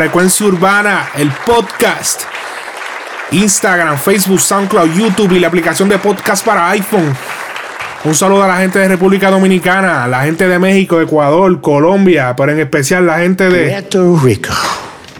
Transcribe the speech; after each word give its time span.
Frecuencia 0.00 0.46
Urbana, 0.46 1.10
el 1.14 1.30
podcast. 1.44 2.22
Instagram, 3.32 3.98
Facebook, 3.98 4.40
SoundCloud, 4.40 4.94
YouTube 4.94 5.32
y 5.32 5.40
la 5.40 5.48
aplicación 5.48 5.90
de 5.90 5.98
podcast 5.98 6.42
para 6.42 6.70
iPhone. 6.70 7.14
Un 8.04 8.14
saludo 8.14 8.42
a 8.44 8.48
la 8.48 8.56
gente 8.56 8.78
de 8.78 8.88
República 8.88 9.30
Dominicana, 9.30 10.06
la 10.08 10.22
gente 10.22 10.48
de 10.48 10.58
México, 10.58 11.02
Ecuador, 11.02 11.60
Colombia, 11.60 12.34
pero 12.34 12.50
en 12.52 12.60
especial 12.60 13.04
la 13.04 13.18
gente 13.18 13.50
de. 13.50 13.68
Puerto 13.72 14.18
Rico. 14.24 14.54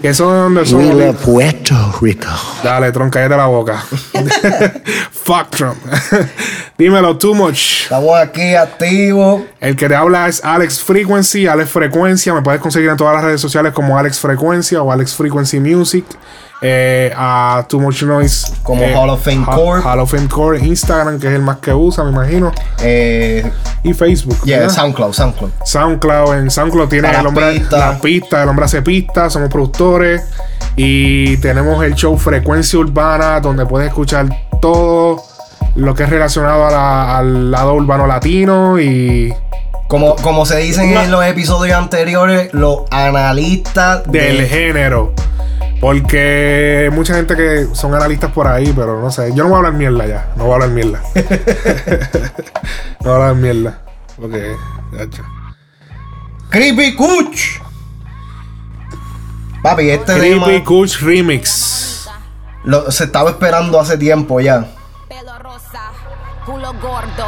que 0.01 0.15
son 0.15 0.55
donde 0.55 0.61
We 0.63 0.67
son. 0.89 0.99
love 0.99 1.17
Puerto 1.27 1.95
Rico. 2.01 2.29
Dale, 2.65 2.91
Tron, 2.91 3.11
cállate 3.11 3.37
la 3.37 3.47
boca. 3.49 3.85
Fuck 5.13 5.51
Trump. 5.51 5.77
Dímelo, 6.81 7.19
too 7.19 7.35
much. 7.35 7.83
Estamos 7.83 8.19
aquí 8.19 8.55
activos. 8.55 9.43
El 9.61 9.77
que 9.77 9.87
te 9.87 9.95
habla 9.95 10.29
es 10.29 10.43
Alex 10.43 10.83
Frequency, 10.83 11.47
Alex 11.47 11.69
Frecuencia. 11.69 12.33
Me 12.33 12.41
puedes 12.41 12.59
conseguir 12.59 12.89
en 12.89 12.97
todas 12.97 13.13
las 13.15 13.23
redes 13.23 13.39
sociales 13.39 13.75
como 13.75 13.99
Alex 13.99 14.19
Frecuencia 14.19 14.81
o 14.83 14.91
Alex 14.91 15.15
Frequency 15.15 15.61
Music. 15.61 16.07
Eh, 16.63 17.13
a 17.15 17.67
Too 17.69 17.81
Much 17.81 18.03
Noise. 18.05 18.53
Como 18.63 18.83
eh, 18.83 18.95
Hall 18.97 19.11
of 19.11 19.23
Fame 19.23 19.45
Ha- 19.47 19.55
Core. 19.55 19.83
Hall 19.83 20.01
of 20.01 20.11
Fame 20.11 20.29
Core, 20.29 20.59
Instagram, 20.61 21.21
que 21.21 21.27
es 21.27 21.35
el 21.35 21.43
más 21.43 21.59
que 21.59 21.75
usa, 21.75 22.03
me 22.03 22.13
imagino. 22.13 22.51
Eh, 22.83 23.51
Y 23.83 23.93
Facebook. 23.93 24.39
yeah, 24.45 24.61
¿verdad? 24.61 24.75
SoundCloud, 24.75 25.13
SoundCloud. 25.13 25.51
SoundCloud. 25.63 26.35
En 26.39 26.51
SoundCloud 26.51 26.89
tiene 26.89 27.11
el 27.11 27.27
hombre, 27.27 27.45
las 27.45 27.55
pistas. 27.61 27.79
las 27.79 28.01
pistas, 28.01 28.43
el 28.43 28.49
hombre 28.49 28.65
hace 28.65 28.81
pistas, 28.81 29.35
somos 29.35 29.51
productores. 29.51 30.23
Y 30.77 31.37
tenemos 31.39 31.85
el 31.85 31.95
show 31.95 32.17
Frecuencia 32.17 32.79
Urbana, 32.79 33.39
donde 33.41 33.67
puedes 33.67 33.89
escuchar 33.89 34.27
todo 34.63 35.23
lo 35.77 35.95
que 35.95 36.03
es 36.05 36.11
relacionado 36.11 36.67
a 36.67 36.71
la- 36.71 37.19
al 37.19 37.51
lado 37.51 37.75
urbano 37.75 38.07
latino 38.07 38.79
y 38.81 39.33
Como, 39.89 40.15
como 40.17 40.47
se 40.47 40.59
dicen 40.59 40.97
en 40.97 41.11
los 41.11 41.25
episodios 41.25 41.77
anteriores, 41.77 42.53
los 42.55 42.83
analistas 42.91 44.05
del 44.05 44.39
de- 44.39 44.47
género. 44.47 45.13
Porque 45.81 46.91
mucha 46.93 47.15
gente 47.15 47.35
que 47.37 47.67
son 47.73 47.95
analistas 47.95 48.31
por 48.33 48.47
ahí, 48.47 48.73
pero 48.77 49.01
no 49.01 49.11
sé. 49.11 49.31
Yo 49.35 49.45
no 49.45 49.49
voy 49.49 49.55
a 49.55 49.57
hablar 49.59 49.73
mierda 49.73 50.07
ya. 50.07 50.27
No 50.37 50.45
voy 50.45 50.53
a 50.53 50.55
hablar 50.57 50.69
mierda. 50.71 51.01
no 53.01 53.11
voy 53.11 53.13
a 53.13 53.15
hablar 53.15 53.35
mierda. 53.35 53.79
Porque, 54.21 54.55
ya. 54.93 55.07
Creepy 56.51 56.95
Kuch. 56.97 57.61
Papi, 59.63 59.91
este 59.91 60.15
Creepy 60.19 60.41
tema 60.41 60.65
Kuch 60.65 61.01
Remix. 61.01 62.09
lo- 62.65 62.91
se 62.91 63.05
estaba 63.05 63.31
esperando 63.31 63.81
hace 63.81 63.97
tiempo 63.99 64.41
ya. 64.41 64.67
Pelo 66.47 66.73
rosa, 66.73 66.73
culo 66.73 66.73
gordo. 66.81 67.27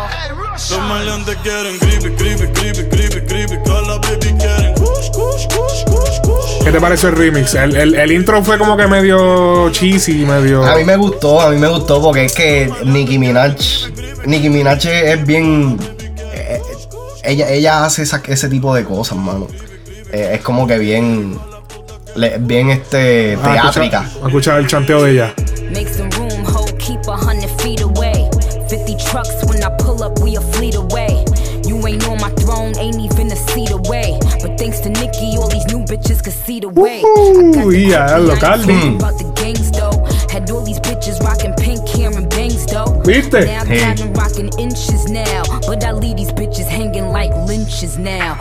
Los 0.71 0.89
maleantes 0.89 1.37
quieren 1.43 1.79
creepy, 1.79 2.11
creepy, 2.17 2.47
creepy, 2.53 2.89
creepy, 2.89 3.21
creepy. 3.27 3.63
Todas 3.65 3.87
las 3.89 4.01
baby 4.01 4.35
quieren 4.39 4.75
kush, 4.75 5.11
kush, 5.13 5.47
kush, 5.47 5.85
kush, 5.87 6.21
kush. 6.23 6.65
¿Qué 6.65 6.73
te 6.73 6.81
pareció 6.81 7.09
el 7.09 7.17
remix? 7.17 7.55
El, 7.55 7.77
el- 7.77 7.95
el 7.95 8.13
intro 8.13 8.43
fue 8.43 8.59
como 8.59 8.77
que 8.77 8.87
medio 8.87 9.71
cheesy, 9.71 10.25
medio. 10.25 10.65
A 10.65 10.77
mí 10.77 10.85
me 10.85 10.97
gustó, 10.97 11.41
a 11.41 11.51
mí 11.51 11.57
me 11.59 11.69
gustó 11.69 12.01
porque 12.03 12.25
es 12.27 12.35
que 12.35 12.71
Nicki 12.85 13.19
Minaj, 13.19 13.55
Nicki 14.25 14.49
Minaj 14.49 14.85
es 14.87 15.27
bien, 15.27 15.79
eh, 16.33 16.61
ella, 17.25 17.49
ella 17.51 17.85
hace 17.85 18.03
esa- 18.03 18.23
ese 18.27 18.49
tipo 18.49 18.75
de 18.75 18.85
cosas, 18.85 19.19
mano. 19.19 19.47
Eh, 20.13 20.33
es 20.35 20.41
como 20.43 20.67
que 20.67 20.79
bien, 20.79 21.39
bien 22.41 22.71
este 22.71 23.39
Ah, 23.43 23.53
teátrica. 23.73 24.03
escucha- 24.03 24.27
escucha 24.27 24.57
el 24.59 24.67
chanteo 24.67 25.03
de 25.05 25.13
ella. 25.13 25.35
All 36.11 36.15
these 36.15 36.17
new 36.17 36.17
bitches 36.17 36.23
could 36.25 36.33
see 36.33 36.61
the 36.61 36.69
way. 36.69 36.99
I 36.99 37.03
got 37.03 37.67
Uy, 37.67 37.73
the 37.73 37.79
ya, 37.79 38.07
crooked 38.07 38.27
local. 38.27 38.67
line, 38.67 38.97
about 38.97 39.19
the 39.19 39.33
gangs 39.37 39.71
though. 39.73 40.05
Had 40.31 40.51
all 40.51 40.65
these 40.65 40.81
bitches 40.81 41.21
rocking 41.21 41.55
pink 41.55 41.87
hair 41.89 42.11
and 42.17 42.29
bangs 42.31 42.67
though. 42.67 43.01
¿Viste? 43.05 43.33
Now 43.45 43.65
Hey. 43.65 43.85
I've 43.85 43.97
been 43.99 44.13
rocking 44.15 44.51
inches 44.59 45.11
now. 45.11 45.43
But 45.67 45.85
I 45.85 45.93
leave 45.93 46.17
these 46.17 46.33
bitches 46.33 46.67
hanging 46.67 47.09
like 47.09 47.31
lynches 47.47 47.99
now. 47.99 48.35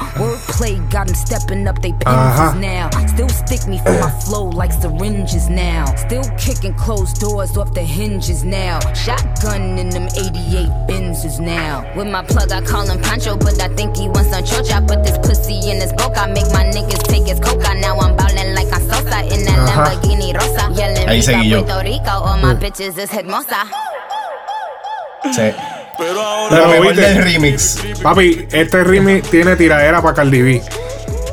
Wordplay 0.62 0.92
got 0.92 1.08
them 1.08 1.16
stepping 1.16 1.68
up 1.68 1.82
they 1.82 1.94
Uh-huh. 2.06 2.54
now. 2.60 2.90
Still 3.08 3.30
stick 3.30 3.68
me 3.68 3.80
for 3.80 3.92
my 4.00 4.10
flow 4.26 4.46
like 4.50 4.72
syringes 4.72 5.50
now. 5.50 5.86
Still 5.96 6.24
kicking 6.38 6.74
closed 6.76 7.20
doors 7.20 7.58
off 7.58 7.74
the 7.74 7.82
hinges 7.82 8.44
now. 8.44 8.80
Shotgun 8.94 9.78
in 9.80 9.90
them 9.90 10.08
88 10.16 10.70
Benzes 10.88 11.40
now. 11.40 11.84
With 11.96 12.08
my 12.08 12.24
plug, 12.24 12.52
I 12.52 12.62
call 12.62 12.86
him 12.88 13.02
Pancho, 13.02 13.38
but 13.38 13.60
I 13.62 13.70
think 13.76 13.98
he 13.98 14.08
wants 14.10 14.30
some 14.30 14.44
chocha. 14.44 14.88
Put 14.88 15.04
this 15.04 15.18
pussy 15.18 15.70
in 15.70 15.82
his 15.82 15.94
boca, 15.94 16.28
make 16.28 16.50
my 16.54 16.66
niggas 16.66 17.04
take 17.08 17.28
his 17.28 17.40
coca. 17.40 17.74
Now 17.76 17.98
I'm 18.00 18.16
ballin' 18.16 18.54
like 18.56 18.72
I'm 18.74 18.82
Sosa 18.82 19.20
in 19.34 19.46
that 19.46 19.60
Ajá. 19.68 19.86
Lamborghini 19.86 20.34
Rosa. 20.34 20.70
Yelling 20.74 21.08
Ahí 21.10 21.22
seguí 21.22 21.50
yo. 21.50 21.64
Puerto 21.64 21.82
Rico, 21.84 22.12
all 22.12 22.38
my 22.38 22.54
bitches 22.56 22.98
is 22.98 23.10
hermosa. 23.12 23.66
Sí. 25.34 25.54
Pero 26.02 26.20
ahora 26.22 26.48
Pero 26.50 26.62
Lo 26.66 26.72
mejor 26.72 26.88
viste. 26.96 27.02
del 27.10 27.24
remix. 27.24 27.78
Papi, 28.02 28.48
este 28.52 28.84
remix 28.84 29.30
tiene 29.30 29.56
tiradera 29.56 30.02
para 30.02 30.16
Cardi 30.16 30.42
B. 30.42 30.62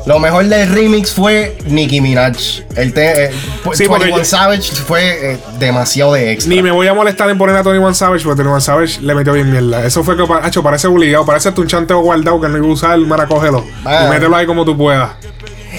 Lo 0.05 0.17
mejor 0.17 0.45
del 0.45 0.69
remix 0.69 1.11
fue 1.11 1.57
Nicki 1.65 2.01
Minaj. 2.01 2.35
El 2.75 2.93
te, 2.93 3.25
eh, 3.25 3.31
pu- 3.63 3.75
Sí, 3.75 3.83
porque 3.85 4.05
21 4.05 4.17
yo- 4.17 4.25
Savage 4.25 4.71
fue 4.71 5.33
eh, 5.33 5.37
demasiado 5.59 6.13
de 6.13 6.31
extra. 6.31 6.53
Ni 6.55 6.63
me 6.63 6.71
voy 6.71 6.87
a 6.87 6.93
molestar 6.93 7.29
en 7.29 7.37
poner 7.37 7.55
a 7.55 7.63
Tony 7.63 7.77
One 7.77 7.93
Savage 7.93 8.23
porque 8.23 8.41
Tony 8.41 8.51
One 8.51 8.61
Savage 8.61 9.01
le 9.01 9.13
metió 9.13 9.33
bien 9.33 9.51
mierda. 9.51 9.85
Eso 9.85 10.03
fue 10.03 10.15
que, 10.15 10.23
hacho, 10.41 10.63
parece 10.63 10.87
obligado. 10.87 11.25
Parece 11.25 11.51
tu 11.51 11.61
un 11.61 11.67
chanteo 11.67 11.99
guardado 12.01 12.39
que 12.41 12.47
no 12.47 12.57
iba 12.57 12.67
a 12.67 12.71
usar. 12.71 12.97
Mira, 12.97 13.27
cógelo. 13.27 13.63
Ah. 13.85 14.05
Y 14.07 14.09
mételo 14.09 14.35
ahí 14.35 14.45
como 14.47 14.65
tú 14.65 14.75
puedas. 14.77 15.11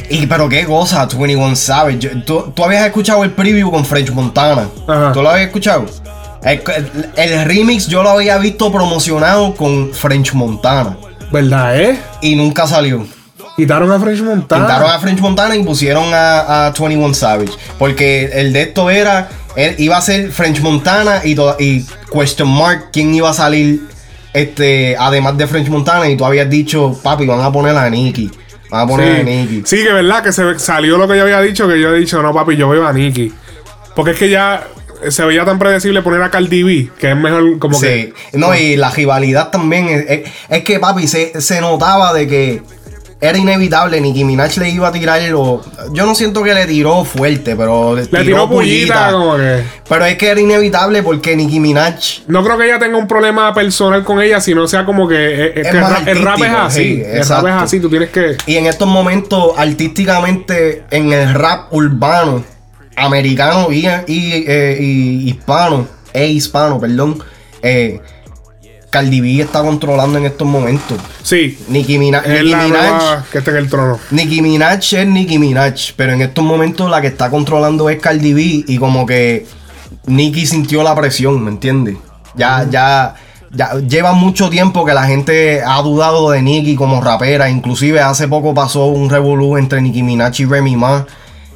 Y 0.09 0.27
pero 0.27 0.49
qué 0.49 0.65
cosa, 0.65 1.07
21 1.07 1.57
Savage. 1.57 2.09
¿Tú, 2.27 2.53
tú 2.55 2.65
habías 2.65 2.87
escuchado 2.87 3.25
el 3.25 3.31
preview 3.33 3.71
con 3.71 3.85
French 3.85 4.11
Montana. 4.13 4.69
Ajá. 4.87 5.13
¿Tú 5.13 5.23
lo 5.23 5.31
habías 5.31 5.47
escuchado? 5.47 5.87
El, 6.43 6.63
el- 6.77 7.11
el 7.31 7.45
remix 7.45 7.87
yo 7.87 8.03
lo 8.03 8.11
había 8.11 8.39
visto 8.39 8.73
promocionado 8.73 9.55
con 9.55 9.93
French 9.93 10.33
Montana. 10.35 10.97
¿Verdad, 11.31 11.81
eh? 11.81 11.99
Y 12.23 12.35
nunca 12.37 12.67
salió. 12.67 13.07
Quitaron 13.57 13.91
a 13.93 14.01
French 14.01 14.23
Montana. 14.23 14.65
Quitaron 14.67 14.91
a 14.91 14.99
French 14.99 15.21
Montana 15.21 15.55
y 15.57 15.63
pusieron 15.63 16.13
a, 16.15 16.67
a 16.69 16.73
21 16.73 17.13
Savage. 17.15 17.53
Porque 17.79 18.31
el 18.33 18.53
de 18.55 18.63
esto 18.63 18.89
era. 18.91 19.29
él 19.55 19.75
iba 19.79 19.97
a 19.99 20.01
ser 20.01 20.31
French 20.33 20.61
Montana 20.61 21.21
y, 21.25 21.35
toda- 21.35 21.57
y 21.59 21.85
question 22.13 22.49
mark 22.49 22.89
quién 22.93 23.15
iba 23.15 23.29
a 23.31 23.35
salir. 23.35 23.83
Este, 24.33 24.97
además 24.99 25.37
de 25.37 25.47
French 25.47 25.69
Montana. 25.69 26.09
Y 26.09 26.17
tú 26.17 26.25
habías 26.25 26.49
dicho, 26.49 26.99
papi, 27.03 27.27
van 27.27 27.41
a 27.41 27.53
poner 27.53 27.77
a 27.77 27.91
Nicky. 27.91 28.31
Van 28.71 28.83
a 28.83 28.87
poner 28.87 29.13
a 29.13 29.19
Sí, 29.19 29.25
Nicky. 29.25 29.63
sí, 29.67 29.77
que 29.85 29.93
verdad 29.93 30.23
que 30.23 30.33
se 30.33 30.59
salió 30.59 30.97
lo 30.97 31.07
que 31.07 31.17
yo 31.17 31.25
había 31.25 31.41
dicho. 31.43 31.69
Que 31.69 31.79
yo 31.81 31.95
he 31.95 31.99
dicho, 31.99 32.23
no, 32.23 32.33
papi, 32.33 32.57
yo 32.57 32.69
veo 32.69 32.87
a 32.87 32.93
Nicky. 32.93 33.31
Porque 33.95 34.13
es 34.13 34.19
que 34.19 34.31
ya 34.31 34.63
se 35.09 35.25
veía 35.25 35.45
tan 35.45 35.59
predecible 35.59 36.03
poner 36.03 36.23
a 36.23 36.31
Cardi 36.31 36.63
B. 36.63 36.91
Que 36.99 37.11
es 37.11 37.17
mejor 37.17 37.59
como 37.59 37.79
Sí, 37.79 37.87
que. 37.87 38.15
no, 38.35 38.55
y 38.55 38.77
la 38.77 38.91
rivalidad 38.91 39.51
también. 39.51 40.07
Es, 40.49 40.63
que, 40.65 40.79
papi, 40.79 41.07
se, 41.09 41.41
se 41.41 41.61
notaba 41.61 42.13
de 42.13 42.27
que 42.29 42.63
era 43.23 43.37
inevitable. 43.37 44.01
Nicki 44.01 44.25
Minaj 44.25 44.57
le 44.59 44.71
iba 44.71 44.89
a 44.89 44.93
tirar. 44.93 45.21
Lo, 45.25 45.61
yo 45.93 46.07
no 46.07 46.15
siento 46.15 46.43
que 46.43 46.55
le 46.55 46.67
tiró 46.67 47.05
fuerte, 47.05 47.55
pero 47.55 47.95
le, 47.95 48.05
Le 48.11 48.25
tiró 48.25 48.49
pullita, 48.49 49.13
como 49.13 49.37
que. 49.37 49.63
Pero 49.89 50.05
es 50.07 50.17
que 50.17 50.29
era 50.29 50.41
inevitable 50.41 51.03
porque 51.03 51.37
Nicki 51.37 51.61
Minaj. 51.61 52.23
No 52.29 52.43
creo 52.43 52.57
que 52.57 52.65
ella 52.65 52.79
tenga 52.79 52.97
un 52.97 53.07
problema 53.07 53.53
personal 53.53 54.05
con 54.05 54.21
ella, 54.23 54.41
sino 54.41 54.67
sea 54.67 54.87
como 54.87 55.07
que, 55.07 55.17
eh, 55.17 55.47
eh, 55.47 55.53
Es 55.57 55.69
que 55.71 55.77
el, 55.77 55.81
más 55.83 55.93
rap, 55.93 56.09
el 56.09 56.23
rap 56.23 56.39
es 56.43 56.51
así. 56.51 56.83
sí, 56.83 57.03
el 57.05 57.29
rap 57.29 57.47
es 57.47 57.53
así, 57.53 57.81
tú 57.81 57.91
tienes 57.91 58.09
que. 58.11 58.37
Y 58.47 58.57
en 58.57 58.67
estos 58.67 58.89
momentos, 58.89 59.53
artísticamente, 59.57 60.85
en 60.91 61.13
el 61.13 61.35
rap 61.35 61.73
urbano, 61.73 62.43
americano 63.01 63.73
y, 63.73 63.87
y, 64.07 64.45
eh, 64.47 64.79
y 64.81 65.29
hispano, 65.31 65.87
e 66.13 66.29
hispano, 66.29 66.79
perdón, 66.81 67.23
eh, 67.63 68.01
Cardi 68.91 69.21
B 69.21 69.41
está 69.41 69.63
controlando 69.63 70.19
en 70.19 70.27
estos 70.27 70.49
momentos. 70.49 70.99
Sí. 71.23 71.57
Nicki 71.69 71.97
Mina- 71.99 72.19
Es 72.25 72.41
Nicki 72.43 72.51
la 72.51 72.63
Minaj. 72.65 73.29
que 73.31 73.39
está 73.39 73.53
en 73.53 73.57
el 73.59 73.69
trono. 73.69 73.99
Nicki 74.11 74.43
Minaj 74.43 74.81
es 74.95 75.07
Nicki 75.07 75.39
Minaj, 75.39 75.93
pero 75.97 76.13
en 76.13 76.23
estos 76.23 76.45
momentos 76.45 76.91
la 76.91 77.01
que 77.01 77.07
está 77.07 77.31
controlando 77.31 77.89
es 77.89 78.01
Cardi 78.01 78.33
B 78.33 78.65
y 78.67 78.79
como 78.79 79.07
que 79.07 79.47
Nicki 80.07 80.45
sintió 80.45 80.83
la 80.83 80.95
presión, 80.97 81.41
¿me 81.45 81.51
entiendes? 81.53 81.99
Ya, 82.35 82.67
ya, 82.69 83.15
ya 83.53 83.75
lleva 83.87 84.13
mucho 84.13 84.51
tiempo 84.51 84.85
que 84.85 84.93
la 84.95 85.05
gente 85.05 85.63
ha 85.65 85.81
dudado 85.83 86.31
de 86.33 86.43
Nicki 86.43 86.75
como 86.75 87.01
rapera, 87.01 87.49
inclusive 87.49 88.01
hace 88.01 88.27
poco 88.27 88.55
pasó 88.55 88.87
un 88.87 89.09
revolú 89.09 89.57
entre 89.57 89.81
Nicki 89.83 90.03
Minaj 90.03 90.41
y 90.41 90.47
Remy 90.47 90.75
Ma 90.77 91.07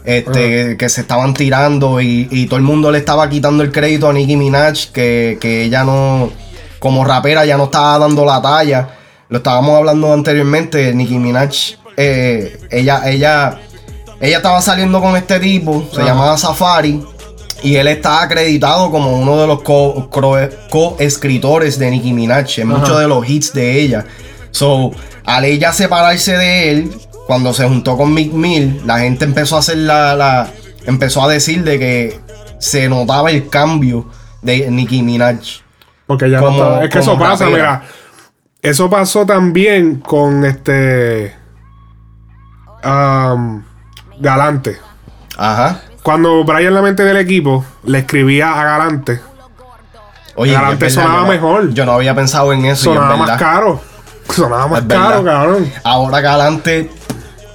Este, 0.04 0.76
que 0.76 0.88
se 0.90 1.00
estaban 1.00 1.32
tirando 1.32 2.00
y, 2.00 2.28
y 2.30 2.46
todo 2.46 2.58
el 2.58 2.62
mundo 2.62 2.90
le 2.92 2.98
estaba 2.98 3.28
quitando 3.30 3.62
el 3.62 3.72
crédito 3.72 4.08
a 4.08 4.12
Nicki 4.12 4.36
Minaj, 4.36 4.90
que, 4.92 5.38
que 5.40 5.64
ella 5.64 5.82
no, 5.82 6.30
como 6.78 7.04
rapera, 7.04 7.46
ya 7.46 7.56
no 7.56 7.64
estaba 7.64 7.98
dando 7.98 8.24
la 8.26 8.42
talla. 8.42 8.88
Lo 9.30 9.38
estábamos 9.38 9.76
hablando 9.78 10.12
anteriormente, 10.12 10.92
Nicki 10.94 11.18
Minaj, 11.18 11.50
eh, 11.96 12.60
ella, 12.70 13.00
ella, 13.10 13.58
ella 14.20 14.36
estaba 14.36 14.60
saliendo 14.60 15.00
con 15.00 15.16
este 15.16 15.40
tipo, 15.40 15.88
se 15.94 16.02
llamaba 16.04 16.36
Safari, 16.36 17.02
y 17.62 17.76
él 17.76 17.88
está 17.88 18.20
acreditado 18.22 18.90
como 18.90 19.18
uno 19.18 19.40
de 19.40 19.46
los 19.46 19.62
co- 19.62 20.10
co-escritores 20.70 21.78
de 21.78 21.90
Nicki 21.90 22.12
Minaj 22.12 22.58
en 22.58 22.68
muchos 22.68 22.98
de 23.00 23.08
los 23.08 23.26
hits 23.28 23.54
de 23.54 23.80
ella. 23.80 24.04
So, 24.50 24.90
al 25.24 25.46
ella 25.46 25.72
separarse 25.72 26.36
de 26.36 26.70
él, 26.70 26.90
cuando 27.26 27.52
se 27.54 27.66
juntó 27.66 27.96
con 27.96 28.12
Mick 28.12 28.32
Mill, 28.32 28.82
la 28.86 28.98
gente 28.98 29.24
empezó 29.24 29.56
a 29.56 29.60
hacer 29.60 29.78
la, 29.78 30.14
la- 30.14 30.48
empezó 30.86 31.22
a 31.24 31.28
decir 31.28 31.64
de 31.64 31.78
que 31.78 32.20
se 32.58 32.88
notaba 32.88 33.30
el 33.30 33.48
cambio 33.48 34.06
de 34.42 34.70
Nicki 34.70 35.02
Minaj. 35.02 35.36
Porque 36.06 36.28
ya 36.30 36.38
Como- 36.40 36.58
no 36.58 36.64
está. 36.74 36.84
Es 36.84 36.90
que 36.90 36.98
eso 36.98 37.18
pasa, 37.18 37.44
rapera. 37.46 37.48
mira. 37.80 37.82
Eso 38.62 38.88
pasó 38.90 39.24
también 39.26 39.96
con 40.00 40.44
este. 40.44 41.34
um, 42.84 43.62
Galante. 44.18 44.78
Ajá. 45.36 45.80
Cuando 46.02 46.44
Brian, 46.44 46.74
la 46.74 46.82
mente 46.82 47.02
del 47.04 47.16
equipo, 47.16 47.64
le 47.84 47.98
escribía 48.00 48.52
a 48.60 48.64
Galante, 48.64 49.20
Oye, 50.36 50.52
Galante 50.52 50.84
verdad, 50.86 50.94
sonaba 51.02 51.14
yo 51.20 51.22
no- 51.22 51.28
mejor. 51.32 51.70
Yo 51.74 51.86
no 51.86 51.92
había 51.92 52.14
pensado 52.14 52.52
en 52.52 52.64
eso. 52.66 52.90
es 52.92 52.96
sonaba 52.96 53.16
más 53.16 53.38
caro. 53.38 53.80
Sonaba 54.30 54.66
más 54.66 54.82
caro, 54.82 55.24
cabrón. 55.24 55.70
Ahora 55.84 56.20
Galante. 56.20 56.90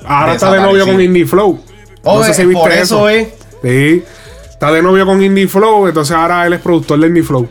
Ahora 0.10 0.34
está 0.34 0.52
de 0.52 0.60
novio 0.62 0.86
con 0.86 1.00
Indie 1.02 1.26
Flow. 1.26 1.60
No 2.04 2.12
Oye, 2.12 2.28
sé 2.28 2.34
si 2.42 2.46
viste 2.46 2.62
por 2.62 2.72
eso. 2.72 3.08
eso 3.08 3.10
es. 3.10 3.28
Sí. 3.64 4.04
Está 4.50 4.72
de 4.72 4.82
novio 4.82 5.06
con 5.06 5.22
Indie 5.22 5.48
Flow, 5.48 5.88
entonces 5.88 6.16
ahora 6.16 6.46
él 6.48 6.54
es 6.54 6.60
productor 6.62 7.00
de 7.00 7.08
Indie 7.08 7.24
Flow. 7.24 7.48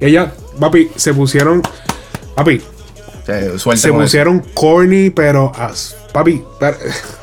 Ella, 0.00 0.32
papi, 0.58 0.90
se 0.96 1.14
pusieron. 1.14 1.62
Papi, 2.34 2.60
Eh, 3.26 3.52
se 3.56 3.70
eso. 3.72 3.92
pusieron 3.94 4.40
corny, 4.54 5.10
pero. 5.10 5.52
as- 5.56 5.96
papi, 6.12 6.42
per- 6.60 6.76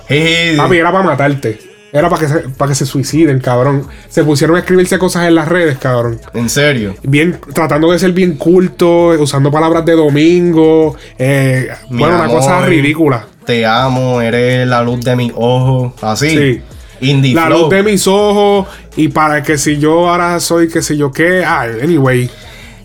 Jeje. 0.08 0.56
papi, 0.58 0.78
era 0.78 0.92
para 0.92 1.04
matarte. 1.04 1.60
Era 1.94 2.10
para 2.10 2.22
que, 2.22 2.28
se, 2.30 2.40
para 2.50 2.70
que 2.70 2.76
se 2.76 2.86
suiciden, 2.86 3.40
cabrón. 3.42 3.86
Se 4.08 4.24
pusieron 4.24 4.56
a 4.56 4.60
escribirse 4.60 4.98
cosas 4.98 5.28
en 5.28 5.36
las 5.36 5.48
redes, 5.50 5.78
cabrón. 5.78 6.22
En 6.34 6.50
serio. 6.50 6.96
Bien, 7.04 7.38
tratando 7.54 7.92
de 7.92 8.00
ser 8.00 8.14
bien 8.14 8.38
culto, 8.38 9.08
usando 9.20 9.52
palabras 9.52 9.84
de 9.86 9.94
domingo. 9.94 10.96
eh, 11.18 11.68
bueno, 11.90 12.16
una 12.16 12.28
cosa 12.28 12.66
ridícula. 12.66 13.26
Te 13.46 13.66
amo, 13.66 14.22
eres 14.22 14.68
la 14.68 14.82
luz 14.84 15.02
de 15.02 15.16
mis 15.16 15.34
ojos. 15.36 15.94
Así. 16.02 16.30
Sí. 16.30 16.62
Indie 17.02 17.34
La 17.34 17.48
Flow. 17.48 17.62
luz 17.62 17.70
de 17.70 17.84
mis 17.84 18.08
ojos. 18.08 18.68
Y 18.96 19.08
para 19.08 19.42
que 19.42 19.58
si 19.58 19.80
yo 19.80 20.10
ahora 20.10 20.40
soy 20.40 20.70
que 20.70 20.82
si 20.82 20.98
yo 20.98 21.12
qué. 21.12 21.44
Ah, 21.46 21.66
anyway. 21.82 22.30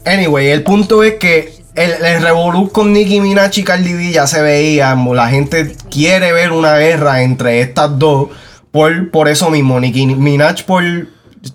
Anyway, 0.04 0.48
el 0.48 0.62
punto 0.62 1.02
es 1.02 1.14
que 1.14 1.54
el, 1.74 1.92
el 2.04 2.22
revolú 2.22 2.70
con 2.70 2.92
Nicki 2.92 3.20
Minaj 3.20 3.58
y 3.58 3.64
Cardi 3.64 3.92
B 3.92 4.12
ya 4.12 4.26
se 4.26 4.40
veía. 4.40 4.94
La 4.94 5.28
gente 5.28 5.76
quiere 5.90 6.32
ver 6.32 6.52
una 6.52 6.76
guerra 6.76 7.22
entre 7.22 7.60
estas 7.60 7.98
dos. 7.98 8.28
Por, 8.70 9.10
por 9.10 9.28
eso 9.28 9.50
mismo, 9.50 9.78
Nicki 9.80 10.06
Minaj 10.06 10.64
por, 10.64 10.82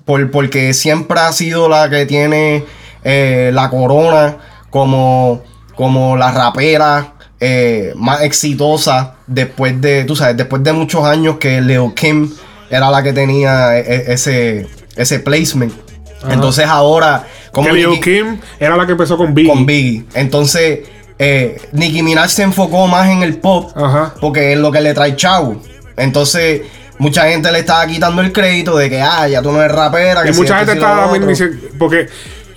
por, 0.06 0.30
porque 0.32 0.74
siempre 0.74 1.20
ha 1.20 1.32
sido 1.34 1.70
la 1.70 1.90
que 1.90 2.06
tiene 2.06 2.66
eh, 3.04 3.52
la 3.54 3.70
corona 3.70 4.38
como, 4.70 5.42
como 5.76 6.18
la 6.18 6.32
rapera 6.32 7.14
eh, 7.42 7.92
más 7.96 8.22
exitosa 8.22 9.16
después 9.28 9.82
de, 9.82 10.04
tú 10.06 10.16
sabes, 10.16 10.38
después 10.38 10.64
de 10.64 10.72
muchos 10.74 11.04
años 11.04 11.38
que 11.40 11.60
Leo 11.60 11.94
Kim 11.96 12.32
era 12.70 12.90
la 12.90 13.02
que 13.04 13.12
tenía 13.14 13.78
e- 13.78 13.82
e- 13.82 14.14
ese, 14.14 14.68
ese 14.96 15.20
placement. 15.20 15.74
Entonces 16.30 16.66
ahora, 16.68 17.26
como 17.52 17.68
que 17.70 17.74
Nicki- 17.88 18.00
Kim 18.00 18.40
era 18.60 18.78
la 18.78 18.86
que 18.86 18.92
empezó 18.92 19.18
con 19.18 19.34
Biggie. 19.34 19.52
con 19.52 19.66
Biggie. 19.66 20.06
Entonces, 20.14 20.82
eh, 21.18 21.60
Nicki 21.72 22.04
Minaj 22.04 22.30
se 22.30 22.44
enfocó 22.44 22.86
más 22.88 23.10
en 23.10 23.24
el 23.24 23.38
pop 23.38 23.72
Ajá. 23.76 24.14
porque 24.22 24.54
es 24.54 24.60
lo 24.60 24.72
que 24.72 24.82
le 24.82 24.94
trae 24.94 25.16
chavo. 25.16 25.60
Entonces, 25.98 26.62
mucha 27.00 27.24
gente 27.28 27.52
le 27.52 27.60
estaba 27.60 27.86
quitando 27.88 28.22
el 28.22 28.32
crédito 28.32 28.78
de 28.78 28.88
que, 28.90 29.02
ah, 29.02 29.28
ya 29.28 29.42
tú 29.42 29.52
no 29.52 29.62
eres 29.62 29.76
rapera. 29.76 30.22
Que 30.24 30.30
Y 30.30 30.34
mucha 30.34 30.58
gente 30.60 30.74
está. 30.74 31.10
Porque. 31.80 32.08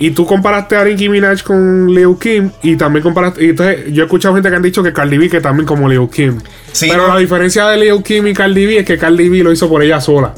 Y 0.07 0.11
tú 0.11 0.27
comparaste 0.27 0.77
a 0.77 0.85
Nicki 0.85 1.09
Minaj 1.09 1.43
con 1.43 1.87
Lil 1.95 2.17
Kim. 2.21 2.51
Y 2.63 2.77
también 2.77 3.03
comparaste. 3.03 3.45
Y 3.45 3.49
entonces 3.51 3.93
yo 3.93 4.03
he 4.03 4.07
escuchado 4.07 4.35
gente 4.35 4.51
que 4.51 4.57
han 4.57 4.63
dicho 4.63 4.83
que 4.83 4.93
Cardi 4.93 5.17
B 5.19 5.29
que 5.31 5.41
también 5.41 5.67
como 5.67 5.89
Lil 5.89 6.09
Kim. 6.11 6.41
Sí. 6.73 6.89
Pero 6.91 7.09
la 7.09 7.17
diferencia 7.19 7.67
de 7.69 7.79
Lil 7.79 8.03
Kim 8.03 8.27
y 8.27 8.35
Cardi 8.35 8.67
B 8.67 8.79
es 8.81 8.85
que 8.87 8.99
Cardi 8.99 9.29
B 9.29 9.39
lo 9.43 9.51
hizo 9.53 9.69
por 9.69 9.83
ella 9.83 10.01
sola. 10.01 10.35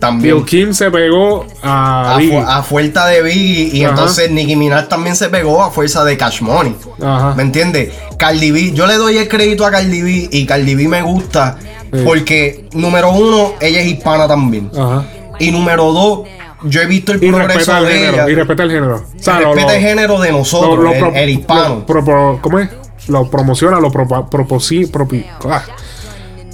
También. 0.00 0.34
Lil 0.34 0.44
Kim 0.44 0.74
se 0.74 0.90
pegó 0.90 1.46
a 1.62 2.16
A, 2.16 2.20
fu- 2.20 2.38
a 2.40 2.62
fuerza 2.62 3.06
de 3.06 3.22
Biggie 3.22 3.70
y 3.76 3.84
Ajá. 3.84 3.90
entonces 3.94 4.30
Nicki 4.30 4.56
Minaj 4.56 4.88
también 4.88 5.14
se 5.16 5.28
pegó 5.28 5.62
a 5.62 5.70
fuerza 5.70 6.04
de 6.04 6.16
Cash 6.16 6.40
Money. 6.42 6.74
Ajá. 7.00 7.34
¿Me 7.36 7.42
entiendes? 7.44 7.92
Cardi 8.18 8.50
B, 8.50 8.72
yo 8.72 8.86
le 8.86 8.94
doy 8.94 9.16
el 9.18 9.28
crédito 9.28 9.64
a 9.64 9.70
Cardi 9.70 10.02
B 10.02 10.28
y 10.30 10.44
Cardi 10.46 10.74
B 10.74 10.88
me 10.88 11.02
gusta 11.02 11.56
Sí. 11.92 12.00
porque, 12.04 12.66
número 12.72 13.10
uno, 13.12 13.52
ella 13.60 13.80
es 13.80 13.86
hispana 13.86 14.26
también. 14.26 14.68
Ajá. 14.76 15.04
Y 15.38 15.52
número 15.52 15.92
dos, 15.92 16.20
yo 16.64 16.80
he 16.82 16.86
visto 16.86 17.12
el 17.12 17.22
Y 17.22 17.30
progreso 17.30 17.76
el 17.78 17.84
de 17.86 17.92
género. 17.92 18.12
ella. 18.14 18.30
Y 18.30 18.34
respeta 18.34 18.62
el 18.64 18.70
género. 18.70 18.96
O 18.96 19.22
sea, 19.22 19.38
respeta 19.38 19.62
lo- 19.66 19.70
el 19.72 19.80
género 19.80 20.20
de 20.20 20.32
nosotros, 20.32 20.76
lo- 20.78 20.82
lo 20.82 20.92
el, 21.08 21.16
el 21.16 21.28
hispano. 21.30 21.74
lo 21.76 21.86
pro- 21.86 22.04
pro- 22.04 22.38
¿Cómo 22.42 22.58
es? 22.58 22.68
Lo 23.08 23.30
promociona, 23.30 23.78
lo 23.80 23.90
propa- 23.90 24.28
proposi- 24.30 24.90
propi- 24.90 25.26
ah. 25.48 25.62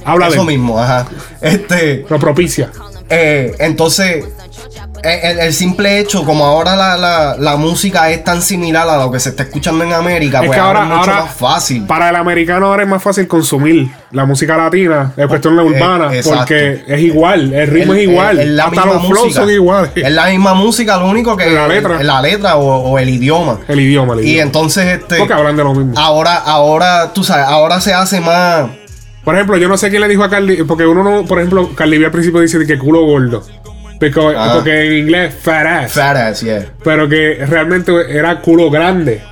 Habla 0.05 0.29
Eso 0.29 0.41
de 0.41 0.47
mismo, 0.47 0.79
ajá. 0.79 1.07
Este, 1.41 2.07
Lo 2.09 2.19
propicia. 2.19 2.71
eh, 3.09 3.55
entonces, 3.59 4.25
el, 5.03 5.39
el 5.41 5.53
simple 5.53 5.99
hecho, 5.99 6.25
como 6.25 6.45
ahora 6.45 6.77
la, 6.77 6.97
la- 6.97 7.37
la 7.39 7.57
música 7.57 8.11
es 8.11 8.23
tan 8.25 8.43
similar 8.43 8.89
a 8.89 8.97
lo 8.99 9.11
que 9.11 9.19
se 9.21 9.31
está 9.31 9.45
escuchando 9.45 9.85
en 9.85 9.93
América, 9.93 10.41
Es 10.41 10.47
pues 10.47 10.57
que 10.57 10.61
ahora, 10.61 10.81
ahora, 10.83 10.93
es 10.95 10.99
mucho 10.99 11.11
ahora 11.11 11.25
más 11.25 11.35
fácil. 11.35 11.87
para 11.87 12.11
el 12.11 12.17
americano 12.17 12.67
ahora 12.67 12.83
es 12.83 12.89
más 12.89 13.03
fácil 13.03 13.27
consumir 13.27 13.89
la 14.13 14.25
música 14.27 14.57
latina, 14.57 15.13
es 15.17 15.27
cuestión 15.27 15.57
de 15.57 15.63
urbana, 15.63 16.13
Eh, 16.13 16.19
exacto. 16.19 16.39
porque 16.39 16.85
es 16.87 17.01
igual, 17.01 17.53
el 17.53 17.67
ritmo 17.69 17.95
es 17.95 18.03
igual, 18.03 18.39
el- 18.41 18.61
hasta 18.61 18.85
los 18.87 19.07
flows 19.07 19.35
son 19.35 19.51
iguales. 19.51 19.91
Es 19.95 20.11
la 20.13 20.27
misma 20.27 20.55
música, 20.55 20.97
lo 20.99 21.07
único 21.09 21.37
que 21.37 21.51
La 21.51 21.67
letra. 21.69 22.03
la 22.03 22.21
letra 22.23 22.57
o, 22.57 22.91
o 22.91 22.99
el 22.99 23.09
idioma. 23.09 23.59
El 23.69 23.81
idioma, 23.81 24.15
el 24.15 24.21
Y 24.21 24.31
idioma. 24.31 24.43
entonces, 24.43 24.87
este, 25.01 25.17
porque 25.19 25.33
hablan 25.35 25.57
de 25.57 25.65
lo 25.65 25.75
mismo. 25.75 25.95
ahora, 25.99 26.37
ahora, 26.37 27.13
tú 27.15 27.25
sabes, 27.25 27.47
ahora 27.47 27.81
se 27.81 27.93
hace 27.95 28.21
más. 28.21 28.69
Por 29.25 29.35
ejemplo, 29.35 29.59
yo 29.59 29.69
no 29.69 29.77
sé 29.77 29.91
quién 29.91 30.01
le 30.01 30.09
dijo 30.09 30.25
a 30.25 30.31
Carly, 30.31 30.63
porque 30.65 30.87
uno 30.87 31.03
no, 31.05 31.25
por 31.27 31.39
ejemplo, 31.39 31.71
Carly 31.75 32.03
al 32.03 32.11
principio 32.11 32.41
dice 32.41 32.59
que 32.67 32.79
culo 32.79 33.03
gordo. 33.05 33.43
Porque, 34.01 34.35
Ah. 34.37 34.53
porque 34.55 34.87
en 34.87 34.93
inglés 34.99 35.35
fat 35.41 35.67
ass. 35.67 35.93
Fat 35.93 36.17
ass, 36.17 36.41
yeah. 36.41 36.65
Pero 36.83 37.09
que 37.09 37.45
realmente 37.47 37.93
era 38.09 38.41
culo 38.41 38.71
grande. 38.71 39.23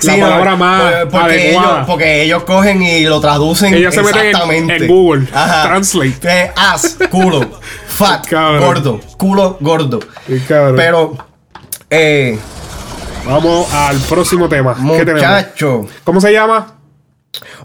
la 0.00 0.14
Sí, 0.14 0.20
palabra 0.20 0.54
más 0.54 0.80
por- 0.92 1.08
porque 1.10 1.34
adecuada. 1.42 1.72
ellos, 1.74 1.86
porque 1.88 2.22
ellos 2.22 2.42
cogen 2.44 2.82
y 2.84 3.00
lo 3.04 3.20
traducen 3.20 3.74
Ellos 3.74 3.92
se 3.92 4.02
meten 4.04 4.20
en- 4.20 4.26
exactamente. 4.28 4.76
en 4.76 4.86
Google, 4.86 5.26
Translate. 5.26 6.18
Eh, 6.22 6.52
ass, 6.56 6.96
culo, 7.10 7.50
fat, 7.88 8.24
Cabrón. 8.30 8.64
gordo, 8.64 9.00
culo, 9.16 9.56
gordo. 9.60 9.98
Pero, 10.76 11.16
eh, 11.90 12.38
Vamos 13.26 13.70
al 13.74 13.96
próximo 14.08 14.48
tema. 14.48 14.74
¿Qué 14.74 15.04
muchacho, 15.04 15.86
¿Cómo 16.04 16.20
se 16.20 16.32
llama? 16.32 16.74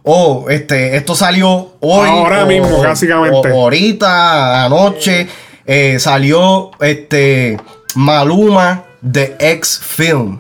oh, 0.01 0.47
este, 0.50 0.97
esto 0.97 1.15
salió 1.15 1.75
hoy. 1.79 2.09
Ahora 2.09 2.43
o- 2.43 2.47
mismo, 2.47 2.81
básicamente. 2.81 3.51
o 3.51 3.62
ahorita, 3.62 4.65
anoche, 4.65 5.27
eh, 5.65 5.98
salió 6.00 6.72
este 6.79 7.60
Maluma 7.96 8.84
de 9.01 9.36
X 9.39 9.79
Film. 9.84 10.39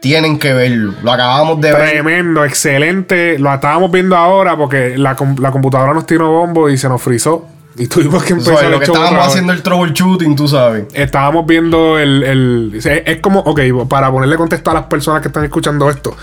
Tienen 0.00 0.38
que 0.38 0.54
verlo. 0.54 0.94
Lo 1.02 1.12
acabamos 1.12 1.60
de 1.60 1.72
ver. 1.72 1.90
Tremendo, 1.90 2.44
excelente. 2.44 3.38
Lo 3.38 3.52
estábamos 3.52 3.90
viendo 3.90 4.16
ahora 4.16 4.56
porque 4.56 4.96
la, 4.96 5.14
la 5.38 5.50
computadora 5.52 5.92
nos 5.92 6.06
tiró 6.06 6.30
bombo 6.30 6.70
y 6.70 6.78
se 6.78 6.88
nos 6.88 7.02
frizó. 7.02 7.46
Y 7.76 7.86
tuvimos 7.86 8.24
que 8.24 8.32
empezar 8.32 8.54
Sobre 8.56 8.70
lo 8.70 8.78
que 8.78 8.86
estábamos 8.86 9.26
haciendo 9.26 9.52
el 9.52 9.62
troubleshooting, 9.62 10.34
tú 10.36 10.48
sabes. 10.48 10.84
Estábamos 10.94 11.46
viendo 11.46 11.98
el, 11.98 12.22
el- 12.22 12.72
Es, 12.74 12.86
es 12.86 13.20
como, 13.20 13.40
ok, 13.40 13.60
para 13.88 14.10
ponerle 14.10 14.36
contexto 14.36 14.70
a 14.70 14.74
las 14.74 14.84
personas 14.84 15.20
que 15.22 15.28
están 15.28 15.44
escuchando 15.44 15.88
esto. 15.90 16.16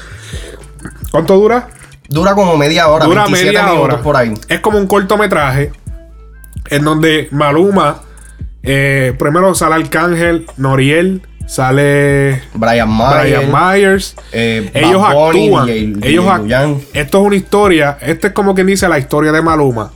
¿Cuánto 1.12 1.36
dura? 1.36 1.70
Dura 2.10 2.34
como 2.36 2.58
media 2.58 2.88
hora, 2.88 3.06
Dura 3.06 3.24
27 3.26 3.52
media 3.52 3.64
minutos 3.66 3.94
hora. 3.94 4.04
por 4.04 4.18
ahí. 4.18 4.34
Es 4.50 4.60
como 4.60 4.78
un 4.78 4.88
cortometraje 4.88 5.72
en 6.70 6.84
donde 6.84 7.28
Maluma, 7.32 8.02
eh, 8.68 9.14
primero 9.18 9.56
sale 9.56 9.76
Arcángel, 9.76 10.46
Noriel, 10.58 11.22
sale 11.48 12.42
Brian 12.54 12.90
Mayer. 12.90 13.40
Brian 13.40 13.52
Myers. 13.52 14.16
eh, 14.32 14.70
ellos 14.74 15.02
Bunny, 15.14 15.46
actúan. 15.48 15.70
Ellos 16.04 16.26
ac- 16.26 16.42
Luyan. 16.42 16.82
Esto 16.94 17.20
es 17.22 17.24
una 17.26 17.36
historia. 17.36 17.98
Este 18.02 18.28
es 18.28 18.34
como 18.34 18.54
quien 18.54 18.68
dice 18.68 18.88
la 18.88 19.00
historia 19.00 19.32
de 19.32 19.42
Maluma. 19.42 19.92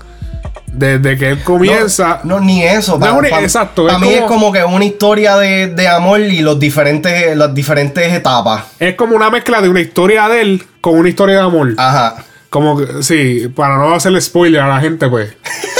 Desde 0.73 1.17
que 1.17 1.31
él 1.31 1.43
comienza. 1.43 2.21
No, 2.23 2.39
ni 2.39 2.63
eso. 2.63 2.97
No 2.97 3.05
es 3.05 3.11
una- 3.11 3.39
exacto, 3.41 3.85
Para 3.87 3.99
mí 3.99 4.07
es 4.09 4.21
como- 4.21 4.27
como 4.27 4.51
que 4.53 4.63
una 4.63 4.85
historia 4.85 5.35
de, 5.35 5.67
de 5.67 5.87
amor 5.89 6.21
y 6.21 6.39
los 6.39 6.57
diferentes, 6.59 7.35
las 7.35 7.53
diferentes 7.53 8.11
etapas. 8.13 8.63
Es 8.79 8.95
como 8.95 9.13
una 9.15 9.29
mezcla 9.29 9.61
de 9.61 9.67
una 9.67 9.81
historia 9.81 10.29
de 10.29 10.41
él 10.41 10.63
con 10.79 10.97
una 10.97 11.09
historia 11.09 11.35
de 11.35 11.41
amor. 11.41 11.73
Ajá. 11.77 12.15
Como 12.51 12.77
que, 12.77 13.01
sí, 13.01 13.47
para 13.55 13.77
no 13.77 13.93
hacerle 13.95 14.21
spoiler 14.21 14.61
a 14.61 14.67
la 14.67 14.79
gente, 14.81 15.07
pues. 15.07 15.35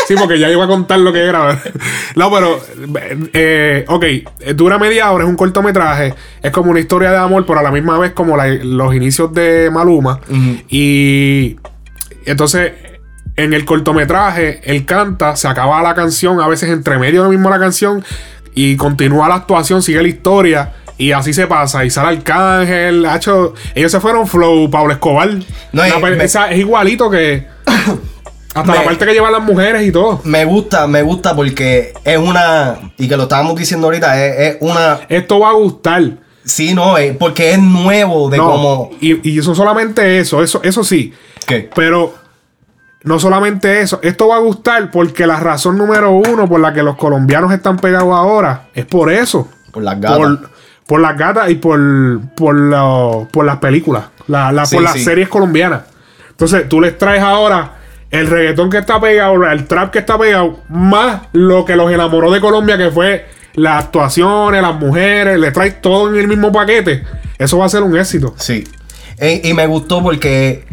Sí, 0.08 0.16
porque 0.18 0.40
ya 0.40 0.50
iba 0.50 0.64
a 0.66 0.68
contar 0.68 1.00
lo 1.00 1.14
que 1.14 1.20
era. 1.20 1.62
No, 2.16 2.32
pero. 2.32 2.60
Eh, 3.34 3.86
ok, 3.88 4.06
dura 4.56 4.80
media 4.80 5.12
hora, 5.12 5.26
es 5.26 5.30
un 5.30 5.36
cortometraje. 5.36 6.14
Es 6.42 6.52
como 6.52 6.72
una 6.72 6.80
historia 6.80 7.12
de 7.12 7.18
amor, 7.18 7.46
pero 7.46 7.60
a 7.60 7.64
la 7.64 7.72
misma 7.72 8.00
vez 8.00 8.14
como 8.14 8.36
la- 8.36 8.48
los 8.48 8.96
inicios 8.96 9.34
de 9.34 9.70
Maluma. 9.72 10.20
Y. 10.70 11.58
Entonces. 12.26 12.72
En 13.38 13.54
el 13.54 13.64
cortometraje, 13.64 14.60
él 14.66 14.86
canta, 14.86 15.38
se 15.38 15.48
acaba 15.48 15.82
la 15.82 15.96
canción, 15.96 16.42
a 16.42 16.48
veces 16.50 16.70
entre 16.70 17.00
medio 17.00 17.24
de 17.24 17.30
mismo 17.30 17.50
la 17.50 17.58
canción, 17.60 18.04
y 18.54 18.76
continúa 18.76 19.30
la 19.30 19.36
actuación, 19.36 19.82
sigue 19.82 20.02
la 20.02 20.10
historia, 20.10 20.74
y 21.06 21.12
así 21.12 21.34
se 21.34 21.48
pasa. 21.48 21.84
Y 21.86 21.90
sale 21.90 22.18
Arcángel, 22.18 23.06
hacho, 23.06 23.54
ellos 23.76 23.92
se 23.92 24.00
fueron 24.00 24.28
flow, 24.28 24.70
Pablo 24.70 24.94
Escobar. 24.94 25.30
No, 25.74 25.84
pe- 26.02 26.16
me- 26.16 26.24
esa- 26.24 26.52
es 26.52 26.60
igualito 26.60 27.10
que. 27.10 27.48
Hasta 28.54 28.70
Me- 28.74 28.78
la 28.80 28.84
parte 28.84 29.06
que 29.06 29.14
llevan 29.14 29.32
las 29.32 29.44
mujeres 29.44 29.88
y 29.88 29.92
todo. 29.94 30.20
Me 30.26 30.44
gusta, 30.44 30.86
me 30.86 31.02
gusta 31.04 31.34
porque 31.36 31.94
es 32.04 32.18
una. 32.18 32.92
Y 32.98 33.08
que 33.08 33.16
lo 33.16 33.24
estábamos 33.24 33.56
diciendo 33.56 33.88
ahorita, 33.88 34.26
es, 34.26 34.56
es 34.56 34.58
una. 34.60 35.00
Esto 35.08 35.40
va 35.40 35.52
a 35.52 35.54
gustar. 35.54 36.04
Sí, 36.44 36.74
no, 36.74 36.98
es 36.98 37.16
porque 37.16 37.52
es 37.52 37.60
nuevo 37.60 38.30
de 38.30 38.38
No, 38.38 38.52
como. 38.52 38.90
y, 39.00 39.30
y 39.30 39.40
eso 39.40 39.56
solamente 39.56 40.20
eso, 40.20 40.44
eso, 40.44 40.60
eso 40.64 40.84
sí. 40.84 41.14
¿Qué? 41.48 41.70
Pero 41.74 42.14
no 43.04 43.20
solamente 43.20 43.80
eso, 43.82 44.00
esto 44.04 44.28
va 44.28 44.36
a 44.36 44.40
gustar 44.40 44.92
porque 44.92 45.26
la 45.28 45.40
razón 45.40 45.78
número 45.78 46.12
uno 46.12 46.48
por 46.50 46.60
la 46.60 46.74
que 46.74 46.84
los 46.84 46.98
colombianos 46.98 47.54
están 47.54 47.78
pegados 47.78 48.14
ahora 48.14 48.68
es 48.74 48.86
por 48.86 49.12
eso. 49.12 49.48
Por 49.72 49.84
las 49.84 50.02
gatas. 50.02 50.18
Por, 50.18 50.51
por 50.92 51.00
las 51.00 51.18
gatas 51.18 51.50
y 51.50 51.56
por, 51.56 51.80
por, 52.36 52.54
lo- 52.54 53.26
por 53.32 53.46
las 53.46 53.60
películas, 53.60 54.08
la, 54.28 54.52
la- 54.52 54.66
Sí, 54.66 54.76
por 54.76 54.84
las 54.84 54.92
sí. 54.96 55.06
series 55.06 55.30
colombianas. 55.30 55.84
Entonces 56.32 56.68
tú 56.68 56.82
les 56.82 56.98
traes 56.98 57.24
ahora 57.24 57.76
el 58.10 58.28
reggaetón 58.28 58.70
que 58.70 58.80
está 58.80 59.00
pegado, 59.00 59.42
el 59.50 59.68
trap 59.68 59.90
que 59.94 60.00
está 60.00 60.18
pegado, 60.18 60.60
más 60.68 61.22
lo 61.32 61.64
que 61.64 61.78
los 61.78 61.90
enamoró 61.90 62.30
de 62.30 62.42
Colombia, 62.42 62.78
que 62.78 62.92
fue 62.92 63.26
las 63.54 63.86
actuaciones, 63.86 64.62
las 64.62 64.76
mujeres, 64.76 65.40
le 65.40 65.52
traes 65.52 65.80
todo 65.82 66.10
en 66.10 66.20
el 66.20 66.28
mismo 66.28 66.52
paquete. 66.52 67.06
Eso 67.38 67.58
va 67.60 67.68
a 67.68 67.70
ser 67.70 67.84
un 67.84 67.96
éxito. 67.98 68.36
Sí. 68.38 68.66
E- 69.18 69.44
y 69.46 69.54
me 69.54 69.68
gustó 69.68 70.04
porque 70.04 70.66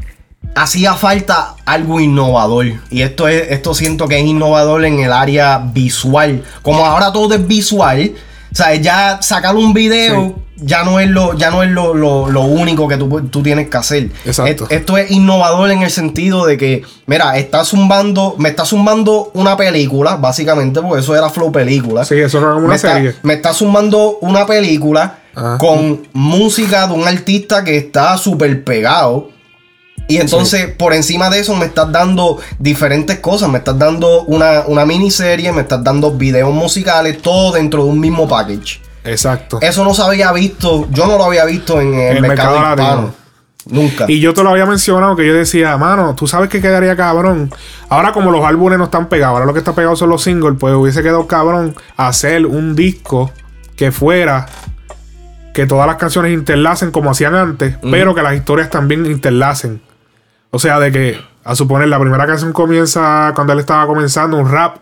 hacía 0.56 0.94
falta 0.94 1.54
algo 1.64 2.00
innovador. 2.00 2.66
Y 2.90 3.02
esto 3.02 3.28
es, 3.28 3.52
esto 3.52 3.72
siento 3.72 4.08
que 4.08 4.18
es 4.18 4.24
innovador 4.26 4.84
en 4.84 4.98
el 4.98 5.12
área 5.12 5.58
visual. 5.58 6.42
Como 6.62 6.84
ahora 6.84 7.12
todo 7.12 7.32
es 7.36 7.46
visual. 7.46 8.14
O 8.52 8.54
sea, 8.54 8.74
ya 8.74 9.18
sacar 9.22 9.54
un 9.56 9.72
video 9.74 10.36
ya 10.60 10.82
no 10.82 10.98
es 10.98 11.08
lo, 11.08 11.34
ya 11.38 11.50
no 11.50 11.62
es 11.62 11.70
lo, 11.70 11.94
lo- 11.94 12.28
lo 12.30 12.40
único 12.42 12.88
que 12.88 12.96
tú, 12.96 13.28
tú 13.28 13.42
tienes 13.44 13.68
que 13.68 13.76
hacer. 13.76 14.10
Exacto. 14.24 14.66
Esto 14.70 14.98
es 14.98 15.10
innovador 15.10 15.70
en 15.70 15.82
el 15.82 15.90
sentido 15.90 16.46
de 16.46 16.56
que, 16.56 16.82
mira, 17.06 17.36
está 17.38 17.64
zumbando, 17.64 18.34
me 18.38 18.48
está 18.48 18.64
zumbando 18.64 19.30
una 19.34 19.56
película, 19.56 20.16
básicamente, 20.16 20.80
porque 20.80 21.00
eso 21.00 21.14
era 21.14 21.30
flow 21.30 21.52
película. 21.52 22.04
Sí, 22.04 22.16
eso 22.16 22.38
era 22.38 22.48
como 22.48 22.60
una 22.60 22.68
me 22.70 22.74
está, 22.74 22.94
serie. 22.94 23.14
me 23.22 23.34
está 23.34 23.52
sumando 23.52 24.18
una 24.20 24.46
película 24.46 25.18
Ajá. 25.34 25.58
con 25.58 26.08
música 26.12 26.88
de 26.88 26.94
un 26.94 27.06
artista 27.06 27.62
que 27.62 27.76
está 27.76 28.16
súper 28.18 28.64
pegado. 28.64 29.30
Y 30.08 30.16
entonces, 30.16 30.68
por 30.74 30.94
encima 30.94 31.28
de 31.28 31.38
eso, 31.38 31.54
me 31.54 31.66
estás 31.66 31.92
dando 31.92 32.38
diferentes 32.58 33.18
cosas. 33.18 33.50
Me 33.50 33.58
estás 33.58 33.78
dando 33.78 34.22
una, 34.22 34.62
una 34.66 34.86
miniserie, 34.86 35.52
me 35.52 35.60
estás 35.60 35.84
dando 35.84 36.12
videos 36.12 36.52
musicales, 36.52 37.20
todo 37.20 37.52
dentro 37.52 37.84
de 37.84 37.90
un 37.90 38.00
mismo 38.00 38.26
package. 38.26 38.80
Exacto. 39.04 39.58
Eso 39.60 39.84
no 39.84 39.94
se 39.94 40.02
había 40.02 40.32
visto, 40.32 40.88
yo 40.90 41.06
no 41.06 41.18
lo 41.18 41.24
había 41.24 41.44
visto 41.44 41.80
en 41.80 41.94
el, 41.94 42.16
El 42.16 42.22
mercado, 42.22 42.58
mercado 42.58 42.76
latino. 42.76 43.14
Nunca. 43.66 44.06
Y 44.08 44.18
yo 44.20 44.32
te 44.32 44.42
lo 44.42 44.48
había 44.48 44.64
mencionado 44.64 45.14
que 45.14 45.26
yo 45.26 45.34
decía, 45.34 45.76
mano, 45.76 46.14
tú 46.14 46.26
sabes 46.26 46.48
que 46.48 46.62
quedaría 46.62 46.96
cabrón. 46.96 47.52
Ahora, 47.90 48.12
como 48.12 48.30
los 48.30 48.44
álbumes 48.44 48.78
no 48.78 48.84
están 48.84 49.10
pegados, 49.10 49.34
ahora 49.34 49.46
lo 49.46 49.52
que 49.52 49.58
está 49.58 49.74
pegado 49.74 49.94
son 49.94 50.08
los 50.08 50.22
singles, 50.22 50.56
pues 50.58 50.74
hubiese 50.74 51.02
quedado 51.02 51.26
cabrón 51.26 51.76
hacer 51.98 52.46
un 52.46 52.74
disco 52.74 53.30
que 53.76 53.92
fuera 53.92 54.46
que 55.52 55.66
todas 55.66 55.86
las 55.86 55.96
canciones 55.96 56.32
interlacen 56.32 56.90
como 56.92 57.10
hacían 57.10 57.34
antes, 57.34 57.76
pero 57.82 58.14
que 58.14 58.22
las 58.22 58.34
historias 58.34 58.70
también 58.70 59.04
interlacen. 59.04 59.82
O 60.50 60.58
sea, 60.58 60.78
de 60.80 60.92
que, 60.92 61.20
a 61.44 61.54
suponer, 61.54 61.88
la 61.88 61.98
primera 61.98 62.26
canción 62.26 62.52
comienza 62.52 63.32
cuando 63.34 63.52
él 63.52 63.58
estaba 63.58 63.86
comenzando 63.86 64.36
un 64.36 64.50
rap, 64.50 64.78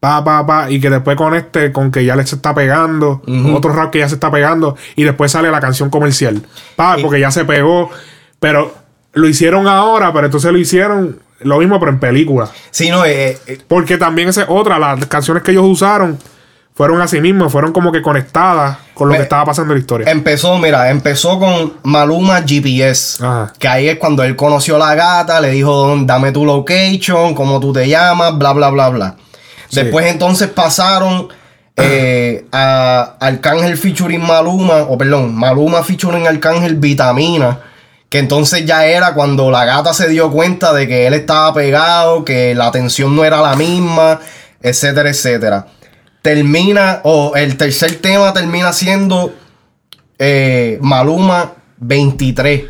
pa, 0.00 0.22
pa, 0.22 0.46
pa, 0.46 0.70
y 0.70 0.80
que 0.80 0.90
después 0.90 1.16
conecte 1.16 1.72
con 1.72 1.90
que 1.90 2.04
ya 2.04 2.16
le 2.16 2.26
se 2.26 2.36
está 2.36 2.54
pegando, 2.54 3.22
otro 3.54 3.72
rap 3.72 3.90
que 3.90 4.00
ya 4.00 4.08
se 4.08 4.14
está 4.14 4.30
pegando, 4.30 4.76
y 4.94 5.04
después 5.04 5.32
sale 5.32 5.50
la 5.50 5.60
canción 5.60 5.90
comercial, 5.90 6.42
pa, 6.76 6.96
porque 7.00 7.20
ya 7.20 7.30
se 7.30 7.44
pegó, 7.44 7.90
pero 8.38 8.74
lo 9.12 9.28
hicieron 9.28 9.66
ahora, 9.66 10.12
pero 10.12 10.26
entonces 10.26 10.52
lo 10.52 10.58
hicieron 10.58 11.20
lo 11.40 11.58
mismo, 11.58 11.78
pero 11.78 11.92
en 11.92 12.00
película. 12.00 12.50
Sí, 12.70 12.90
no, 12.90 13.04
eh, 13.04 13.38
eh, 13.46 13.58
Porque 13.66 13.98
también 13.98 14.28
esa 14.28 14.42
es 14.42 14.48
otra, 14.50 14.78
las 14.78 15.06
canciones 15.06 15.42
que 15.42 15.52
ellos 15.52 15.66
usaron 15.66 16.18
fueron 16.76 17.00
así 17.00 17.20
mismo, 17.20 17.48
fueron 17.50 17.72
como 17.72 17.90
que 17.90 18.02
conectadas 18.02 18.76
con 18.94 19.08
lo 19.08 19.12
Me- 19.12 19.18
que 19.18 19.22
estaba 19.24 19.46
pasando 19.46 19.72
en 19.72 19.78
la 19.78 19.80
historia. 19.80 20.10
Empezó, 20.10 20.58
mira, 20.58 20.90
empezó 20.90 21.38
con 21.38 21.72
Maluma 21.82 22.42
GPS. 22.46 23.24
Ajá. 23.24 23.52
Que 23.58 23.66
ahí 23.66 23.88
es 23.88 23.98
cuando 23.98 24.22
él 24.22 24.36
conoció 24.36 24.76
a 24.76 24.78
la 24.78 24.94
gata, 24.94 25.40
le 25.40 25.50
dijo, 25.50 25.96
dame 26.02 26.30
tu 26.32 26.44
location, 26.44 27.34
cómo 27.34 27.58
tú 27.60 27.72
te 27.72 27.88
llamas, 27.88 28.36
bla, 28.38 28.52
bla, 28.52 28.68
bla, 28.70 28.88
bla. 28.90 29.16
Sí. 29.70 29.80
Después 29.82 30.06
entonces 30.06 30.48
pasaron 30.50 31.28
eh, 31.76 32.46
a 32.52 33.16
Arcángel 33.20 33.76
featuring 33.76 34.22
Maluma, 34.24 34.82
o 34.88 34.96
perdón, 34.96 35.34
Maluma 35.34 35.82
featuring 35.82 36.26
Arcángel 36.26 36.76
Vitamina. 36.76 37.58
Que 38.08 38.18
entonces 38.20 38.64
ya 38.64 38.86
era 38.86 39.14
cuando 39.14 39.50
la 39.50 39.64
gata 39.64 39.92
se 39.92 40.08
dio 40.08 40.30
cuenta 40.30 40.72
de 40.72 40.86
que 40.86 41.06
él 41.08 41.14
estaba 41.14 41.52
pegado, 41.52 42.24
que 42.24 42.54
la 42.54 42.66
atención 42.68 43.16
no 43.16 43.24
era 43.24 43.40
la 43.42 43.56
misma, 43.56 44.20
etcétera, 44.62 45.10
etcétera. 45.10 45.66
Termina, 46.26 47.02
o 47.04 47.36
el 47.36 47.56
tercer 47.56 47.94
tema 48.00 48.32
termina 48.32 48.72
siendo 48.72 49.32
eh, 50.18 50.76
Maluma 50.82 51.52
23. 51.76 52.64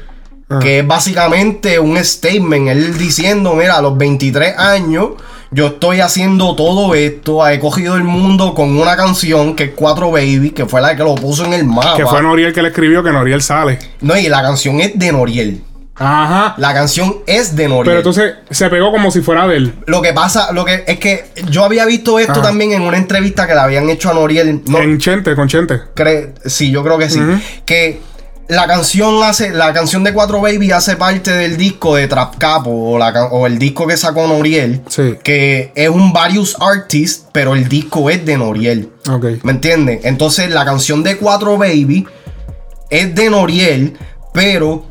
Ah. 0.51 0.59
Que 0.61 0.81
es 0.81 0.87
básicamente 0.87 1.79
un 1.79 1.97
statement. 1.97 2.69
Él 2.69 2.99
diciendo: 2.99 3.55
Mira, 3.55 3.79
a 3.79 3.81
los 3.81 3.97
23 3.97 4.59
años, 4.59 5.13
yo 5.51 5.69
estoy 5.69 6.01
haciendo 6.01 6.55
todo 6.55 6.95
esto. 6.95 7.49
He 7.49 7.59
cogido 7.59 7.97
el 7.97 8.05
mundo 8.05 8.53
con 8.53 8.79
una 8.79 8.95
canción 8.95 9.57
que 9.57 9.65
es 9.65 9.71
4 9.75 10.11
Baby, 10.11 10.51
que 10.51 10.67
fue 10.67 10.83
la 10.83 10.95
que 10.95 11.03
lo 11.03 11.15
puso 11.15 11.47
en 11.47 11.55
el 11.55 11.65
mapa. 11.65 11.97
que 11.97 12.05
fue 12.05 12.21
Noriel 12.21 12.53
que 12.53 12.61
le 12.61 12.69
escribió 12.69 13.03
que 13.03 13.11
Noriel 13.11 13.41
sale. 13.41 13.79
No, 14.03 14.19
y 14.19 14.29
la 14.29 14.43
canción 14.43 14.81
es 14.81 14.99
de 14.99 15.13
Noriel. 15.13 15.63
Ajá. 15.99 16.55
La 16.59 16.75
canción 16.75 17.17
es 17.27 17.57
de 17.57 17.69
Noriel. 17.69 17.85
Pero 17.87 17.97
entonces 17.99 18.35
se 18.51 18.69
pegó 18.69 18.91
como 18.91 19.11
si 19.11 19.21
fuera 19.23 19.47
de 19.47 19.57
él. 19.57 19.75
lo 19.87 20.03
que 20.03 20.13
pasa, 20.13 20.53
lo 20.53 20.65
que 20.65 20.85
es 20.87 20.99
que 20.99 21.25
yo 21.51 21.65
había 21.65 21.85
visto 21.87 22.19
esto 22.19 22.33
Ajá. 22.33 22.43
también 22.43 22.73
en 22.73 22.83
una 22.83 22.97
entrevista 22.99 23.47
que 23.47 23.55
le 23.55 23.61
habían 23.61 23.89
hecho 23.89 24.11
a 24.11 24.15
Noriel. 24.15 24.63
No, 24.67 24.79
En 24.81 24.99
Chente, 24.99 25.35
con 25.35 25.49
Chente. 25.49 25.81
Cre- 25.95 26.33
sí, 26.45 26.71
yo 26.71 26.83
creo 26.85 26.99
que 26.99 27.09
sí. 27.09 27.21
Que 27.65 28.01
la 28.49 28.67
canción 28.69 29.23
hace, 29.25 29.51
la 29.51 29.73
canción 29.73 30.05
de 30.05 30.13
4 30.13 30.41
Baby 30.41 30.71
hace 30.71 30.95
parte 30.97 31.33
del 31.33 31.57
disco 31.57 31.97
de 31.97 32.07
Trap 32.07 32.37
Capo 32.37 32.71
o, 32.71 32.99
la 32.99 33.13
ca- 33.13 33.25
o 33.27 33.47
el 33.47 33.59
disco 33.59 33.87
que 33.89 33.97
sacó 33.97 34.29
Noriel. 34.29 34.83
Sí. 34.89 35.15
Que 35.25 35.73
es 35.75 35.89
un 35.89 36.13
various 36.13 36.57
artist, 36.61 37.25
pero 37.33 37.55
el 37.55 37.69
disco 37.69 38.09
es 38.11 38.25
de 38.25 38.37
Noriel. 38.37 38.91
Ok. 39.11 39.25
¿Me 39.43 39.53
entiendes? 39.53 40.01
Entonces 40.05 40.51
la 40.51 40.65
canción 40.65 41.03
de 41.03 41.17
4 41.17 41.57
Baby 41.59 42.07
es 42.91 43.15
de 43.15 43.31
Noriel, 43.31 43.97
pero 44.33 44.85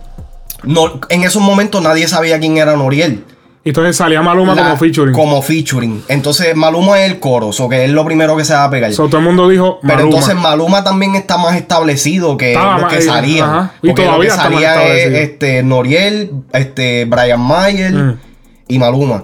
no, 0.65 0.99
en 1.09 1.23
esos 1.23 1.41
momentos 1.41 1.81
nadie 1.81 2.07
sabía 2.07 2.39
quién 2.39 2.57
era 2.57 2.75
Noriel. 2.75 3.23
Y 3.63 3.69
entonces 3.69 3.97
salía 3.97 4.21
Maluma 4.21 4.53
La- 4.53 4.61
como 4.63 4.77
featuring. 4.77 5.13
Como 5.15 5.41
featuring. 5.41 6.03
Entonces 6.07 6.55
Maluma 6.55 7.01
es 7.01 7.11
el 7.11 7.19
coro, 7.19 7.47
o 7.49 7.69
que 7.69 7.85
es 7.85 7.89
lo 7.89 8.05
primero 8.05 8.37
que 8.37 8.45
se 8.45 8.53
va 8.53 8.65
a 8.65 8.69
pegar. 8.69 8.93
So, 8.93 9.07
todo 9.07 9.17
el 9.17 9.23
mundo 9.23 9.49
dijo 9.49 9.79
Pero 9.81 10.01
entonces 10.01 10.35
Maluma 10.35 10.83
también 10.83 11.15
está 11.15 11.37
más 11.39 11.55
establecido 11.55 12.37
que 12.37 12.51
Estaba 12.51 12.73
los 12.73 12.81
más- 12.83 12.93
que 12.93 12.99
eh, 12.99 13.41
ajá. 13.41 13.71
Y 13.81 13.87
Porque 13.87 14.03
todavía 14.03 14.29
lo 14.29 14.35
que 14.35 14.41
salía 14.41 14.83
es 14.93 15.13
este, 15.15 15.63
Noriel, 15.63 16.31
este, 16.53 17.05
Brian 17.05 17.41
Mayer 17.41 17.91
Mm. 17.93 18.19
y 18.67 18.77
Maluma. 18.77 19.23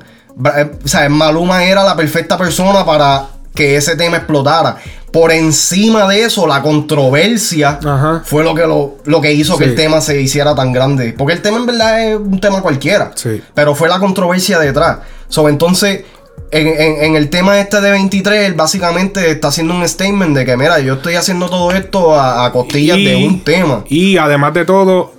Eh, 0.58 0.72
O 0.84 0.88
sea, 0.88 1.08
Maluma 1.08 1.64
era 1.66 1.84
la 1.84 1.96
perfecta 1.96 2.36
persona 2.36 2.84
para 2.84 3.28
que 3.54 3.76
ese 3.76 3.96
tema 3.96 4.18
explotara. 4.18 4.78
Por 5.12 5.32
encima 5.32 6.08
de 6.08 6.24
eso, 6.24 6.48
la 6.48 6.62
controversia 6.62 7.80
Ajá. 7.84 8.22
fue 8.26 8.44
lo 8.44 8.56
que, 8.56 8.62
lo, 8.62 8.96
lo 9.06 9.20
que 9.22 9.34
hizo 9.34 9.58
que 9.58 9.66
el 9.66 9.76
tema 9.76 10.00
se 10.02 10.22
hiciera 10.22 10.56
tan 10.56 10.72
grande. 10.72 11.14
Porque 11.18 11.34
el 11.34 11.42
tema 11.42 11.58
en 11.58 11.66
verdad 11.66 12.02
es 12.10 12.16
un 12.16 12.40
tema 12.40 12.62
cualquiera. 12.62 13.12
Sí. 13.16 13.42
Pero 13.54 13.76
fue 13.76 13.90
la 13.90 14.00
controversia 14.00 14.58
detrás. 14.60 15.00
So, 15.28 15.50
entonces, 15.50 16.04
en, 16.52 16.68
en- 16.68 17.04
en 17.04 17.16
el 17.16 17.30
tema 17.30 17.60
este 17.60 17.82
de 17.82 17.92
23, 17.92 18.48
él 18.48 18.54
básicamente 18.54 19.30
está 19.32 19.50
haciendo 19.50 19.74
un 19.76 19.88
statement 19.88 20.36
de 20.36 20.46
que, 20.46 20.56
mira, 20.58 20.80
yo 20.80 20.94
estoy 20.96 21.16
haciendo 21.16 21.50
todo 21.50 21.72
esto 21.72 22.16
a, 22.16 22.46
a 22.46 22.52
costillas 22.52 22.98
de 22.98 23.16
un 23.28 23.44
tema. 23.44 23.84
Y 23.90 24.18
además 24.18 24.54
de 24.54 24.66
todo, 24.66 25.14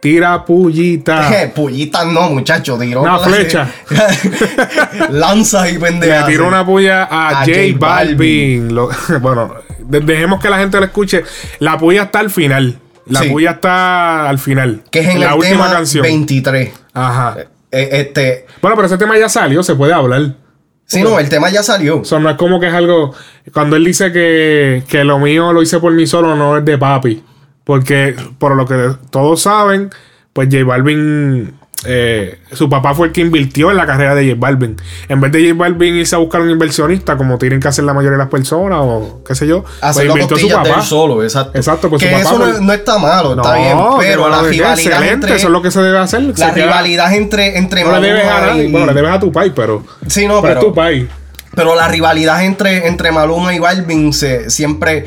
tira 0.00 0.44
pullita. 0.44 1.30
Pullitas 1.54 2.06
no, 2.06 2.30
muchacho, 2.30 2.78
tiró 2.78 3.02
Una 3.02 3.18
flecha. 3.18 3.68
Lanzas 5.10 5.68
y 5.70 5.72
Le 5.74 5.80
pendejas. 5.80 6.26
tiró 6.26 6.48
una 6.48 6.64
puya 6.64 7.04
a, 7.04 7.28
A 7.40 7.44
J 7.44 7.52
Balvin. 7.78 8.74
Lo- 8.74 8.90
bueno, 9.20 9.54
de- 9.78 10.00
dejemos 10.00 10.40
que 10.40 10.50
la 10.50 10.58
gente 10.58 10.78
lo 10.78 10.84
escuche. 10.86 11.22
La 11.58 11.78
puya 11.78 12.04
está 12.04 12.20
al 12.20 12.30
final. 12.30 12.78
La 13.06 13.20
Sí. 13.20 13.28
puya 13.30 13.52
está 13.52 14.28
al 14.28 14.38
final. 14.38 14.82
Que 14.90 15.00
es 15.00 15.08
en 15.08 15.20
la 15.20 15.28
el 15.32 15.38
última 15.38 15.64
tema 15.64 15.70
canción. 15.70 16.02
23. 16.02 16.70
Ajá. 16.94 17.36
Eh, 17.72 17.88
este, 17.92 18.46
Bueno, 18.60 18.76
pero 18.76 18.86
ese 18.86 18.98
tema 18.98 19.16
ya 19.18 19.28
salió, 19.28 19.62
se 19.62 19.74
puede 19.74 19.92
hablar. 19.92 20.34
Sí, 20.86 21.02
no, 21.02 21.18
el 21.20 21.28
tema 21.28 21.48
ya 21.50 21.62
salió. 21.62 22.00
O 22.00 22.04
sea, 22.04 22.18
no 22.18 22.28
es 22.30 22.36
como 22.36 22.58
que 22.58 22.66
es 22.66 22.74
algo. 22.74 23.14
Cuando 23.52 23.76
él 23.76 23.84
dice 23.84 24.10
que, 24.12 24.82
que 24.88 25.04
lo 25.04 25.20
mío 25.20 25.52
lo 25.52 25.62
hice 25.62 25.78
por 25.78 25.92
mí 25.92 26.04
solo, 26.06 26.34
no 26.34 26.56
es 26.58 26.64
de 26.64 26.78
papi. 26.78 27.22
Porque, 27.70 28.16
por 28.40 28.56
lo 28.56 28.66
que 28.66 28.96
todos 29.10 29.42
saben, 29.42 29.90
pues 30.32 30.48
J 30.50 30.64
Balvin. 30.64 31.54
eh, 31.86 32.40
su 32.52 32.68
papá 32.68 32.94
fue 32.94 33.06
el 33.06 33.12
que 33.12 33.20
invirtió 33.20 33.70
en 33.70 33.76
la 33.76 33.86
carrera 33.86 34.16
de 34.16 34.24
J 34.28 34.36
Balvin. 34.40 34.74
En 35.08 35.20
vez 35.20 35.30
de 35.30 35.44
J 35.48 35.54
Balvin 35.56 35.94
irse 35.94 36.16
a 36.16 36.18
buscar 36.18 36.40
un 36.40 36.50
inversionista, 36.50 37.16
como 37.16 37.38
tienen 37.38 37.60
que 37.60 37.68
hacer 37.68 37.84
la 37.84 37.94
mayoría 37.94 38.18
de 38.18 38.24
las 38.24 38.28
personas, 38.28 38.80
o 38.82 39.22
qué 39.24 39.36
sé 39.36 39.46
yo, 39.46 39.64
pues 39.80 40.04
invirtió 40.04 40.36
su 40.36 40.48
papá. 40.48 40.82
solo, 40.82 41.22
exacto. 41.22 41.56
Exacto, 41.56 41.88
pues 41.88 42.02
que 42.02 42.08
su 42.08 42.24
papá 42.24 42.34
eso 42.50 42.60
no, 42.60 42.72
está 42.72 42.98
malo, 42.98 43.36
está 43.36 43.54
bien. 43.54 43.78
Pero 44.00 44.28
la 44.28 44.42
rivalidad 44.42 44.72
excelente, 44.72 45.14
entre. 45.14 45.36
eso 45.36 45.46
es 45.46 45.52
lo 45.52 45.62
que 45.62 45.70
se 45.70 45.80
debe 45.80 45.98
hacer. 45.98 46.22
la 46.22 46.34
queda- 46.34 46.52
rivalidad 46.52 47.14
entre, 47.14 47.56
entre 47.56 47.84
no 47.84 48.00
le 48.00 48.08
debes 48.08 48.26
a 48.26 48.40
nadie. 48.40 48.68
Bueno, 48.68 48.86
le 48.88 48.94
debes 48.94 49.12
a 49.12 49.20
tu 49.20 49.30
país, 49.30 49.52
pero. 49.54 49.84
Sí, 50.08 50.26
no, 50.26 50.42
pero, 50.42 50.54
pero, 50.54 50.60
es 50.60 50.66
tu 50.66 50.74
país. 50.74 51.06
Pero 51.54 51.74
la 51.74 51.88
rivalidad 51.88 52.44
entre, 52.44 52.86
entre 52.86 53.10
Maluma 53.10 53.54
y 53.54 53.58
Balvin 53.58 54.12
se, 54.12 54.50
siempre. 54.50 55.06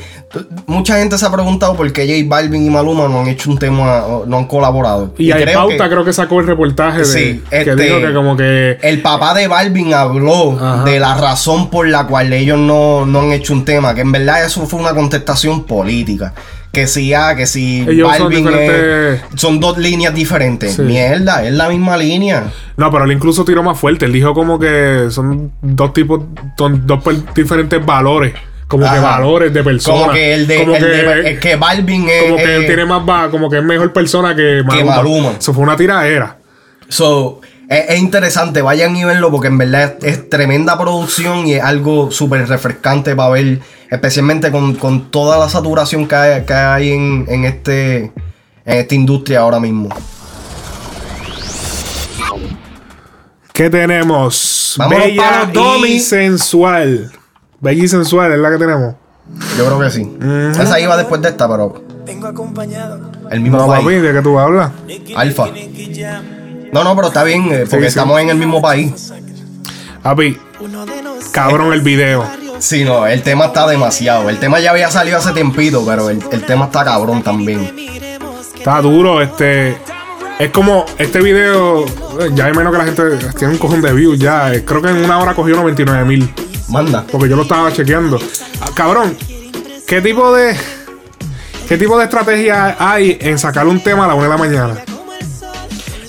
Mucha 0.66 0.98
gente 0.98 1.18
se 1.18 1.26
ha 1.26 1.32
preguntado 1.32 1.76
por 1.76 1.92
qué 1.94 2.06
J 2.08 2.28
Balvin 2.28 2.66
y 2.66 2.70
Maluma 2.70 3.08
no 3.08 3.22
han 3.22 3.28
hecho 3.28 3.50
un 3.52 3.58
tema, 3.60 4.04
no 4.26 4.38
han 4.38 4.46
colaborado. 4.46 5.14
Y, 5.18 5.32
hay 5.32 5.44
creo 5.44 5.60
pauta, 5.60 5.84
que 5.86 5.90
creo 5.92 6.04
que 6.06 6.12
sacó 6.14 6.40
el 6.40 6.48
reportaje 6.48 7.00
de 7.00 7.06
Sí, 7.06 7.44
que 7.50 7.60
este- 7.62 7.76
dijo 7.76 8.02
que 8.02 8.14
como 8.14 8.36
que 8.36 8.78
el 8.82 9.02
papá 9.02 9.34
de 9.34 9.48
Balvin 9.48 9.94
habló 9.94 10.58
Ajá. 10.60 10.84
de 10.84 11.00
la 11.00 11.16
razón 11.16 11.70
por 11.70 11.88
la 11.88 12.08
cual 12.08 12.34
ellos 12.34 12.58
no, 12.58 13.06
no 13.06 13.22
han 13.22 13.32
hecho 13.32 13.54
un 13.54 13.64
tema. 13.64 13.94
Que 13.96 14.02
en 14.02 14.12
verdad 14.12 14.44
eso 14.44 14.66
fue 14.66 14.80
una 14.80 14.94
contestación 14.94 15.64
política. 15.66 16.34
Que 16.74 16.88
si, 16.88 17.14
ah, 17.14 17.36
que 17.38 17.46
si 17.46 17.82
Ellos 17.88 18.10
son 18.18 18.30
Balvin 18.32 18.48
es- 18.48 18.52
diferentes- 18.52 19.22
son 19.40 19.60
dos 19.60 19.78
líneas 19.78 20.12
diferentes. 20.16 20.74
Sí. 20.74 20.82
Mierda, 20.82 21.46
es 21.46 21.54
la 21.54 21.70
misma 21.70 21.96
línea. 21.98 22.46
No, 22.78 22.90
pero 22.92 23.06
él 23.06 23.12
incluso 23.12 23.46
tiró 23.46 23.62
más 23.62 23.78
fuerte. 23.80 24.06
Él 24.06 24.12
dijo 24.12 24.34
como 24.34 24.58
que 24.58 25.06
son 25.12 25.52
dos 25.62 25.94
tipos, 25.94 26.22
son 26.58 26.88
dos 26.88 27.00
diferentes 27.36 27.86
valores. 27.86 28.34
Como 28.68 28.92
que 28.92 29.00
valores 29.00 29.54
de 29.54 29.64
persona. 29.64 30.00
Como 30.00 30.12
que 30.14 30.34
el 30.34 30.48
de, 30.48 30.60
Como 30.62 30.76
el 30.76 30.84
que, 30.84 30.90
de- 30.90 31.30
el 31.30 31.40
que 31.40 31.56
Balvin 31.58 32.10
es. 32.10 32.24
como 32.24 32.38
que 32.38 32.44
él 32.56 32.62
es- 32.62 32.66
tiene 32.68 32.86
más 32.86 33.08
va, 33.08 33.30
como 33.30 33.52
que 33.52 33.58
es 33.60 33.64
mejor 33.64 33.94
persona 33.94 34.36
que 34.36 34.64
Maluma. 34.66 34.96
Maluma. 34.96 35.32
Eso 35.38 35.54
fue 35.54 35.62
una 35.62 35.78
tiradera. 35.78 36.38
So, 36.90 37.40
es, 37.74 37.90
es 37.90 38.00
interesante, 38.00 38.62
vayan 38.62 38.96
y 38.96 39.04
verlo 39.04 39.32
porque 39.32 39.48
en 39.48 39.58
verdad 39.58 39.96
es, 40.02 40.06
es 40.20 40.30
tremenda 40.30 40.78
producción 40.78 41.48
y 41.48 41.54
es 41.56 41.64
algo 41.64 42.12
súper 42.12 42.48
refrescante 42.48 43.16
para 43.16 43.30
ver, 43.30 43.60
especialmente 43.90 44.52
con, 44.52 44.76
con 44.76 45.10
toda 45.12 45.38
la 45.38 45.50
saturación 45.50 46.08
que 46.08 46.16
hay, 46.16 46.44
que 46.44 46.54
hay 46.54 46.92
en, 46.92 47.26
en 47.30 47.46
este, 47.46 47.98
en 48.04 48.12
esta 48.66 48.96
industria 48.96 49.40
ahora 49.42 49.60
mismo. 49.60 49.90
¿Qué 53.54 53.70
tenemos? 53.70 54.76
Vámonos 54.78 55.06
Bella 55.06 55.88
y 55.88 56.00
sensual. 56.00 57.12
Bella 57.60 57.84
y 57.84 57.88
sensual 57.88 58.32
es 58.32 58.40
la 58.40 58.50
que 58.50 58.58
tenemos. 58.58 58.96
Yo 59.58 59.66
creo 59.66 59.80
que 59.80 59.92
sí. 59.92 60.12
Esa 60.60 60.80
iba 60.80 60.98
después 60.98 61.22
de 61.22 61.30
esta, 61.30 61.48
pero 61.48 61.84
Vengo 62.06 62.28
acompañado. 62.28 63.12
el 63.30 63.40
mismo 63.42 63.60
No, 63.60 63.68
papi, 63.68 63.94
¿de 63.94 64.12
qué 64.12 64.22
tú 64.22 64.38
hablas? 64.40 64.72
Alfa. 65.16 65.46
No, 66.74 66.84
no, 66.84 66.96
pero 66.96 67.08
está 67.10 67.24
bien, 67.24 67.52
eh, 67.54 67.66
porque 67.70 67.86
sí. 67.86 67.90
estamos 67.90 68.20
en 68.20 68.30
el 68.30 68.38
mismo 68.38 68.62
país. 68.62 69.14
Papi, 70.02 70.38
cabrón 71.32 71.72
el 71.74 71.82
video. 71.82 72.26
Sí, 72.60 72.84
no, 72.84 73.06
el 73.08 73.22
tema 73.22 73.46
está 73.46 73.68
demasiado. 73.68 74.30
El 74.30 74.40
tema 74.40 74.60
ya 74.60 74.72
había 74.72 74.90
salido 74.90 75.18
hace 75.18 75.32
tiempito, 75.34 75.86
pero 75.86 76.10
el, 76.10 76.20
el 76.32 76.44
tema 76.46 76.66
está 76.66 76.84
cabrón 76.84 77.22
también. 77.24 77.72
Está 78.58 78.82
duro, 78.82 79.22
este. 79.22 79.78
Es 80.40 80.50
como 80.52 80.86
este 80.98 81.22
video. 81.22 81.86
Ya 82.34 82.46
hay 82.46 82.54
menos 82.54 82.72
que 82.72 82.78
la 82.80 82.86
gente 82.86 83.04
tiene 83.38 83.54
un 83.54 83.60
cojón 83.60 83.82
de 83.82 83.94
views 83.94 84.18
ya. 84.20 84.54
eh, 84.54 84.64
Creo 84.66 84.82
que 84.82 84.90
en 84.90 85.04
una 85.06 85.20
hora 85.20 85.34
cogió 85.34 85.56
99 85.56 86.06
mil. 86.06 86.34
Manda. 86.70 87.06
Porque 87.12 87.30
yo 87.30 87.36
lo 87.36 87.44
estaba 87.44 87.72
chequeando. 87.72 88.20
Ah, 88.62 88.70
cabrón, 88.74 89.16
¿qué 89.88 90.02
tipo 90.02 90.34
de. 90.36 90.56
¿Qué 91.68 91.78
tipo 91.78 91.98
de 91.98 92.06
estrategia 92.06 92.76
hay 92.80 93.18
en 93.22 93.38
sacar 93.40 93.68
un 93.68 93.80
tema 93.82 94.06
a 94.06 94.08
la 94.08 94.14
una 94.16 94.24
de 94.24 94.30
la 94.30 94.38
mañana? 94.38 94.76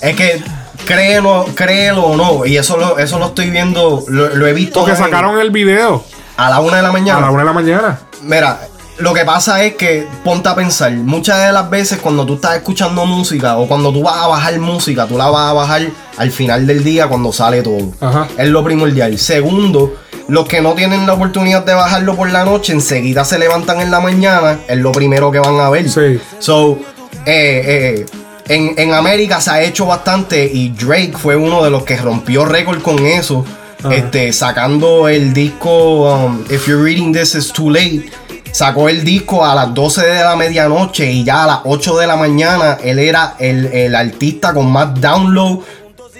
Es 0.01 0.15
que 0.15 0.41
créelo, 0.85 1.45
créelo 1.55 2.03
o 2.03 2.17
no, 2.17 2.45
y 2.45 2.57
eso 2.57 2.77
lo, 2.77 2.99
eso 2.99 3.19
lo 3.19 3.27
estoy 3.27 3.49
viendo, 3.49 4.03
lo, 4.07 4.35
lo 4.35 4.47
he 4.47 4.53
visto 4.53 4.81
Porque 4.81 4.95
sacaron 4.95 5.39
el 5.39 5.51
video 5.51 6.03
a 6.37 6.49
la 6.49 6.59
una 6.59 6.77
de 6.77 6.83
la 6.83 6.89
a 6.89 6.91
mañana. 6.91 7.21
la 7.21 7.31
una 7.31 7.39
de 7.41 7.45
la 7.45 7.53
mañana. 7.53 7.99
Mira, 8.21 8.59
lo 8.97 9.13
que 9.13 9.25
pasa 9.25 9.63
es 9.63 9.75
que 9.75 10.07
ponte 10.23 10.47
a 10.47 10.55
pensar, 10.55 10.91
muchas 10.91 11.45
de 11.45 11.51
las 11.51 11.69
veces 11.69 11.99
cuando 11.99 12.25
tú 12.25 12.35
estás 12.35 12.55
escuchando 12.55 13.05
música 13.05 13.57
o 13.57 13.67
cuando 13.67 13.91
tú 13.91 14.03
vas 14.03 14.17
a 14.17 14.27
bajar 14.27 14.57
música, 14.59 15.05
tú 15.05 15.17
la 15.17 15.29
vas 15.29 15.49
a 15.49 15.53
bajar 15.53 15.81
al 16.17 16.31
final 16.31 16.65
del 16.65 16.83
día 16.83 17.07
cuando 17.07 17.33
sale 17.33 17.61
todo. 17.61 17.91
Ajá. 17.99 18.27
Es 18.37 18.47
lo 18.47 18.63
primordial. 18.63 19.17
Segundo, 19.17 19.95
los 20.27 20.47
que 20.47 20.61
no 20.61 20.73
tienen 20.73 21.05
la 21.05 21.13
oportunidad 21.13 21.65
de 21.65 21.73
bajarlo 21.73 22.15
por 22.15 22.29
la 22.31 22.45
noche, 22.45 22.73
enseguida 22.73 23.25
se 23.25 23.37
levantan 23.37 23.81
en 23.81 23.91
la 23.91 23.99
mañana, 23.99 24.59
es 24.67 24.77
lo 24.77 24.91
primero 24.91 25.31
que 25.31 25.39
van 25.39 25.59
a 25.59 25.69
ver. 25.69 25.89
Sí. 25.89 26.19
So, 26.39 26.79
eh, 27.25 28.05
eh, 28.05 28.05
en, 28.47 28.73
en 28.77 28.93
América 28.93 29.41
se 29.41 29.49
ha 29.51 29.61
hecho 29.63 29.85
bastante 29.85 30.45
y 30.51 30.69
Drake 30.69 31.13
fue 31.17 31.35
uno 31.35 31.63
de 31.63 31.69
los 31.69 31.83
que 31.83 31.97
rompió 31.97 32.45
récord 32.45 32.81
con 32.81 33.05
eso. 33.05 33.45
Este, 33.91 34.33
sacando 34.33 35.07
el 35.07 35.31
disco 35.31 36.11
um, 36.11 36.41
If 36.49 36.67
You're 36.67 36.83
Reading 36.83 37.13
This 37.13 37.35
Is 37.35 37.53
Too 37.53 37.69
Late. 37.69 38.05
Sacó 38.51 38.87
el 38.89 39.03
disco 39.03 39.45
a 39.45 39.53
las 39.53 39.73
12 39.73 40.01
de 40.07 40.23
la 40.23 40.35
medianoche 40.35 41.11
y 41.11 41.23
ya 41.23 41.43
a 41.43 41.47
las 41.47 41.59
8 41.65 41.97
de 41.97 42.07
la 42.07 42.15
mañana 42.15 42.77
él 42.83 42.97
era 42.99 43.35
el, 43.37 43.65
el 43.67 43.93
artista 43.95 44.53
con 44.53 44.71
más 44.71 44.99
download 44.99 45.59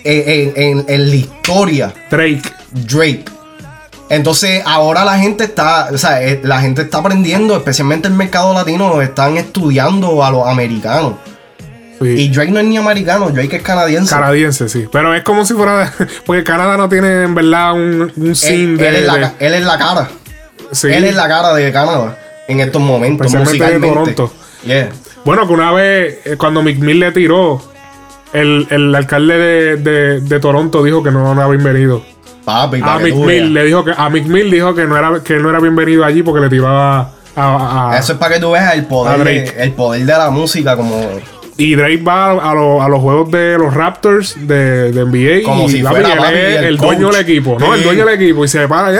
eh, 0.03 0.53
en, 0.55 0.63
en- 0.79 0.85
en 0.87 1.09
la 1.09 1.15
historia. 1.15 1.93
Drake. 2.11 2.41
Drake. 2.71 3.25
Entonces 4.09 4.61
ahora 4.65 5.03
la 5.03 5.17
gente 5.17 5.45
está, 5.45 5.89
o 5.91 5.97
sea, 5.97 6.21
eh, 6.21 6.39
la 6.43 6.59
gente 6.61 6.83
está 6.83 6.99
aprendiendo, 6.99 7.55
especialmente 7.55 8.07
el 8.07 8.13
mercado 8.13 8.53
latino, 8.53 9.01
están 9.01 9.37
estudiando 9.37 10.23
a 10.23 10.29
los 10.29 10.45
americanos. 10.47 11.13
Sí. 12.01 12.07
Y 12.09 12.29
Drake 12.29 12.51
no 12.51 12.59
es 12.59 12.65
ni 12.65 12.77
americano, 12.77 13.29
Drake 13.29 13.55
es 13.57 13.61
canadiense. 13.63 14.13
Canadiense, 14.13 14.67
sí. 14.69 14.85
Pero 14.91 15.13
es 15.15 15.23
como 15.23 15.45
si 15.45 15.53
fuera. 15.53 15.91
Porque 16.25 16.43
Canadá 16.43 16.75
no 16.77 16.89
tiene 16.89 17.23
en 17.23 17.33
verdad 17.35 17.73
un, 17.73 18.11
un 18.15 18.33
él, 18.43 18.43
él 18.51 18.77
de. 18.77 18.99
es 18.99 19.05
la, 19.07 19.13
de- 19.15 19.21
ca- 19.21 19.33
él 19.39 19.53
es 19.53 19.63
la 19.65 19.77
cara. 19.77 20.09
sí. 20.71 20.87
Él 20.91 21.05
es 21.05 21.15
la 21.15 21.27
cara 21.27 21.53
de 21.53 21.71
Canadá 21.71 22.17
en 22.47 22.59
estos 22.59 22.81
momentos. 22.81 23.33
Especialmente 23.33 23.79
de. 23.87 23.93
Toronto. 23.93 24.33
Yeah. 24.65 24.89
Bueno, 25.23 25.47
que 25.47 25.53
una 25.53 25.71
vez, 25.71 26.19
eh, 26.25 26.35
cuando 26.37 26.61
Mick 26.61 26.77
Mill 26.79 26.99
le 26.99 27.11
tiró, 27.11 27.61
el, 28.33 28.67
el 28.69 28.93
alcalde 28.93 29.37
de, 29.37 29.77
de- 29.77 30.19
de 30.21 30.39
Toronto 30.39 30.83
dijo 30.83 31.01
que 31.01 31.11
no 31.11 31.31
era 31.33 31.47
bienvenido. 31.47 32.03
Papi, 32.43 32.79
A 32.81 32.85
para 32.85 32.97
que 32.99 33.03
Mick 33.05 33.13
tú 33.13 33.19
Mill 33.21 33.27
veas. 33.41 33.49
le 33.51 33.63
dijo 33.65 33.85
que 33.85 33.91
a 33.97 34.09
Mick 34.09 34.25
Mill 34.25 34.51
dijo 34.51 34.75
que 34.75 34.85
no 34.85 34.97
era 34.97 35.19
que 35.23 35.35
no 35.37 35.49
era 35.49 35.59
bienvenido 35.59 36.03
allí 36.05 36.21
porque 36.23 36.41
le 36.41 36.49
tiraba 36.49 36.99
a, 36.99 37.09
a- 37.35 37.91
a- 37.93 37.97
Eso 37.99 38.13
es 38.13 38.19
para 38.19 38.35
que 38.35 38.39
tú 38.41 38.51
veas 38.51 38.73
el 38.75 38.85
poder, 38.85 39.55
el 39.57 39.71
poder 39.71 40.01
de 40.05 40.13
la 40.13 40.29
música 40.29 40.75
como, 40.75 41.09
y 41.57 41.75
Drake 41.75 42.01
va 42.03 42.31
a, 42.31 42.53
lo- 42.53 42.81
a 42.83 42.89
los 42.89 42.99
juegos 43.01 43.31
de 43.31 43.57
los 43.57 43.73
Raptors 43.73 44.35
de, 44.47 44.91
de 44.91 45.05
NBA 45.05 45.43
Como 45.49 45.65
y 45.67 45.71
si 45.71 45.81
papi, 45.83 46.01
fuera, 46.01 46.29
él 46.29 46.35
es 46.35 46.61
el 46.63 46.77
dueño 46.77 47.09
del 47.11 47.21
equipo, 47.21 47.57
¿no? 47.59 47.73
El 47.73 47.83
dueño 47.83 48.05
del 48.05 48.21
equipo 48.21 48.43
y 48.43 48.47
se 48.47 48.67
para. 48.67 48.91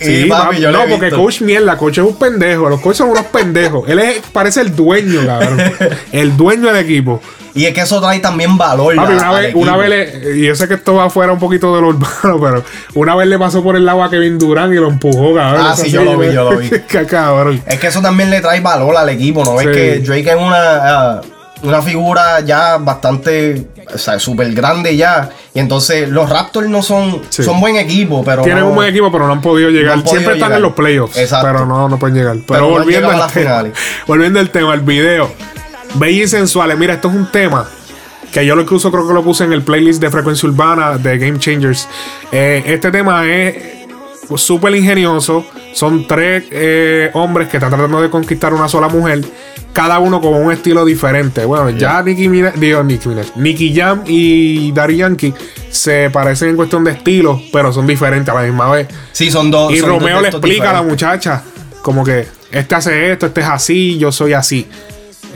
Sí, 0.00 0.22
Sí, 0.22 0.24
papi, 0.28 0.42
papi, 0.46 0.60
yo 0.62 0.72
lo 0.72 0.78
no, 0.78 0.84
porque 0.96 1.10
coach 1.10 1.42
mierda, 1.42 1.76
coach 1.76 1.98
es 1.98 2.04
un 2.04 2.16
pendejo, 2.16 2.68
los 2.68 2.80
coaches 2.80 2.98
son 2.98 3.10
unos 3.10 3.26
pendejos. 3.26 3.88
Él 3.88 4.00
es, 4.00 4.20
parece 4.32 4.60
el 4.62 4.74
dueño, 4.74 5.20
cabrón. 5.24 5.60
el 6.12 6.36
dueño 6.36 6.72
del 6.72 6.84
equipo. 6.84 7.20
Y 7.54 7.66
es 7.66 7.74
que 7.74 7.82
eso 7.82 8.00
trae 8.00 8.18
también 8.18 8.56
valor. 8.58 8.96
Papi, 8.96 9.12
una 9.12 9.30
vez, 9.30 9.54
una 9.54 9.72
equipo. 9.76 9.78
vez 9.78 9.88
le, 10.24 10.38
y 10.38 10.46
yo 10.46 10.56
sé 10.56 10.66
que 10.66 10.74
esto 10.74 10.94
va 10.94 11.08
fuera 11.08 11.32
un 11.32 11.38
poquito 11.38 11.72
de 11.76 11.82
lo 11.82 11.88
urbano, 11.88 12.40
pero 12.40 12.64
una 12.94 13.14
vez 13.14 13.28
le 13.28 13.38
pasó 13.38 13.62
por 13.62 13.76
el 13.76 13.84
lado 13.84 14.02
a 14.02 14.10
Kevin 14.10 14.38
Durant 14.40 14.72
y 14.72 14.76
lo 14.78 14.88
empujó, 14.88 15.34
cabrón. 15.36 15.66
Ah, 15.68 15.76
sí, 15.76 15.88
yo 15.90 16.02
lo 16.02 16.18
vi, 16.18 16.32
yo 16.32 16.50
lo 16.50 16.58
vi. 16.58 16.68
Cabrón. 17.08 17.62
Es 17.66 17.78
que 17.78 17.86
eso 17.86 18.00
también 18.00 18.28
le 18.30 18.40
trae 18.40 18.58
valor 18.60 18.96
al 18.96 19.08
equipo, 19.10 19.44
¿no? 19.44 19.60
Es 19.60 19.66
Sí. 19.68 19.72
que 19.72 19.98
Drake 20.00 20.30
es 20.30 20.36
una, 20.36 20.56
ah, 20.56 21.20
una 21.62 21.80
figura 21.82 22.40
ya 22.40 22.76
bastante, 22.78 23.66
o 23.94 23.98
sea, 23.98 24.18
súper 24.18 24.52
grande 24.52 24.96
ya. 24.96 25.30
Y 25.54 25.60
entonces 25.60 26.08
los 26.08 26.28
Raptors 26.28 26.68
no 26.68 26.82
son, 26.82 27.22
Sí. 27.28 27.42
son 27.42 27.60
buen 27.60 27.76
equipo, 27.76 28.24
pero 28.24 28.42
Tienen 28.42 28.62
no- 28.64 28.70
un 28.70 28.74
buen 28.74 28.88
equipo, 28.88 29.10
pero 29.12 29.26
no 29.26 29.32
han 29.34 29.40
podido 29.40 29.70
llegar. 29.70 29.86
No 29.96 30.00
han 30.00 30.02
podido 30.02 30.20
Siempre 30.20 30.34
están 30.38 30.52
en 30.54 30.62
los 30.62 30.72
playoffs, 30.72 31.16
Exacto. 31.16 31.46
pero 31.46 31.66
no, 31.66 31.88
no 31.88 31.98
pueden 31.98 32.16
llegar. 32.16 32.36
Pero, 32.46 32.68
volviendo, 32.70 33.10
al 33.10 33.18
las 33.18 33.32
tema, 33.32 33.64
volviendo 34.06 34.40
al 34.40 34.50
tema, 34.50 34.74
el 34.74 34.80
video. 34.80 35.30
Bella 35.94 36.24
y 36.24 36.28
sensuales. 36.28 36.78
Mira, 36.78 36.94
esto 36.94 37.08
es 37.08 37.14
un 37.14 37.30
tema 37.30 37.68
que 38.32 38.46
yo 38.46 38.56
lo 38.56 38.62
incluso 38.62 38.90
creo 38.90 39.06
que 39.06 39.12
lo 39.12 39.22
puse 39.22 39.44
en 39.44 39.52
el 39.52 39.62
playlist 39.62 40.00
de 40.00 40.10
Frecuencia 40.10 40.48
Urbana 40.48 40.96
de 40.96 41.18
Game 41.18 41.38
Changers. 41.38 41.86
Eh, 42.32 42.62
este 42.66 42.90
tema 42.90 43.26
es 43.26 43.81
súper 44.36 44.74
ingenioso. 44.74 45.44
Son 45.72 46.06
tres 46.06 46.44
eh, 46.50 47.10
hombres 47.14 47.48
que 47.48 47.56
están 47.56 47.70
tratando 47.70 48.00
de 48.00 48.10
conquistar 48.10 48.52
una 48.52 48.68
sola 48.68 48.88
mujer. 48.88 49.22
Cada 49.72 49.98
uno 49.98 50.20
con 50.20 50.34
un 50.34 50.52
estilo 50.52 50.84
diferente. 50.84 51.44
Bueno, 51.44 51.70
ya 51.70 52.02
Nicki 52.02 52.28
Minaj, 52.28 52.54
digo 52.54 52.82
Nicki 52.82 53.08
Minaj, 53.08 53.36
Nicki 53.36 53.74
Jam 53.74 54.02
y 54.06 54.70
Daddy 54.72 54.96
Yankee 54.96 55.34
se 55.70 56.10
parecen 56.10 56.50
en 56.50 56.56
cuestión 56.56 56.84
de 56.84 56.92
estilo, 56.92 57.40
pero 57.52 57.72
son 57.72 57.86
diferentes 57.86 58.28
a 58.28 58.40
la 58.40 58.42
misma 58.42 58.70
vez. 58.70 58.88
Sí, 59.12 59.30
son 59.30 59.50
dos. 59.50 59.72
Y 59.72 59.78
son 59.78 59.88
dos 59.88 59.98
Romeo 60.00 60.20
le 60.20 60.28
explica 60.28 60.70
a 60.70 60.74
la 60.74 60.82
muchacha, 60.82 61.42
como 61.80 62.04
que 62.04 62.26
este 62.50 62.74
hace 62.74 63.12
esto, 63.12 63.26
este 63.26 63.40
es 63.40 63.46
así, 63.46 63.96
yo 63.98 64.12
soy 64.12 64.34
así. 64.34 64.68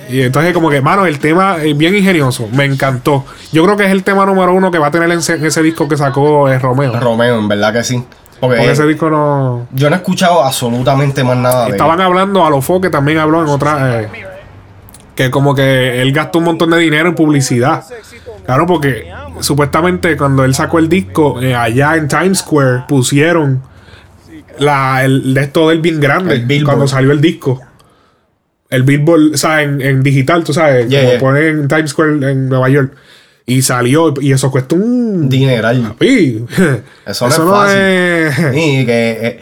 Y 0.09 0.23
entonces 0.23 0.53
como 0.53 0.71
que, 0.71 0.81
mano, 0.81 1.07
el 1.07 1.19
tema 1.19 1.57
es 1.63 1.77
bien 1.77 1.97
ingenioso. 1.97 2.49
Me 2.53 2.65
encantó. 2.65 3.25
Yo 3.53 3.65
creo 3.65 3.77
que 3.77 3.85
es 3.85 3.91
el 3.91 4.05
tema 4.05 4.25
número 4.25 4.55
uno 4.55 4.71
que 4.71 4.79
va 4.79 4.89
a 4.89 4.91
tener 4.91 5.11
en 5.11 5.19
ese, 5.19 5.35
en 5.35 5.45
ese 5.45 5.63
disco 5.63 5.89
que 5.89 5.97
sacó 5.97 6.49
eh, 6.49 6.59
Romeo. 6.59 6.99
Romeo, 7.01 7.39
en 7.39 7.49
verdad 7.49 7.73
que 7.73 7.83
sí. 7.83 8.05
Porque, 8.41 8.57
Porque 8.57 8.73
ese 8.73 8.87
disco 8.87 9.09
no... 9.09 9.67
yo 9.73 9.89
no 9.89 9.97
he 9.97 9.99
escuchado 9.99 10.45
absolutamente 10.45 11.25
más 11.25 11.37
nada 11.39 11.63
de 11.63 11.69
él. 11.69 11.73
Estaban 11.75 12.01
hablando, 12.01 12.45
a 12.45 12.51
Lofo 12.51 12.81
que 12.81 12.91
también 12.91 13.19
habló 13.19 13.43
en 13.43 13.49
otra... 13.49 14.03
eh, 14.03 14.09
que 15.15 15.31
como 15.31 15.55
que 15.55 16.03
él 16.03 16.13
gastó 16.13 16.39
un 16.41 16.45
montón 16.45 16.71
de 16.71 16.79
dinero 16.79 17.09
en 17.09 17.15
publicidad. 17.15 17.83
Claro, 18.45 18.67
porque 18.67 19.11
supuestamente 19.41 20.17
cuando 20.17 20.45
él 20.45 20.55
sacó 20.55 20.79
el 20.79 20.89
disco, 20.89 21.41
eh, 21.41 21.55
allá 21.55 21.97
en 21.97 22.07
Times 22.07 22.39
Square 22.41 22.85
pusieron 22.87 23.63
la, 24.59 25.05
el 25.05 25.33
de 25.35 25.41
esto 25.41 25.71
del 25.71 25.81
bien 25.81 26.01
grande 26.01 26.63
cuando 26.65 26.87
salió 26.87 27.13
el 27.13 27.21
disco. 27.21 27.61
El 28.69 28.83
Billboard, 28.83 29.35
o 29.35 29.37
sea, 29.37 29.63
en, 29.63 29.81
en 29.81 30.03
digital, 30.03 30.43
tú 30.45 30.53
sabes, 30.53 30.89
Yeah, 30.89 31.01
como 31.01 31.11
yeah. 31.13 31.21
ponen 31.21 31.61
en 31.61 31.69
Times 31.69 31.91
Square 31.91 32.31
en 32.31 32.49
Nueva 32.49 32.69
York. 32.69 32.93
Y 33.49 33.63
salió, 33.63 34.13
y 34.21 34.33
eso 34.33 34.51
cuesta 34.51 34.75
un. 34.75 35.29
Dineral. 35.29 35.95
Pi. 35.99 36.45
Eso 37.07 37.29
no 37.29 37.33
es 37.35 37.41
fácil. 37.41 37.79
es- 37.79 38.35
Sí, 38.55 38.85
que 38.85 39.11
eh, 39.23 39.41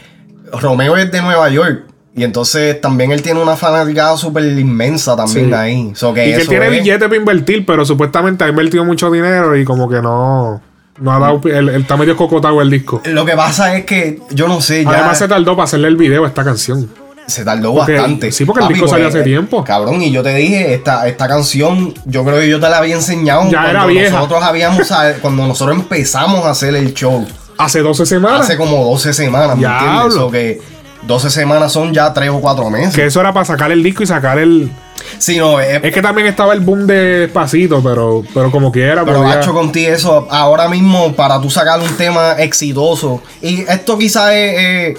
Romeo 0.61 0.97
es 0.99 1.11
de 1.11 1.23
Nueva 1.23 1.49
York. 1.49 1.85
Y 2.15 2.23
entonces 2.23 2.81
también 2.81 3.11
él 3.13 3.23
tiene 3.23 3.43
una 3.43 3.57
fanaticada 3.57 4.17
súper 4.17 4.45
inmensa 4.45 5.17
también 5.17 5.47
Sí. 5.49 5.53
ahí. 5.55 5.93
So 5.95 6.13
que 6.15 6.29
y 6.29 6.33
que 6.35 6.41
eso 6.43 6.51
tiene 6.51 6.67
es- 6.67 6.73
billete 6.83 7.07
para 7.07 7.17
invertir, 7.17 7.65
pero 7.67 7.85
supuestamente 7.87 8.45
ha 8.45 8.49
invertido 8.49 8.85
mucho 8.85 9.11
dinero 9.11 9.57
y 9.57 9.65
como 9.65 9.89
que 9.89 10.01
no. 10.03 10.61
No 11.01 11.13
ha 11.13 11.19
dado. 11.19 11.41
Él, 11.47 11.71
él 11.71 11.81
está 11.81 11.97
medio 11.97 12.15
cocotado 12.17 12.61
el 12.63 12.71
disco. 12.71 13.03
Lo 13.07 13.25
que 13.25 13.33
pasa 13.35 13.75
es 13.77 13.85
que 13.85 14.21
yo 14.31 14.47
no 14.47 14.61
sé, 14.61 14.85
ya 14.85 14.91
Además, 14.91 15.19
se 15.19 15.27
tardó 15.27 15.57
para 15.57 15.65
hacerle 15.65 15.89
el 15.89 15.97
video 15.97 16.25
a 16.25 16.29
esta 16.29 16.45
canción. 16.45 16.89
Se 17.27 17.45
tardó 17.45 17.75
porque- 17.75 17.93
bastante. 17.95 18.33
sí, 18.33 18.45
porque 18.45 18.63
el 18.63 18.69
disco 18.69 18.89
salió 18.89 19.09
hace 19.09 19.21
eh, 19.21 19.25
tiempo. 19.25 19.65
Cabrón, 19.65 20.03
y 20.03 20.11
yo 20.11 20.23
te 20.23 20.35
dije, 20.35 20.75
esta, 20.75 21.07
esta 21.09 21.27
canción, 21.29 21.95
yo 22.05 22.25
creo 22.25 22.39
que 22.41 22.49
yo 22.49 22.61
te 22.61 22.69
la 22.69 22.79
había 22.79 22.95
enseñado 22.95 23.45
Ya 23.51 23.63
cuando 23.73 23.91
era 23.91 24.11
nosotros 24.11 24.43
habíamos 24.43 24.93
cuando 25.21 25.47
nosotros 25.47 25.77
empezamos 25.77 26.45
a 26.45 26.51
hacer 26.51 26.75
el 26.75 26.93
show. 26.95 27.27
Hace 27.57 27.81
12 27.81 28.05
semanas. 28.07 28.41
Hace 28.43 28.57
como 28.57 28.85
12 28.85 29.13
semanas, 29.15 29.57
¿me 29.57 29.61
Diablo. 29.61 30.27
entiendes? 30.27 30.31
Que 30.61 31.07
12 31.07 31.31
semanas 31.31 31.73
son 31.73 31.93
ya 31.95 32.13
3 32.13 32.31
o 32.31 32.41
4 32.41 32.69
meses. 32.71 32.95
Que 32.95 33.07
eso 33.07 33.21
era 33.21 33.33
para 33.33 33.45
sacar 33.47 33.71
el 33.73 33.83
disco 33.83 34.03
y 34.03 34.07
sacar 34.07 34.39
el. 34.39 34.71
Sí, 35.19 35.37
no, 35.37 35.61
es, 35.61 35.83
Es 35.85 35.93
que 35.95 36.01
también 36.03 36.27
estaba 36.27 36.53
el 36.55 36.61
boom 36.61 36.87
de 36.87 36.95
despacito, 37.21 37.83
pero, 37.83 38.23
pero 38.33 38.51
como 38.51 38.73
quiera. 38.73 39.05
Pero 39.05 39.23
ya- 39.23 39.39
Hacho 39.39 39.53
contigo 39.53 39.93
eso, 39.93 40.27
ahora 40.31 40.69
mismo 40.69 41.13
para 41.15 41.41
tú 41.41 41.51
sacar 41.51 41.79
un 41.81 41.95
tema 41.97 42.33
exitoso. 42.39 43.23
Y 43.43 43.61
esto 43.63 43.97
quizás 43.99 44.31
es, 44.33 44.55
eh, 44.59 44.95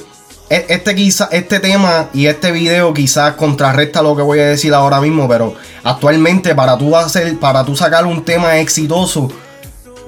este 0.49 0.93
quizá, 0.95 1.27
este 1.31 1.59
tema 1.59 2.07
y 2.13 2.27
este 2.27 2.51
video 2.51 2.93
quizás 2.93 3.33
contrarresta 3.33 4.01
lo 4.01 4.15
que 4.15 4.21
voy 4.21 4.39
a 4.39 4.45
decir 4.47 4.73
ahora 4.73 5.01
mismo, 5.01 5.27
pero 5.27 5.55
actualmente 5.83 6.53
para 6.53 6.77
tú 6.77 6.95
hacer, 6.95 7.37
para 7.39 7.63
tú 7.65 7.75
sacar 7.75 8.05
un 8.05 8.23
tema 8.23 8.57
exitoso, 8.59 9.31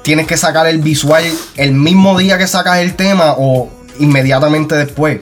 tienes 0.04 0.28
que 0.28 0.38
sacar 0.38 0.68
el 0.68 0.78
visual 0.80 1.24
el 1.56 1.72
mismo 1.74 2.18
día 2.18 2.38
que 2.38 2.48
sacas 2.48 2.78
el 2.80 2.96
tema 2.96 3.34
o 3.38 3.70
inmediatamente 4.00 4.76
después. 4.76 5.20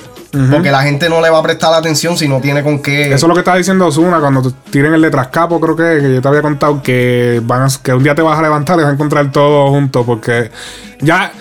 Porque 0.51 0.69
la 0.69 0.81
gente 0.81 1.07
no 1.07 1.21
le 1.21 1.29
va 1.29 1.37
a 1.39 1.41
prestar 1.43 1.73
atención 1.73 2.17
si 2.17 2.27
no 2.27 2.41
tiene 2.41 2.61
con 2.61 2.81
qué. 2.81 3.05
Eso 3.05 3.15
es 3.15 3.23
lo 3.29 3.33
que 3.33 3.39
estaba 3.39 3.55
diciendo 3.55 3.87
Osuna 3.87 4.19
cuando 4.19 4.51
tiren 4.69 4.93
el 4.93 5.01
de 5.01 5.09
Trascapo, 5.09 5.61
creo 5.61 5.77
que, 5.77 6.01
que 6.05 6.13
yo 6.15 6.21
te 6.21 6.27
había 6.27 6.41
contado 6.41 6.83
que 6.83 7.39
van 7.41 7.61
a- 7.61 7.67
que 7.81 7.93
un 7.93 8.03
día 8.03 8.13
te 8.15 8.21
vas 8.21 8.37
a 8.37 8.41
levantar 8.41 8.77
y 8.77 8.81
vas 8.81 8.89
a 8.91 8.93
encontrar 8.95 9.31
todo 9.31 9.69
junto, 9.69 10.05
porque 10.05 10.51
ya 10.99 11.31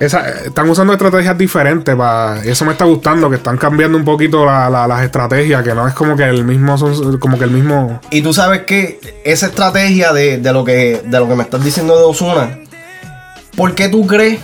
están 0.00 0.70
usando 0.70 0.92
estrategias 0.92 1.36
diferentes. 1.36 1.94
Pa, 1.96 2.38
y 2.44 2.48
eso 2.50 2.64
me 2.64 2.72
está 2.72 2.84
gustando, 2.84 3.28
que 3.28 3.36
están 3.36 3.56
cambiando 3.58 3.98
un 3.98 4.04
poquito 4.04 4.44
la- 4.46 4.70
la- 4.70 4.86
las 4.86 5.02
estrategias, 5.02 5.62
que 5.62 5.74
no 5.74 5.86
es 5.88 5.94
como 5.94 6.16
que 6.16 6.24
el 6.24 6.44
mismo, 6.44 6.76
como 7.18 7.38
que 7.38 7.44
el 7.44 7.50
mismo. 7.50 8.00
Y 8.10 8.22
tú 8.22 8.32
sabes 8.32 8.62
que 8.62 9.00
esa 9.24 9.46
estrategia 9.46 10.12
de, 10.12 10.38
de 10.38 10.52
lo, 10.52 10.64
que, 10.64 11.02
de 11.04 11.18
lo 11.18 11.28
que 11.28 11.34
me 11.34 11.42
estás 11.42 11.64
diciendo 11.64 11.96
de 11.98 12.04
Osuna, 12.04 12.58
¿por 13.56 13.74
qué 13.74 13.88
tú 13.88 14.06
crees 14.06 14.38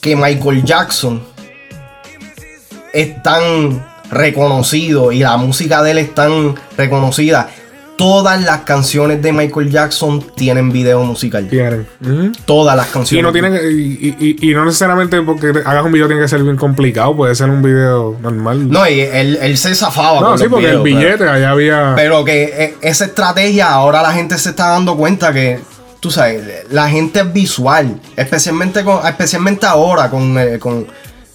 que 0.00 0.16
Michael 0.16 0.64
Jackson 0.64 1.22
es 2.92 3.22
tan 3.22 3.84
reconocido 4.10 5.12
y 5.12 5.20
la 5.20 5.36
música 5.36 5.82
de 5.82 5.90
él 5.92 5.98
es 5.98 6.14
tan 6.14 6.54
reconocida? 6.76 7.48
Todas 7.96 8.42
las 8.42 8.58
canciones 8.60 9.22
de 9.22 9.32
Michael 9.32 9.70
Jackson 9.70 10.20
tienen 10.34 10.70
video 10.70 11.02
musical. 11.02 11.48
Tienen. 11.48 11.86
Todas 12.44 12.76
las 12.76 12.88
Y 12.88 12.92
canciones. 12.92 13.22
no 13.24 13.32
tienen, 13.32 13.54
y, 13.54 14.08
y- 14.20 14.36
y 14.50 14.54
no 14.54 14.66
necesariamente 14.66 15.20
porque 15.22 15.52
hagas 15.64 15.82
un 15.84 15.92
video 15.92 16.06
tiene 16.06 16.20
que 16.20 16.28
ser 16.28 16.42
bien 16.42 16.56
complicado, 16.56 17.16
puede 17.16 17.34
ser 17.34 17.48
un 17.48 17.62
video 17.62 18.14
normal. 18.20 18.68
No, 18.70 18.86
y 18.86 19.00
él, 19.00 19.38
él 19.40 19.56
se 19.56 19.74
zafaba. 19.74 20.20
No, 20.20 20.26
con 20.28 20.38
sí, 20.38 20.44
los 20.44 20.52
porque 20.52 20.66
el 20.70 20.82
videos, 20.82 21.00
pero- 21.00 21.16
billete 21.16 21.28
allá 21.28 21.50
había. 21.50 21.92
Pero 21.96 22.22
que 22.22 22.42
eh, 22.44 22.74
esa 22.82 23.06
estrategia, 23.06 23.70
ahora 23.72 24.02
la 24.02 24.12
gente 24.12 24.36
se 24.36 24.50
está 24.50 24.68
dando 24.68 24.94
cuenta 24.98 25.32
que, 25.32 25.60
tú 26.00 26.10
sabes, 26.10 26.42
la 26.70 26.90
gente 26.90 27.20
es 27.20 27.32
visual. 27.32 27.98
Especialmente, 28.14 28.84
con, 28.84 29.06
especialmente 29.06 29.64
ahora 29.64 30.10
con, 30.10 30.38
eh, 30.38 30.58
con 30.58 30.86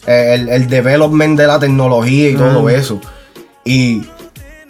eh, 0.05 0.35
el, 0.35 0.47
el 0.47 0.67
development 0.67 1.39
de 1.39 1.47
la 1.47 1.57
tecnología 1.57 2.29
y 2.29 2.35
todo 2.35 2.69
eso. 2.69 3.01
Y 3.65 4.03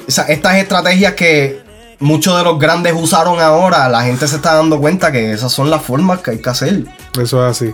o 0.07 0.09
sea, 0.11 0.23
estas 0.25 0.55
estrategias 0.55 1.13
que 1.15 1.69
muchos 2.01 2.37
de 2.37 2.43
los 2.43 2.59
grandes 2.59 2.93
usaron 2.95 3.39
ahora, 3.39 3.87
la 3.87 4.01
gente 4.01 4.27
se 4.27 4.35
está 4.35 4.55
dando 4.55 4.79
cuenta 4.79 5.11
que 5.11 5.31
esas 5.31 5.51
son 5.51 5.69
las 5.69 5.81
formas 5.81 6.19
que 6.19 6.31
hay 6.31 6.41
que 6.41 6.49
hacer. 6.49 6.83
Eso 7.19 7.47
es 7.47 7.51
así. 7.51 7.73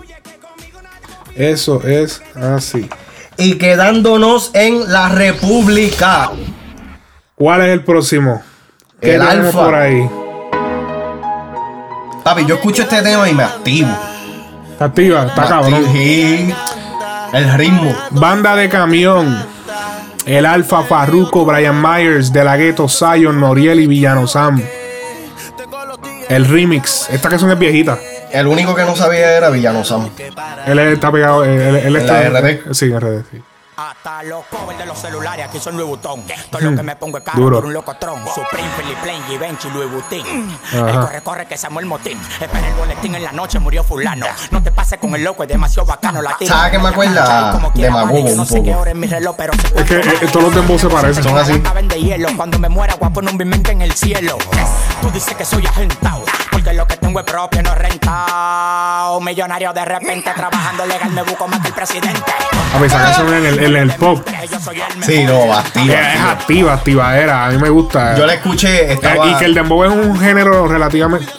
Eso 1.36 1.82
es 1.84 2.22
así. 2.36 2.90
Y 3.38 3.58
quedándonos 3.58 4.52
en 4.54 4.92
la 4.92 5.10
República. 5.10 6.32
¿Cuál 7.36 7.62
es 7.62 7.70
el 7.70 7.84
próximo? 7.84 8.42
¿Qué 9.00 9.16
El 9.16 9.22
Alfa. 9.22 9.52
por 9.52 9.76
ahí? 9.76 10.10
Papi, 12.24 12.46
yo 12.46 12.56
escucho 12.56 12.82
este 12.82 13.02
tema 13.02 13.30
y 13.30 13.34
me 13.34 13.44
activo. 13.44 13.90
Activa, 14.80 15.28
está 15.28 15.48
cabrón. 15.48 15.86
El 17.34 17.54
ritmo. 17.54 17.96
Banda 18.12 18.56
de 18.56 18.70
camión. 18.70 19.57
El 20.28 20.46
Alfa 20.46 20.84
Farruko, 20.84 21.46
Brian 21.46 21.82
Myers, 21.82 22.32
De 22.34 22.44
La 22.44 22.58
Ghetto, 22.58 22.88
Zion, 22.90 23.40
Noriel 23.40 23.80
y 23.80 23.88
Villano 23.88 24.28
Sam. 24.28 24.62
El 26.30 26.46
remix. 26.46 27.08
Esta 27.10 27.30
canción 27.30 27.50
es 27.52 27.58
viejita. 27.60 27.98
El 28.32 28.48
único 28.48 28.76
que 28.76 28.84
no 28.84 28.96
sabía 28.96 29.38
era 29.38 29.50
Villano 29.50 29.86
Sam. 29.86 30.10
Él 30.66 30.80
está 30.80 31.12
pegado. 31.12 31.46
Él, 31.46 31.52
él- 31.62 31.76
él 31.78 31.96
¿En 31.96 32.02
está. 32.02 32.30
la 32.30 32.42
RD? 32.42 32.74
Sí, 32.74 32.86
en 32.86 33.00
RD, 33.00 33.24
sí. 33.32 33.42
Hasta 33.80 34.24
los 34.24 34.44
covers 34.48 34.80
de 34.80 34.88
los 34.88 34.98
celulares 34.98 35.46
aquí 35.48 35.60
son 35.60 35.78
Louis 35.78 35.88
Vuitton. 35.88 36.24
Todo 36.50 36.62
lo 36.62 36.76
que 36.76 36.82
me 36.82 36.96
pongo 36.96 37.20
es 37.20 37.24
caro 37.24 37.38
Duro. 37.40 37.58
por 37.58 37.66
un 37.68 37.74
locotrón. 37.74 38.24
Supreme, 38.34 38.68
Philip 38.76 38.98
Plain, 39.04 39.24
Givenchy, 39.26 39.70
Louis 39.70 39.88
Vuitton. 39.92 40.58
El 40.88 41.00
corre, 41.00 41.22
corre 41.22 41.46
que 41.46 41.58
Samuel 41.58 41.86
Motín. 41.86 42.20
Espera 42.42 42.68
el 42.68 42.74
boletín 42.74 43.13
en 43.13 43.24
la 43.24 43.32
noche, 43.34 43.60
murió 43.60 43.84
fulano. 43.84 44.26
No 44.50 44.63
te 44.63 44.72
pases 44.72 44.98
con 44.98 45.13
el 45.13 45.24
loco, 45.24 45.44
es 45.44 45.50
demasiado 45.50 45.86
bacano. 45.86 46.24
La 46.24 46.36
tira. 46.38 46.56
¿Sabes 46.56 46.72
qué 46.72 46.80
me 46.80 46.90
acuerda? 46.90 47.52
Como 47.52 47.72
quiera, 47.72 47.90
De 47.90 47.94
Magogo 47.94 48.13
vale, 48.13 48.30
yo 48.32 48.36
no 48.36 48.42
un 48.42 48.48
sé 48.48 48.63
qué 48.63 48.70
poco. 48.72 48.82
hora 48.82 48.90
es 48.92 48.98
mi 48.98 49.08
reloj, 49.08 49.36
pero 49.38 49.54
se 49.54 49.68
Es 49.68 49.84
que 49.84 49.96
eh, 50.00 50.30
todos 50.32 50.46
los 50.46 50.56
dembow 50.56 50.80
se 50.80 50.90
parecen. 50.90 51.24
Son 51.24 51.38
así. 51.38 51.54
Acaben 51.54 51.88
de 51.88 52.02
hielo. 52.02 52.30
Cuando 52.36 52.58
me 52.58 52.70
muera, 52.70 52.96
voy 52.96 53.10
a 53.10 53.13
poner 53.13 53.32
un 53.32 53.38
bimente 53.38 53.72
en 53.74 53.84
el 53.84 53.94
cielo. 53.94 54.40
Tú 55.04 55.12
dices 55.12 55.36
que 55.36 55.46
soy 55.46 55.63
agentado, 55.68 56.24
porque 56.58 56.74
lo 56.74 56.88
que 56.88 56.98
tengo 56.98 57.20
es 57.20 57.26
propio, 57.26 57.62
no 57.62 57.76
rentado. 57.76 59.22
Millonario 59.22 59.72
de 59.74 59.86
repente, 59.86 60.32
trabajando 60.36 60.86
legal, 60.88 61.12
me 61.12 61.22
busco 61.22 61.48
más 61.48 61.60
que 61.62 61.67
el 61.67 61.74
presidente. 61.74 62.20
A 62.74 62.80
ver, 62.80 62.88
esa 62.89 63.00
canción 63.00 63.34
en 63.34 63.46
el, 63.46 63.60
en 63.63 63.76
el 63.76 63.91
pop. 63.91 64.28
Sí, 65.06 65.24
no, 65.24 65.43
Es, 65.43 65.58
activa. 65.60 65.93
es 65.93 66.20
activa. 66.20 66.32
activa, 66.32 66.74
activa 66.74 67.17
era. 67.17 67.46
A 67.46 67.50
mí 67.52 67.58
me 67.60 67.70
gusta. 67.70 68.15
Yo 68.17 68.26
la 68.26 68.34
escuché, 68.34 68.89
Eh, 68.89 68.93
estaba. 68.93 69.28
Y 69.28 69.36
que 69.36 69.46
el 69.46 69.54
dembow 69.54 69.84
es 69.84 69.91
un 69.91 70.20
género 70.20 70.67
relativamente, 70.67 71.32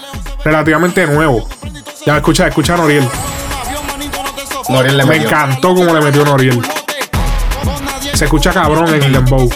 relativamente 0.45 1.05
nuevo. 1.07 1.49
Ya 2.07 2.17
escucha, 2.19 2.47
escucha 2.47 2.75
a 2.75 2.77
Noriel. 2.77 3.09
Noriel 4.69 4.97
le 4.97 5.05
Me 5.05 5.11
metió. 5.19 5.29
encantó 5.29 5.75
como 5.75 5.93
le 5.95 6.01
metió 6.01 6.25
Noriel. 6.25 6.63
Se 8.15 8.25
escucha 8.27 8.53
cabrón 8.53 8.95
en 8.95 9.03
el 9.03 9.13
dembow. 9.13 9.49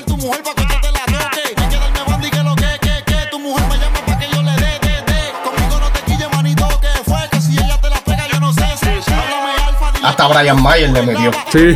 Hasta 10.12 10.28
Brian 10.28 10.62
Mayer 10.62 10.90
le 10.90 11.02
metió. 11.02 11.30
Sí. 11.50 11.74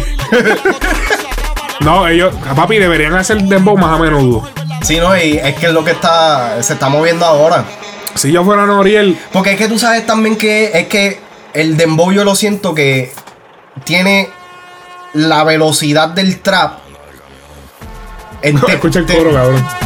no, 1.81 2.07
ellos, 2.07 2.35
papi, 2.55 2.77
deberían 2.79 3.15
hacer 3.15 3.39
dembow 3.43 3.77
más 3.79 3.99
a 3.99 4.03
menudo. 4.03 4.47
Sí, 4.83 4.99
no, 4.99 5.17
y 5.17 5.39
es 5.39 5.55
que 5.57 5.67
es 5.67 5.73
lo 5.73 5.83
que 5.85 5.93
está. 5.93 6.63
Se 6.63 6.75
está 6.75 6.89
moviendo 6.91 7.25
ahora. 7.25 7.65
Si 8.15 8.31
yo 8.31 8.45
fuera 8.45 8.67
Noriel, 8.67 9.19
Porque 9.33 9.53
es 9.53 9.57
que 9.59 9.69
tú 9.69 9.79
sabes 9.79 10.05
también 10.07 10.37
que 10.37 10.71
es 10.79 10.87
que 10.89 11.19
el 11.55 11.77
dembow 11.79 12.13
yo 12.13 12.25
lo 12.25 12.35
siento 12.35 12.75
que 12.75 13.11
tiene 13.85 14.29
la 15.15 15.43
velocidad 15.45 16.09
del 16.09 16.41
trap. 16.41 16.79
Escucha 18.69 18.99
el 18.99 19.07
te- 19.07 19.17
coro, 19.17 19.33
cabrón. 19.33 19.67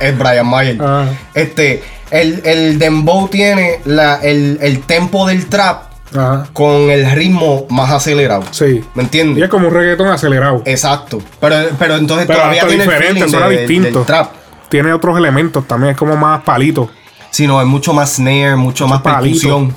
Es 0.00 0.18
Brian 0.18 0.46
Mayer. 0.46 0.76
Ah. 0.80 1.06
Este, 1.34 1.82
el, 2.10 2.42
el 2.44 2.78
dembow 2.78 3.28
tiene 3.28 3.80
la, 3.84 4.16
el, 4.22 4.58
el 4.60 4.80
tempo 4.82 5.26
del 5.26 5.46
trap 5.46 5.84
Ajá. 6.14 6.46
con 6.52 6.72
el 6.90 7.10
ritmo 7.12 7.66
más 7.70 7.90
acelerado. 7.90 8.44
Sí. 8.52 8.84
¿Me 8.94 9.02
Y 9.02 9.06
entiendes? 9.06 9.44
es 9.44 9.50
como 9.50 9.68
un 9.68 9.74
reggaetón 9.74 10.08
acelerado. 10.08 10.62
Exacto. 10.64 11.20
Pero, 11.40 11.56
pero 11.78 11.96
entonces 11.96 12.26
Pero 12.26 12.38
todavía 12.38 12.66
tiene 12.66 12.84
el 12.84 12.88
diferente, 12.88 13.14
feeling 13.20 13.30
suena 13.30 13.48
de- 13.48 13.58
distinto. 13.58 13.98
del 13.98 14.06
trap. 14.06 14.30
Tiene 14.68 14.92
otros 14.92 15.16
elementos 15.18 15.66
también, 15.66 15.92
es 15.92 15.96
como 15.98 16.16
más 16.16 16.42
palito. 16.42 16.88
Sino 17.30 17.60
es 17.60 17.66
mucho 17.66 17.92
más 17.92 18.12
snare, 18.14 18.54
mucho 18.56 18.86
más 18.86 19.02
palito. 19.02 19.22
percusión. 19.40 19.74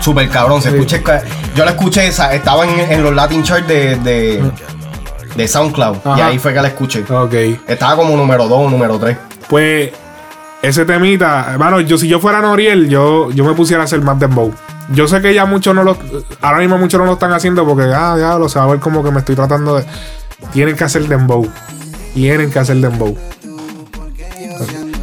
Super 0.00 0.28
cabrón, 0.28 0.62
se 0.62 0.70
Sí. 0.70 0.76
escucha. 0.76 1.22
Yo 1.54 1.64
la 1.64 1.72
escuché 1.72 2.06
esa, 2.06 2.32
estaba 2.34 2.64
en, 2.64 2.92
en 2.92 3.02
los 3.02 3.12
Latin 3.14 3.42
Charts 3.42 3.66
de, 3.66 3.96
de, 3.96 4.42
de 5.34 5.48
SoundCloud. 5.48 5.96
Y 6.16 6.20
ahí 6.20 6.38
fue 6.38 6.54
que 6.54 6.62
la 6.62 6.68
escuché. 6.68 7.04
Ok. 7.10 7.34
Estaba 7.66 7.96
como 7.96 8.16
número 8.16 8.46
2 8.48 8.70
número 8.70 8.98
3. 8.98 9.16
Pues 9.48 9.90
ese 10.62 10.84
temita, 10.84 11.46
hermano, 11.52 11.80
yo 11.80 11.98
si 11.98 12.08
yo 12.08 12.18
fuera 12.20 12.40
Noriel, 12.40 12.88
yo, 12.88 13.30
yo 13.30 13.44
me 13.44 13.54
pusiera 13.54 13.82
a 13.82 13.84
hacer 13.84 14.00
más 14.02 14.18
dembow. 14.18 14.52
Yo 14.92 15.06
sé 15.06 15.20
que 15.20 15.34
ya 15.34 15.44
muchos 15.44 15.74
no 15.74 15.82
lo, 15.84 15.96
ahora 16.40 16.58
mismo 16.58 16.78
muchos 16.78 16.98
no 16.98 17.06
lo 17.06 17.12
están 17.12 17.32
haciendo 17.32 17.66
porque, 17.66 17.84
ah, 17.94 18.16
ya 18.18 18.38
lo 18.38 18.48
sé, 18.48 18.58
a 18.58 18.66
ver 18.66 18.80
como 18.80 19.04
que 19.04 19.10
me 19.10 19.18
estoy 19.20 19.34
tratando 19.36 19.76
de, 19.76 19.84
tienen 20.52 20.76
que 20.76 20.84
hacer 20.84 21.06
dembow, 21.06 21.46
tienen 22.14 22.50
que 22.50 22.58
hacer 22.58 22.76
dembow. 22.78 23.16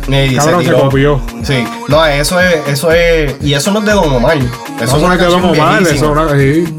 Y 0.08 0.36
Cabrón, 0.36 0.64
se 0.64 0.72
copió. 0.72 1.20
Sí. 1.44 1.66
No, 1.88 2.06
eso 2.06 2.40
es, 2.40 2.68
eso 2.68 2.92
es. 2.92 3.36
Y 3.42 3.54
eso 3.56 3.72
no 3.72 3.80
es 3.80 3.86
de 3.86 3.92
Don 3.94 4.14
Omar. 4.14 4.38
Eso 4.38 4.50
Eso 4.84 4.96
es 4.98 5.02
no 5.02 5.06
una 5.08 5.16
es 5.16 5.20
de 5.22 5.26
Don 5.26 5.42
canción 5.42 5.60
Omar, 5.66 5.82
eso 5.82 5.94
es 5.94 6.02
una- 6.04 6.30
sí. 6.38 6.76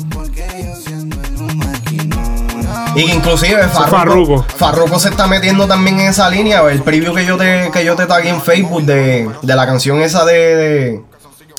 Y 2.97 3.07
que 3.07 3.15
inclusive 3.15 3.63
Farruko, 3.69 4.43
Farruko. 4.57 4.99
Se 4.99 5.09
está 5.11 5.27
metiendo 5.27 5.67
también 5.67 6.01
en 6.01 6.09
esa 6.09 6.29
línea. 6.31 6.63
El 6.71 6.83
preview 6.83 7.15
que 7.15 7.25
yo 7.27 7.37
te, 7.37 7.71
que 7.73 7.85
yo 7.85 7.95
te 7.97 8.07
tagué 8.07 8.29
en 8.31 8.41
Facebook 8.41 8.83
de, 8.85 9.29
de 9.43 9.55
la 9.57 9.67
canción 9.67 10.01
esa 10.01 10.25
de, 10.25 10.33
de- 10.57 11.01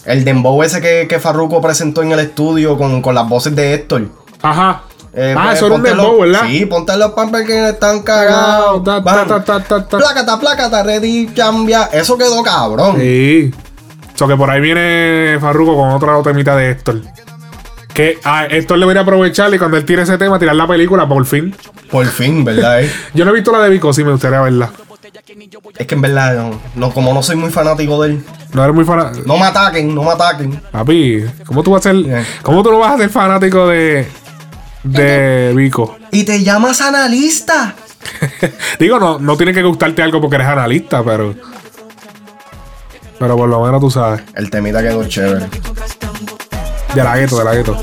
el 0.06 0.24
dembow 0.24 0.64
ese 0.64 0.80
que, 0.82 1.06
que 1.10 1.20
Farruko 1.20 1.62
presentó 1.62 2.02
en 2.02 2.12
el 2.14 2.20
estudio 2.20 2.78
con, 2.78 3.02
con 3.02 3.14
las 3.16 3.28
voces 3.28 3.56
de 3.56 3.74
Héctor. 3.74 4.08
Ajá. 4.42 4.84
Eh, 5.14 5.34
ah, 5.36 5.44
pues, 5.46 5.58
eso 5.58 5.66
era 5.66 5.76
un 5.76 5.84
dembow, 5.84 6.22
¿verdad? 6.22 6.42
Sí, 6.48 6.66
ponte 6.66 6.96
los 6.96 7.12
pampers 7.14 7.46
que 7.48 7.70
están 7.70 8.04
cagados. 8.04 8.84
Ta, 8.84 9.04
ta, 9.04 9.16
Bam. 9.16 9.28
ta, 9.28 9.44
ta, 9.44 9.60
ta, 9.64 9.88
ta. 9.88 9.98
Plácata, 9.98 10.40
plácata, 10.40 10.84
ready, 10.84 11.28
cambia. 11.28 11.90
Eso 11.92 12.18
quedó 12.18 12.44
cabrón. 12.44 12.98
Sí. 13.00 13.52
So 14.16 14.28
que 14.28 14.36
por 14.36 14.50
ahí 14.50 14.62
viene 14.62 15.38
Farruko 15.42 15.76
con 15.76 15.90
otra 15.92 16.22
temita 16.24 16.56
de 16.56 16.72
Héctor. 16.72 17.02
Que 17.98 18.20
a 18.24 18.46
Héctor 18.46 18.80
debería 18.80 19.02
aprovechar 19.02 19.52
y 19.52 19.58
cuando 19.58 19.76
él 19.76 19.84
tire 19.84 20.04
ese 20.04 20.20
tema, 20.20 20.38
tirar 20.38 20.56
la 20.56 20.68
película 20.68 21.08
por 21.10 21.26
fin. 21.26 21.56
Por 21.90 22.06
fin, 22.06 22.46
¿verdad? 22.46 22.84
eh? 22.84 22.92
Yo 23.16 23.26
no 23.26 23.32
he 23.32 23.34
visto 23.34 23.52
la 23.52 23.58
de 23.60 23.72
Vico, 23.72 23.92
sí 23.92 24.04
me 24.04 24.12
gustaría 24.12 24.40
verla. 24.40 24.70
es 25.80 25.88
que 25.88 25.96
en 25.96 26.02
verdad, 26.02 26.36
no, 26.36 26.60
no, 26.76 26.94
como 26.94 27.12
no 27.12 27.24
soy 27.24 27.38
muy 27.38 27.50
fanático 27.50 28.04
de 28.04 28.12
él, 28.12 28.26
No 28.54 28.64
eres 28.64 28.76
muy 28.76 28.86
fanático. 28.86 29.24
no 29.26 29.38
me 29.40 29.46
ataquen, 29.46 29.96
no 29.96 30.04
me 30.04 30.12
ataquen. 30.12 30.62
Papi, 30.72 31.26
¿cómo 31.48 31.64
tú 31.64 31.72
vas 31.72 31.86
a 31.88 31.90
ser. 31.90 32.04
Yeah. 32.04 32.24
¿Cómo 32.44 32.62
tú 32.62 32.70
no 32.72 32.78
vas 32.78 32.94
a 32.94 32.98
ser 33.00 33.10
fanático 33.10 33.68
de. 33.68 34.08
de 34.84 35.54
Vico? 35.56 35.98
Y 36.12 36.24
te 36.24 36.44
llamas 36.44 36.82
analista. 36.82 37.74
Digo, 38.80 39.00
no, 39.00 39.18
no 39.18 39.36
tiene 39.38 39.54
que 39.56 39.64
gustarte 39.64 40.04
algo 40.04 40.22
porque 40.22 40.36
eres 40.36 40.48
analista, 40.48 41.04
pero. 41.04 41.34
Pero 43.18 43.36
por 43.36 43.50
lo 43.50 43.64
menos 43.66 43.82
tú 43.82 43.90
sabes. 43.90 44.22
El 44.36 44.52
temita 44.52 44.84
quedó 44.84 45.04
chévere. 45.08 45.48
De 46.96 47.04
la 47.04 47.18
gueto, 47.18 47.38
de 47.38 47.44
la 47.44 47.54
gueto. 47.56 47.78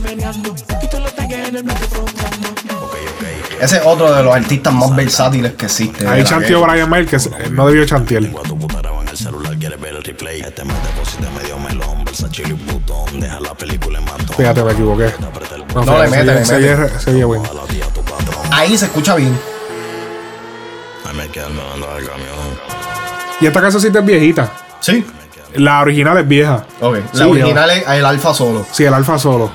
Ese 3.60 3.76
es 3.78 3.82
otro 3.86 4.12
de 4.14 4.22
los 4.22 4.34
artistas 4.34 4.72
más 4.74 4.94
versátiles 4.94 5.52
que 5.54 5.66
existe. 5.66 6.06
Ahí 6.06 6.24
chanteó. 6.24 6.62
Brian 6.62 6.88
Mayer 6.90 7.06
que 7.06 7.18
se- 7.18 7.30
no 7.50 7.66
debió 7.66 7.86
chantear. 7.86 8.22
Fíjate, 14.36 14.64
me 14.64 14.72
equivoqué. 14.72 15.12
No, 15.74 15.84
No, 15.84 16.02
le 16.02 16.08
mete, 16.10 16.24
le 16.24 16.34
mete. 16.34 16.98
se- 16.98 17.10
oye 17.10 17.24
bueno. 17.24 17.44
Ahí 18.50 18.76
se 18.76 18.84
escucha 18.86 19.14
bien. 19.14 19.36
Y 23.40 23.46
esta 23.46 23.60
casacita 23.60 23.98
es 24.00 24.04
viejita. 24.04 24.50
Sí. 24.80 25.04
La 25.54 25.80
original 25.82 26.18
es 26.18 26.26
vieja. 26.28 26.64
Ok. 26.80 26.96
Sí, 27.12 27.18
La 27.18 27.26
original 27.28 27.70
es 27.70 27.88
el 27.88 28.04
alfa 28.04 28.34
solo. 28.34 28.66
Sí, 28.70 28.84
el 28.84 28.94
alfa 28.94 29.18
solo. 29.18 29.50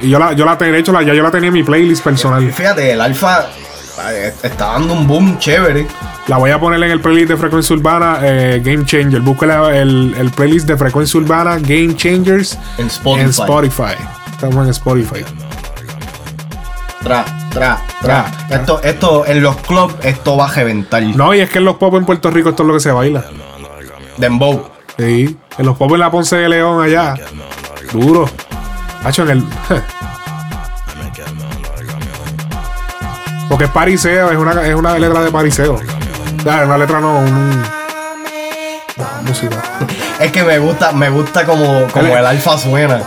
Y 0.00 0.10
yo 0.10 0.18
la, 0.18 0.32
yo 0.32 0.44
la 0.44 0.56
tenía, 0.58 0.74
de 0.74 0.80
hecho, 0.80 0.92
la, 0.92 1.02
ya 1.02 1.14
yo 1.14 1.22
la 1.22 1.30
tenía 1.30 1.48
en 1.48 1.54
mi 1.54 1.62
playlist 1.62 2.02
personal. 2.04 2.50
Fíjate, 2.52 2.92
el 2.92 3.00
alfa 3.00 3.46
eh, 4.10 4.32
está 4.42 4.66
dando 4.72 4.92
un 4.94 5.06
boom 5.06 5.38
chévere. 5.38 5.86
La 6.26 6.36
voy 6.38 6.50
a 6.50 6.58
poner 6.60 6.82
en 6.82 6.90
el 6.90 7.00
playlist 7.00 7.28
de 7.30 7.36
Frecuencia 7.36 7.74
Urbana 7.76 8.18
eh, 8.22 8.60
Game 8.64 8.84
Changer. 8.84 9.20
Búsquela 9.20 9.76
el, 9.76 10.14
el 10.18 10.30
playlist 10.30 10.66
de 10.66 10.76
Frecuencia 10.76 11.18
Urbana 11.20 11.56
Game 11.60 11.94
Changers 11.96 12.58
En 12.78 12.86
Spotify. 12.88 13.20
en 13.24 13.30
Spotify. 13.30 13.94
Estamos 14.32 14.64
en 14.64 14.70
Spotify. 14.70 15.24
Tra, 17.02 17.24
tra, 17.52 17.78
tra. 18.02 18.26
Esto, 18.50 18.80
esto, 18.82 19.24
en 19.26 19.42
los 19.42 19.56
clubs, 19.58 19.94
esto 20.02 20.36
va 20.36 20.46
a 20.46 20.52
reventar. 20.52 21.02
No, 21.02 21.32
y 21.34 21.40
es 21.40 21.48
que 21.48 21.58
en 21.58 21.64
los 21.64 21.76
pop 21.76 21.94
en 21.94 22.04
Puerto 22.04 22.30
Rico 22.30 22.50
esto 22.50 22.64
es 22.64 22.66
lo 22.66 22.74
que 22.74 22.80
se 22.80 22.90
baila. 22.90 23.24
Dembow. 24.16 24.70
Sí. 24.98 25.36
En 25.58 25.66
los 25.66 25.76
pop 25.76 25.92
en 25.92 26.00
la 26.00 26.10
Ponce 26.10 26.36
de 26.36 26.48
León 26.48 26.82
allá. 26.82 27.14
Duro. 27.92 28.28
Hacho 29.04 29.22
en 29.22 29.30
el. 29.30 29.44
Porque 33.48 33.64
es 33.64 33.70
pariseo, 33.70 34.30
es 34.32 34.36
una, 34.38 34.66
es 34.66 34.74
una 34.74 34.98
letra 34.98 35.20
de 35.20 35.30
pariseo. 35.30 35.78
Ya, 36.44 36.64
una 36.64 36.78
letra 36.78 37.00
no, 37.00 37.18
un. 37.18 37.62
Música. 39.24 39.56
Es 40.20 40.32
que 40.32 40.42
me 40.44 40.58
gusta, 40.58 40.92
me 40.92 41.10
gusta 41.10 41.44
como, 41.44 41.86
como 41.92 42.06
El- 42.06 42.12
el 42.18 42.26
alfa 42.26 42.56
suena. 42.56 43.02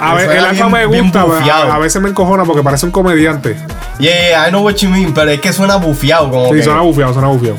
A 0.00 0.14
ver, 0.14 0.28
el 0.32 0.44
alfa 0.44 0.68
me 0.68 0.84
gusta, 0.84 1.20
a, 1.22 1.74
a 1.76 1.78
veces 1.78 2.02
me 2.02 2.08
encojona 2.08 2.42
porque 2.44 2.60
parece 2.64 2.86
un 2.86 2.90
comediante. 2.92 3.56
Yeah, 4.00 4.30
yeah, 4.30 4.48
I 4.48 4.50
know 4.50 4.64
what 4.64 4.74
you 4.74 4.88
mean, 4.90 5.14
pero 5.14 5.30
es 5.30 5.40
que 5.40 5.52
suena 5.52 5.76
bufiado. 5.76 6.28
Como 6.30 6.48
Sí, 6.48 6.54
que, 6.56 6.62
suena 6.64 6.80
bufiado, 6.80 7.12
suena 7.12 7.28
bufiado. 7.28 7.56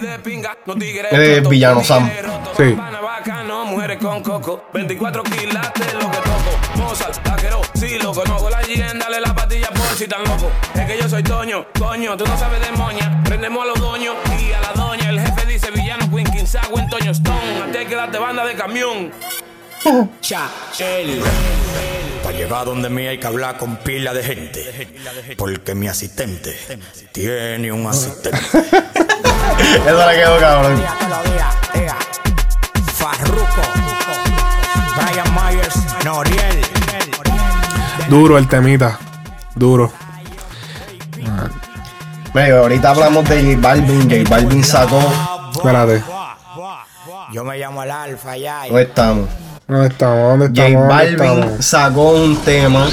Rotos, 0.00 1.50
Villano 1.50 1.84
Sam. 1.84 2.10
Sí. 2.56 2.72
pana 2.74 3.00
bacano, 3.00 3.64
mujeres 3.66 3.98
con 3.98 4.22
coco. 4.22 4.64
24 4.72 5.22
quilates 5.24 5.94
lo 5.94 6.10
que 6.10 6.16
toco. 6.16 6.76
Mozart, 6.76 7.22
taquero, 7.22 7.60
sí, 7.74 7.98
loco. 7.98 8.22
No 8.26 8.36
hago 8.36 8.50
la 8.50 8.62
GN, 8.62 8.98
dale 8.98 9.20
la 9.20 9.34
patilla 9.34 9.68
por 9.68 9.86
si 9.96 10.06
tan 10.06 10.24
loco. 10.24 10.50
Es 10.74 10.86
que 10.86 10.98
yo 10.98 11.08
soy 11.08 11.22
Toño, 11.22 11.66
coño, 11.78 12.16
tú 12.16 12.24
no 12.24 12.36
sabes 12.38 12.60
de 12.60 12.72
moña. 12.76 13.22
Prendemos 13.24 13.62
a 13.62 13.66
los 13.66 13.80
doños 13.80 14.14
y 14.40 14.52
a 14.52 14.60
la 14.60 14.72
doña. 14.72 15.10
El 15.10 15.20
jefe 15.20 15.46
dice 15.46 15.70
villano, 15.70 16.10
Queen, 16.10 16.26
Quinzago, 16.26 16.78
en 16.78 16.88
Toño 16.88 17.10
Stone. 17.12 17.62
Antes 17.64 17.86
que 17.86 17.94
darte 17.94 18.18
banda 18.18 18.44
de 18.44 18.54
camión. 18.54 19.12
Para 22.22 22.36
llegar 22.36 22.66
donde 22.66 22.90
mí 22.90 23.06
hay 23.06 23.18
que 23.18 23.26
hablar 23.26 23.56
con 23.56 23.76
pila 23.78 24.12
de 24.12 24.22
gente. 24.22 24.88
Porque 25.36 25.74
mi 25.74 25.88
asistente 25.88 26.54
tiene 27.12 27.72
un 27.72 27.86
asistente. 27.86 28.38
Eso 29.86 30.06
le 30.06 30.16
quedó 30.16 30.38
cabrón. 30.38 30.82
Farruko, 32.94 33.62
Brian 34.96 35.34
Myers, 35.34 36.04
Noriel. 36.04 36.60
Duro 38.08 38.36
el 38.36 38.48
temita. 38.48 38.98
Duro. 39.54 39.92
Mira, 42.34 42.58
ahorita 42.58 42.90
hablamos 42.90 43.28
de 43.28 43.54
J 43.54 43.60
Balvin. 43.60 44.02
J 44.10 44.28
Balvin 44.28 44.62
sacó. 44.62 45.00
Espérate. 45.52 46.02
Yo 47.32 47.44
me 47.44 47.58
llamo 47.58 47.82
el 47.82 47.90
Alfa 47.90 48.36
ya. 48.36 48.64
¿Dónde 48.66 48.82
estamos? 48.82 49.28
¿Dónde 49.70 49.86
estamos? 49.88 50.38
¿Dónde 50.38 50.46
J 50.48 50.66
estamos? 50.66 50.88
¿Dónde 50.88 50.94
Balvin 50.94 51.38
estamos? 51.42 51.64
sacó 51.64 52.10
un 52.10 52.36
tema 52.38 52.86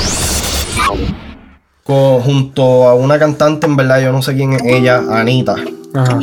co- 1.83 2.19
junto 2.23 2.87
a 2.87 2.93
una 2.95 3.17
cantante, 3.17 3.65
en 3.67 3.75
verdad, 3.75 3.99
yo 4.01 4.11
no 4.11 4.21
sé 4.21 4.35
quién 4.35 4.53
es 4.53 4.61
ella, 4.63 5.01
Anita. 5.09 5.55
Ajá. 5.93 6.19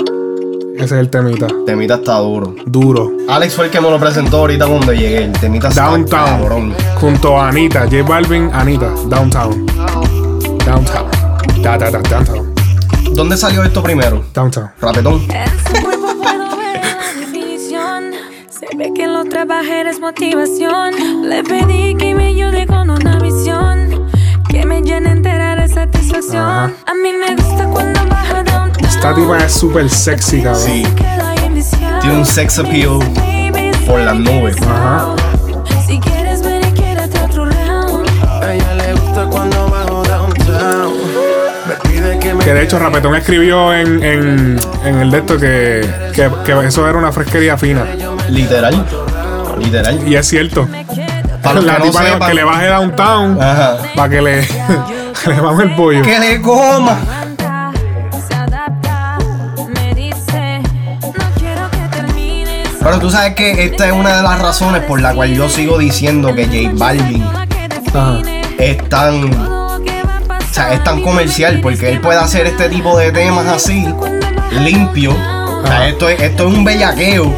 Ese 0.77 0.85
es 0.87 0.93
el 0.93 1.09
temita. 1.11 1.47
Temita 1.67 1.95
está 1.95 2.19
duro. 2.19 2.55
Duro. 2.67 3.13
Alex 3.29 3.55
fue 3.55 3.67
el 3.67 3.71
que 3.71 3.81
me 3.81 3.89
lo 3.91 3.99
presentó 3.99 4.39
ahorita 4.39 4.67
cuando 4.67 4.93
llegué. 4.93 5.25
El 5.25 5.33
temita 5.33 5.69
está 5.69 5.85
Downtown. 5.87 6.25
cabrón. 6.41 6.75
Junto 7.01 7.41
a 7.41 7.49
Anita. 7.49 7.83
J 7.85 8.03
Balvin, 8.03 8.51
Anita. 8.53 8.91
Downtown. 9.09 9.67
Downtown. 10.67 11.11
Da, 11.63 11.79
da, 11.79 11.91
da, 11.91 11.99
downtown. 12.01 12.55
¿Dónde 13.15 13.37
salió 13.37 13.63
esto 13.63 13.83
primero? 13.83 14.25
Downtown. 14.35 14.71
Rapetón. 14.81 15.23
Se 18.71 18.77
ve 18.77 18.93
que 18.95 19.07
lo 19.07 19.25
trabajé 19.25 19.83
es 19.89 20.01
motivación. 20.01 21.29
Le 21.29 21.43
pedí 21.43 21.95
que 21.97 22.15
me 22.15 22.29
ayude 22.29 22.67
con 22.67 22.89
una 22.89 23.19
visión. 23.19 24.09
Que 24.49 24.65
me 24.65 24.81
llene 24.81 25.11
entera 25.11 25.57
de 25.57 25.69
satisfacción. 25.69 26.43
Ajá. 26.43 26.73
A 26.87 26.95
mí 26.95 27.13
me 27.13 27.35
gusta 27.35 27.67
cuando 27.67 28.01
baja 28.07 28.43
downtown. 28.43 28.85
Esta 28.87 29.15
tipa 29.15 29.39
es 29.39 29.53
súper 29.53 29.91
sexy, 29.91 30.43
cabrón. 30.43 30.63
Sí. 30.63 30.85
Tiene 32.01 32.19
un 32.19 32.25
sex 32.25 32.59
appeal 32.59 32.99
por 33.87 34.01
las 34.01 34.17
nubes. 34.17 34.57
Ajá. 34.63 35.15
Que 42.45 42.51
Que 42.51 42.55
de 42.55 42.63
hecho 42.65 42.79
Rapetón 42.79 43.15
escribió 43.15 43.73
en, 43.75 44.03
en, 44.03 44.57
en 44.85 44.99
el 45.01 45.11
de 45.11 45.19
esto 45.19 45.39
que, 45.39 45.89
que, 46.15 46.31
que 46.45 46.67
eso 46.67 46.87
era 46.89 46.99
una 46.99 47.11
fresquería 47.11 47.57
fina. 47.57 47.85
Literal. 48.29 48.85
literal. 49.59 50.07
Y 50.07 50.15
es 50.17 50.27
cierto. 50.29 50.69
Para 51.43 51.61
la 51.61 51.77
que 51.77 51.91
no 51.91 52.01
le- 52.19 52.27
que 52.27 52.35
le 52.35 52.45
baje 52.45 52.67
downtown 52.67 53.43
Ajá. 53.43 53.77
para 53.95 54.09
que 54.09 54.23
le, 54.23 54.41
le 55.27 55.41
baje 55.41 55.63
el 55.65 55.75
pollo. 55.75 56.03
Que 56.03 56.19
le 56.19 56.41
coma. 56.41 56.99
Que. 57.01 57.15
Pero 62.83 62.99
tú 62.99 63.11
sabes 63.11 63.35
que 63.35 63.65
esta 63.65 63.87
es 63.87 63.93
una 63.93 64.17
de 64.19 64.23
las 64.23 64.39
razones 64.41 64.83
por 64.85 65.01
la 65.01 65.15
cual 65.15 65.35
yo 65.35 65.49
sigo 65.49 65.79
diciendo 65.79 66.35
que 66.35 66.45
J 66.47 66.71
Balvin 66.75 67.23
Ajá. 67.95 68.19
es 68.59 68.89
tan, 68.91 69.31
o 70.55 70.57
sea, 70.57 70.73
es 70.73 70.85
tan 70.85 71.03
comercial 71.03 71.59
porque 71.61 71.91
él 71.91 72.01
puede 72.01 72.21
hacer 72.21 72.47
este 72.47 72.69
tipo 72.69 72.97
de 72.97 73.11
temas 73.11 73.45
así, 73.49 73.93
limpio. 74.53 75.11
O 75.11 75.67
sea, 75.67 75.89
esto 75.89 76.09
es, 76.09 76.23
esto 76.23 76.47
es 76.47 76.55
un 76.55 76.63
bellaqueo. 76.63 77.35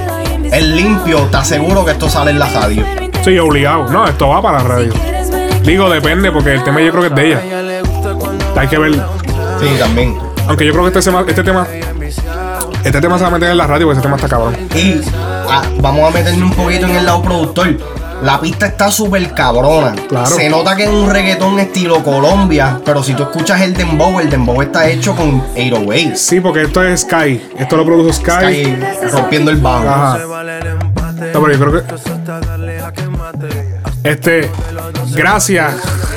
Es 0.52 0.62
limpio, 0.62 1.20
te 1.31 1.38
aseguro 1.38 1.83
que 1.87 1.92
esto 1.92 2.11
sale 2.11 2.33
en 2.33 2.38
la 2.38 2.46
radio. 2.50 2.85
Sí, 3.24 3.38
obligado. 3.38 3.88
No, 3.88 4.07
esto 4.07 4.29
va 4.29 4.42
para 4.42 4.59
la 4.59 4.68
radio. 4.68 4.92
Digo, 5.62 5.88
depende, 5.88 6.31
porque 6.31 6.52
el 6.52 6.62
tema 6.62 6.83
yo 6.83 6.92
creo 6.92 7.02
que 7.05 7.09
es 7.09 7.14
de 7.14 7.26
ella. 7.26 7.40
Hay 8.55 8.68
que 8.68 8.76
ver. 8.76 8.92
Sí, 8.92 9.66
también. 9.79 10.18
Aunque 10.46 10.66
yo 10.66 10.72
creo 10.72 10.83
que 10.83 10.98
este 10.98 11.11
tema, 11.11 11.24
este 11.26 11.42
tema, 11.42 11.66
este 12.85 13.00
tema 13.00 13.16
se 13.16 13.24
va 13.24 13.29
a 13.29 13.33
meter 13.33 13.48
en 13.48 13.57
la 13.57 13.66
radio 13.66 13.87
porque 13.87 13.98
ese 13.98 14.02
tema 14.02 14.16
está 14.16 14.29
cabrón. 14.29 14.55
Y 14.74 15.00
ah, 15.48 15.62
vamos 15.81 16.07
a 16.07 16.18
meterle 16.18 16.44
un 16.44 16.52
poquito 16.52 16.85
en 16.85 16.96
el 16.96 17.07
lado 17.07 17.22
productor. 17.22 17.95
La 18.22 18.40
pista 18.40 18.66
está 18.66 18.90
súper 18.90 19.33
cabrona. 19.33 19.94
Claro. 20.09 20.26
Se 20.26 20.48
nota 20.48 20.74
que 20.74 20.85
es 20.85 20.90
un 20.90 21.11
reggaetón 21.11 21.59
estilo 21.59 22.02
Colombia, 22.02 22.81
pero 22.85 23.02
si 23.02 23.14
tú 23.14 23.24
escuchas 23.24 23.61
el 23.61 23.74
dembow, 23.74 24.20
el 24.20 24.31
dembow 24.31 24.62
está 24.62 24.88
hecho 24.88 25.14
con 25.14 25.42
808s. 25.55 26.16
Sí, 26.16 26.40
porque 26.40 26.62
esto 26.62 26.83
es 26.83 27.02
Sky. 27.02 27.42
Esto 27.59 27.76
lo 27.76 27.85
produjo 27.85 28.12
Sky. 28.12 28.64
Sky 28.64 28.76
rompiendo 29.12 29.50
el 29.50 29.59
bajo. 29.59 29.88
Ajá. 29.88 30.18
No, 31.33 31.42
pero 31.42 31.52
yo 31.52 31.59
creo 31.59 31.72
que. 31.72 31.94
Este. 34.11 34.50
Gracias. 35.14 35.74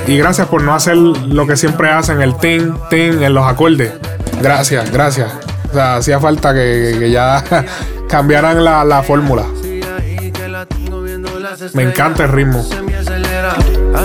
Y 0.08 0.18
gracias 0.18 0.48
por 0.48 0.64
no 0.64 0.74
hacer 0.74 0.96
lo 0.96 1.46
que 1.46 1.56
siempre 1.56 1.90
hacen, 1.90 2.22
el 2.22 2.36
tin, 2.38 2.74
tin, 2.90 3.22
en 3.22 3.34
los 3.34 3.46
acordes. 3.46 3.94
Gracias, 4.42 4.90
gracias. 4.92 5.32
O 5.70 5.74
sea, 5.74 5.96
hacía 5.98 6.20
falta 6.20 6.54
que, 6.54 6.96
que 6.98 7.12
ya 7.12 7.44
cambiaran 8.10 8.64
la, 8.64 8.84
la 8.84 9.04
fórmula. 9.04 9.44
Me 11.74 11.84
encanta 11.84 12.24
el 12.24 12.32
ritmo. 12.32 12.66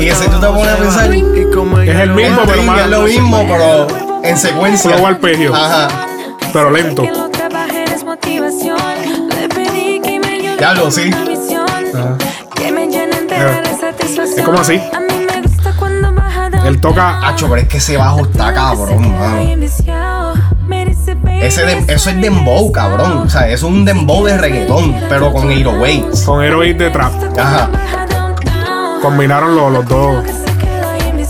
Y 0.01 0.09
ese 0.09 0.29
tú 0.29 0.41
te 0.41 0.47
pones 0.47 0.69
a 0.69 0.77
pensar. 0.77 1.15
Es 1.15 1.97
el 1.97 2.11
mismo, 2.11 2.43
pero 2.47 2.63
más. 2.63 2.81
es 2.81 2.89
lo 2.89 3.03
mismo, 3.03 3.47
pero 3.49 3.87
en 4.23 4.39
secuencia. 4.39 4.91
Flow 4.93 5.07
arpegio. 5.07 5.55
Ajá. 5.55 5.89
Pero 6.53 6.71
lento. 6.71 7.03
Que 7.03 7.11
lo 7.11 7.29
trabaje 7.31 7.85
es 7.85 8.05
motivación. 8.05 8.79
Le 9.29 9.49
pedí 9.49 10.01
que 10.01 10.19
me 10.21 10.29
ayude 10.29 10.57
Ya 10.59 10.75
lo, 10.75 10.91
sí. 10.91 11.11
Ajá. 11.95 12.17
Es 14.01 14.43
como 14.45 14.59
así. 14.59 14.81
Él 16.65 16.81
toca. 16.81 17.29
Acho, 17.29 17.49
pero 17.49 17.61
es 17.61 17.69
que 17.69 17.77
ese 17.77 17.97
bajo 17.97 18.23
está 18.23 18.53
cabrón, 18.55 19.13
mano. 19.19 19.43
Ese 21.45 21.65
de- 21.67 21.85
eso 21.93 22.11
es 22.11 22.21
dembow, 22.21 22.73
cabrón. 22.73 23.19
O 23.27 23.31
sea, 23.31 23.49
es 23.49 23.63
un 23.63 23.85
dembow 23.85 24.25
de 24.25 24.39
reggaetón, 24.39 24.97
pero 25.09 25.33
con 25.33 25.49
808s. 25.51 26.25
Con 26.25 26.43
Heroic 26.43 26.77
de 26.79 26.91
trap. 26.91 27.13
Ajá. 27.39 27.69
Combinaron 29.03 29.55
los, 29.55 29.71
los 29.73 29.87
dos. 29.87 30.25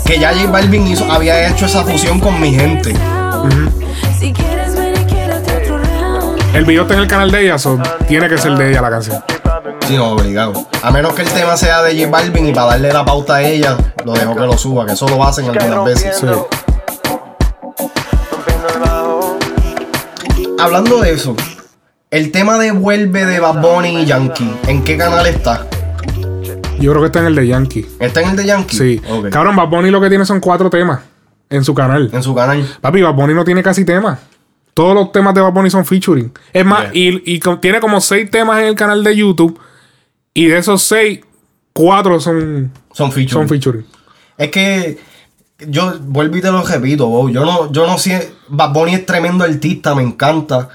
Que 0.05 0.19
ya 0.19 0.33
J 0.35 0.51
Balvin 0.51 0.87
hizo, 0.87 1.11
había 1.11 1.49
hecho 1.49 1.67
esa 1.67 1.83
fusión 1.83 2.21
con 2.21 2.41
mi 2.41 2.55
gente. 2.55 2.95
Si 4.19 4.33
quieres 4.33 4.77
ver 4.77 4.95
y 5.01 5.05
quiero 5.05 5.37
otro 5.37 5.79
round. 5.79 6.57
El 6.57 6.65
video 6.65 6.83
está 6.83 6.95
en 6.95 7.01
el 7.01 7.07
canal 7.09 7.31
de 7.31 7.43
ella, 7.47 7.59
so 7.59 7.79
tiene 8.07 8.29
que 8.29 8.39
ser 8.39 8.53
de 8.57 8.71
ella 8.71 8.83
la 8.83 8.91
canción. 8.91 9.25
Sí, 9.89 9.97
no, 9.97 10.11
obligado. 10.13 10.53
A 10.83 10.91
menos 10.91 11.15
que 11.15 11.23
el 11.23 11.29
tema 11.29 11.57
sea 11.57 11.83
de 11.83 11.99
J 11.99 12.11
Balvin 12.11 12.49
y 12.49 12.53
para 12.53 12.69
darle 12.69 12.93
la 12.93 13.05
pauta 13.05 13.37
a 13.37 13.43
ella, 13.43 13.77
lo 14.05 14.13
dejo 14.13 14.35
que 14.35 14.41
lo 14.43 14.57
suba, 14.57 14.87
que 14.87 14.93
eso 14.93 15.09
lo 15.09 15.25
hacen 15.25 15.47
algunas 15.49 15.85
veces. 15.85 16.17
Sí. 16.19 16.27
Hablando 20.65 21.03
de 21.03 21.13
eso, 21.13 21.37
el 22.11 22.31
tema 22.31 22.59
de 22.59 22.73
Vuelve 22.73 23.27
de 23.27 23.39
Bad 23.39 23.61
Bunny 23.61 23.99
y 24.01 24.07
Yankee, 24.07 24.51
¿en 24.67 24.83
qué 24.83 24.97
canal 24.97 25.27
está? 25.27 25.67
Yo 26.81 26.91
creo 26.93 27.01
que 27.03 27.07
está 27.09 27.19
en 27.21 27.27
el 27.27 27.35
de 27.35 27.47
Yankee. 27.47 27.87
¿Está 28.01 28.23
en 28.23 28.31
el 28.31 28.37
de 28.37 28.47
Yankee? 28.47 28.75
Sí. 28.75 29.03
Ok. 29.11 29.29
Cabrón, 29.29 29.57
Bad 29.57 29.69
Bunny 29.69 29.91
lo 29.91 30.01
que 30.01 30.09
tiene 30.09 30.25
son 30.25 30.41
cuatro 30.41 30.71
temas 30.71 31.01
en 31.51 31.63
su 31.65 31.75
canal. 31.75 32.09
En 32.15 32.23
su 32.23 32.35
canal. 32.35 32.67
Papi, 32.81 33.03
Bad 33.03 33.13
Bunny 33.13 33.35
no 33.35 33.45
tiene 33.45 33.63
casi 33.63 33.85
temas. 33.85 34.19
Todos 34.73 34.95
los 34.95 35.13
temas 35.13 35.35
de 35.35 35.43
Bad 35.43 35.53
Bunny 35.53 35.69
son 35.69 35.85
featuring. 35.85 36.33
Es 36.55 36.65
más, 36.65 36.87
y, 36.95 37.35
y 37.35 37.41
tiene 37.61 37.79
como 37.79 38.01
seis 38.01 38.31
temas 38.31 38.59
en 38.61 38.69
el 38.69 38.75
canal 38.75 39.05
de 39.05 39.15
YouTube. 39.15 39.61
Y 40.33 40.47
de 40.47 40.57
esos 40.57 40.81
seis, 40.83 41.21
cuatro 41.75 42.19
son, 42.21 42.73
Son 42.91 43.13
featuring. 43.13 43.29
son 43.29 43.49
featuring. 43.51 43.87
Es 44.39 44.51
que 44.51 44.99
yo 45.59 45.95
vuelvo 46.01 46.37
y 46.37 46.41
te 46.41 46.51
lo 46.51 46.63
repito, 46.63 47.07
Bow. 47.07 47.29
Yo 47.31 47.45
no, 47.45 47.71
yo 47.73 47.87
no 47.87 47.99
sé. 47.99 48.33
Bad 48.49 48.73
Bunny 48.73 48.95
es 48.95 49.07
tremendo 49.07 49.45
artista, 49.45 49.95
me 49.95 50.03
encanta. 50.03 50.69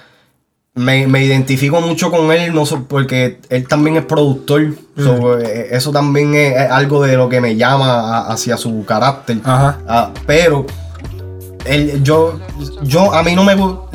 Me, 0.76 1.08
me 1.08 1.24
identifico 1.24 1.82
mucho 1.82 2.10
con 2.10 2.32
él, 2.32 2.54
no 2.54 2.66
sé, 2.66 2.78
porque 2.88 3.40
él 3.50 3.68
también 3.68 3.98
es 3.98 4.06
productor. 4.06 4.68
So, 4.98 5.38
eh, 5.40 5.70
eso 5.72 5.92
también 5.92 6.34
es, 6.36 6.56
es 6.56 6.72
algo 6.72 7.04
de 7.04 7.18
lo 7.18 7.28
que 7.28 7.42
me 7.42 7.56
llama 7.58 8.18
a- 8.20 8.32
hacia 8.32 8.56
su 8.56 8.86
carácter. 8.86 9.40
Ajá. 9.44 9.80
Ah, 9.88 10.12
pero 10.26 10.66
él, 11.66 12.02
yo, 12.04 12.40
yo 12.84 13.14
a 13.14 13.24
mí 13.24 13.36
no 13.36 13.44
me 13.44 13.56
no, 13.56 13.88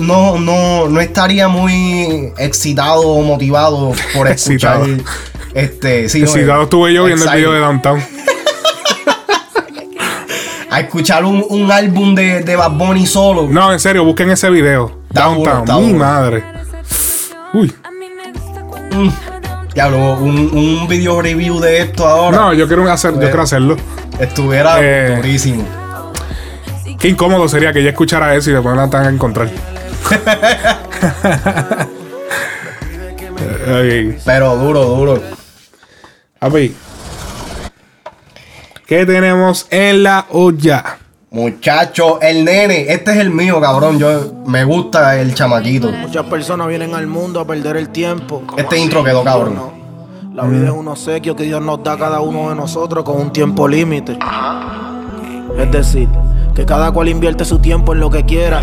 no, 0.00 0.38
no, 0.38 0.88
no 0.88 1.00
estaría 1.00 1.46
muy 1.48 2.32
excitado 2.38 3.02
o 3.02 3.22
motivado 3.22 3.92
por 4.14 4.26
escuchar. 4.28 4.80
Excitado. 4.82 5.10
este, 5.54 6.08
sí, 6.08 6.20
no, 6.20 6.24
Excitado 6.26 6.62
estuve 6.64 6.92
yo 6.94 7.04
viendo 7.04 7.24
el 7.30 7.36
video 7.36 7.52
de 7.52 7.60
Downtown. 7.60 8.00
a 10.72 10.80
escuchar 10.80 11.24
un, 11.24 11.44
un 11.48 11.70
álbum 11.70 12.14
de, 12.14 12.42
de 12.42 12.56
Bad 12.56 12.72
Bunny 12.72 13.06
solo. 13.06 13.46
No, 13.48 13.72
en 13.72 13.78
serio, 13.80 14.04
busquen 14.04 14.30
ese 14.30 14.48
video. 14.50 15.00
Está 15.08 15.24
Downtown. 15.24 15.86
Mi 15.86 15.92
madre. 15.94 16.42
Uy. 17.52 17.72
Ya 19.74 19.88
lo, 19.88 20.14
un, 20.14 20.50
un 20.52 20.88
video 20.88 21.20
review 21.22 21.58
de 21.60 21.80
esto 21.82 22.06
ahora. 22.06 22.36
No, 22.38 22.54
yo 22.54 22.66
quiero, 22.66 22.90
hacer, 22.90 23.12
yo 23.14 23.20
quiero 23.20 23.42
hacerlo. 23.42 23.76
Estuviera 24.18 24.76
Eh. 24.80 25.16
durísimo. 25.16 25.64
Qué 26.98 27.08
incómodo 27.08 27.48
sería 27.48 27.72
que 27.72 27.80
ella 27.80 27.90
escuchara 27.90 28.34
eso 28.34 28.50
y 28.50 28.52
después 28.54 28.76
la 28.76 28.84
tengan 28.88 29.08
que 29.08 29.14
encontrar. 29.14 29.48
Pero 34.24 34.56
duro, 34.56 34.84
duro. 34.84 35.22
papi. 36.38 36.74
¿Qué 38.92 39.06
tenemos 39.06 39.66
en 39.70 40.02
la 40.02 40.26
olla? 40.28 40.98
Muchacho, 41.30 42.20
el 42.20 42.44
nene, 42.44 42.92
este 42.92 43.12
es 43.12 43.16
el 43.16 43.30
mío, 43.30 43.58
cabrón. 43.58 43.98
Yo 43.98 44.34
me 44.46 44.64
gusta 44.64 45.18
el 45.18 45.34
chamaquito. 45.34 45.90
Muchas 45.90 46.26
personas 46.26 46.68
vienen 46.68 46.94
al 46.94 47.06
mundo 47.06 47.40
a 47.40 47.46
perder 47.46 47.78
el 47.78 47.88
tiempo. 47.88 48.42
Este 48.54 48.78
intro 48.78 49.02
quedó 49.02 49.24
cabrón. 49.24 49.54
La 50.34 50.44
vida 50.44 50.66
es 50.66 50.72
un 50.72 50.88
obsequio 50.88 51.34
que 51.34 51.44
Dios 51.44 51.62
nos 51.62 51.82
da 51.82 51.94
a 51.94 51.96
cada 51.96 52.20
uno 52.20 52.50
de 52.50 52.54
nosotros 52.54 53.02
con 53.02 53.18
un 53.18 53.32
tiempo 53.32 53.66
límite. 53.66 54.18
Es 55.56 55.70
decir, 55.72 56.10
que 56.54 56.66
cada 56.66 56.92
cual 56.92 57.08
invierte 57.08 57.46
su 57.46 57.60
tiempo 57.60 57.94
en 57.94 58.00
lo 58.00 58.10
que 58.10 58.26
quiera. 58.26 58.62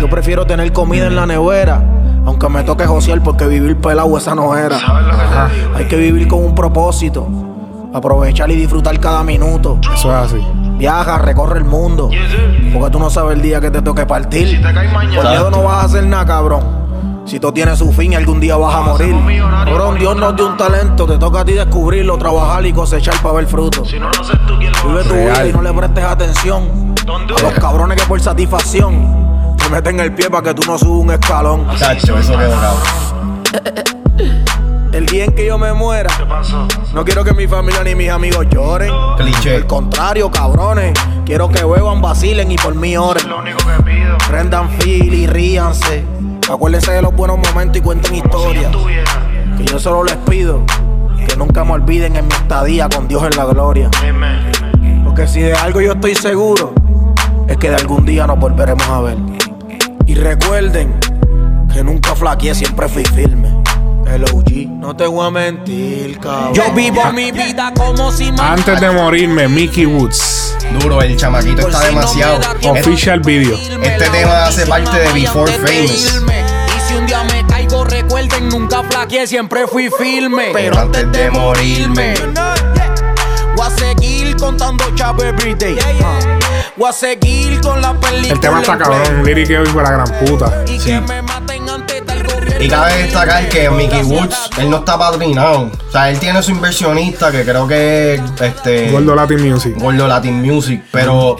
Yo 0.00 0.10
prefiero 0.10 0.44
tener 0.44 0.72
comida 0.72 1.06
en 1.06 1.14
la 1.14 1.24
nevera, 1.24 1.84
aunque 2.26 2.48
me 2.48 2.64
toque 2.64 2.84
josear 2.84 3.22
porque 3.22 3.46
vivir 3.46 3.76
pelado 3.76 4.18
esa 4.18 4.34
no 4.34 4.56
era. 4.56 4.76
Hay 5.76 5.84
que 5.84 5.96
vivir 5.96 6.26
con 6.26 6.44
un 6.44 6.56
propósito, 6.56 7.28
aprovechar 7.92 8.50
y 8.50 8.56
disfrutar 8.56 8.98
cada 9.00 9.24
minuto. 9.24 9.78
Eso 9.94 10.10
es 10.10 10.32
así. 10.32 10.44
Viaja, 10.78 11.18
recorre 11.18 11.58
el 11.58 11.64
mundo, 11.64 12.08
porque 12.72 12.90
tú 12.90 12.98
no 12.98 13.10
sabes 13.10 13.36
el 13.36 13.42
día 13.42 13.60
que 13.60 13.70
te 13.70 13.82
toque 13.82 14.06
partir. 14.06 14.62
Por 14.62 15.28
miedo 15.28 15.50
no 15.50 15.64
vas 15.64 15.82
a 15.82 15.86
hacer 15.86 16.06
nada, 16.06 16.24
cabrón. 16.24 16.78
Si 17.24 17.38
todo 17.38 17.52
tiene 17.52 17.76
su 17.76 17.92
fin, 17.92 18.14
algún 18.14 18.40
día 18.40 18.56
vas 18.56 18.74
a 18.74 18.80
morir. 18.80 19.14
Cabrón, 19.64 19.98
Dios 19.98 20.16
nos 20.16 20.34
dio 20.34 20.46
un 20.46 20.56
talento, 20.56 21.06
te 21.06 21.18
toca 21.18 21.40
a 21.40 21.44
ti 21.44 21.52
descubrirlo, 21.52 22.16
trabajar 22.16 22.64
y 22.64 22.72
cosechar 22.72 23.20
para 23.20 23.34
ver 23.34 23.46
fruto. 23.46 23.82
Vive 23.82 25.04
tu 25.04 25.14
vida 25.14 25.46
y 25.46 25.52
no 25.52 25.60
le 25.60 25.72
prestes 25.74 26.04
atención 26.04 26.94
a 27.06 27.42
los 27.42 27.52
cabrones 27.54 28.00
que 28.00 28.06
por 28.06 28.20
satisfacción 28.20 29.54
te 29.58 29.68
meten 29.68 30.00
el 30.00 30.14
pie 30.14 30.30
para 30.30 30.42
que 30.42 30.54
tú 30.54 30.62
no 30.66 30.78
subas 30.78 31.04
un 31.04 31.10
escalón. 31.10 31.66
Chacho, 31.76 32.16
eso 32.16 32.32
quedó 32.32 32.52
cabrón. 32.52 34.67
El 34.92 35.06
día 35.06 35.24
en 35.24 35.34
que 35.34 35.46
yo 35.46 35.58
me 35.58 35.72
muera, 35.72 36.10
no 36.94 37.04
quiero 37.04 37.24
que 37.24 37.32
mi 37.32 37.46
familia 37.46 37.84
ni 37.84 37.94
mis 37.94 38.10
amigos 38.10 38.46
lloren. 38.50 38.92
Cliché. 39.16 39.56
Al 39.56 39.66
contrario, 39.66 40.30
cabrones, 40.30 40.92
quiero 41.24 41.48
que 41.48 41.64
beban, 41.64 42.00
vacilen 42.00 42.50
y 42.50 42.56
por 42.56 42.74
mí 42.74 42.96
oren. 42.96 43.24
Prendan 44.28 44.70
fil 44.80 45.12
y 45.12 45.26
ríanse. 45.26 46.04
Acuérdense 46.50 46.92
de 46.92 47.02
los 47.02 47.14
buenos 47.14 47.38
momentos 47.38 47.76
y 47.76 47.80
cuenten 47.80 48.14
historias. 48.14 48.72
Que 49.56 49.64
yo 49.64 49.78
solo 49.78 50.04
les 50.04 50.16
pido 50.16 50.64
que 51.28 51.36
nunca 51.36 51.64
me 51.64 51.72
olviden 51.72 52.16
en 52.16 52.26
mi 52.26 52.34
estadía 52.34 52.88
con 52.88 53.06
Dios 53.06 53.22
en 53.24 53.36
la 53.36 53.44
gloria. 53.44 53.90
Porque 55.04 55.26
si 55.26 55.40
de 55.40 55.52
algo 55.54 55.80
yo 55.80 55.92
estoy 55.92 56.14
seguro, 56.14 56.72
es 57.46 57.56
que 57.58 57.70
de 57.70 57.76
algún 57.76 58.04
día 58.06 58.26
nos 58.26 58.38
volveremos 58.38 58.88
a 58.88 59.00
ver. 59.00 59.16
Y 60.06 60.14
recuerden 60.14 60.94
que 61.72 61.84
nunca 61.84 62.14
flaqueé, 62.14 62.54
siempre 62.54 62.88
fui 62.88 63.04
firme. 63.04 63.47
El 64.08 64.24
OG, 64.24 64.68
no 64.68 64.96
te 64.96 65.06
voy 65.06 65.26
a 65.26 65.30
mentir, 65.30 66.18
cabrón. 66.18 66.54
Yo 66.54 66.72
vivo 66.72 67.12
mi 67.12 67.30
vida 67.30 67.72
como 67.76 68.10
si 68.10 68.32
Antes 68.38 68.80
de 68.80 68.90
morirme, 68.90 69.48
Mickey 69.48 69.84
Woods. 69.84 70.56
Duro, 70.80 71.02
el 71.02 71.16
chamaquito 71.16 71.68
está 71.68 71.80
demasiado. 71.84 72.40
Official 72.70 73.20
video. 73.20 73.54
Este 73.54 74.08
tema 74.10 74.46
hace 74.46 74.66
parte 74.66 74.98
de 74.98 75.12
Before 75.12 75.52
Famous. 75.52 76.22
Y 76.24 76.88
si 76.88 76.94
un 76.94 77.06
día 77.06 77.22
me 77.24 77.46
caigo, 77.46 77.84
recuerden, 77.84 78.48
nunca 78.48 78.82
flaqueé, 78.82 79.26
siempre 79.26 79.66
fui 79.66 79.90
firme. 79.90 80.50
Pero 80.54 80.78
antes 80.78 81.12
de 81.12 81.30
morirme. 81.30 82.14
Voy 83.56 83.66
a 83.66 83.70
seguir 83.70 84.36
contando 84.36 84.84
chavo 84.94 85.22
everyday. 85.22 85.78
Voy 86.76 86.88
a 86.88 86.92
seguir 86.92 87.60
con 87.60 87.82
la 87.82 87.92
película. 87.92 88.32
El 88.32 88.40
tema 88.40 88.60
está 88.60 88.78
cabrón. 88.78 89.24
Liriqueo 89.24 89.64
y 89.64 89.72
la 89.74 89.90
gran 89.90 90.18
puta. 90.24 90.64
Sí. 90.66 90.92
Y 92.60 92.68
cabe 92.68 92.94
destacar 93.04 93.48
que 93.48 93.70
Mickey 93.70 94.02
Woods, 94.02 94.50
él 94.58 94.68
no 94.70 94.78
está 94.78 94.98
padrinado. 94.98 95.70
O 95.88 95.92
sea, 95.92 96.10
él 96.10 96.18
tiene 96.18 96.42
su 96.42 96.50
inversionista, 96.50 97.30
que 97.30 97.44
creo 97.44 97.66
que 97.68 98.14
es 98.14 98.20
este. 98.40 98.90
Gordo 98.90 99.14
Latin 99.14 99.48
Music. 99.48 99.74
Gordo 99.78 100.08
Latin 100.08 100.42
Music. 100.42 100.82
Pero 100.90 101.36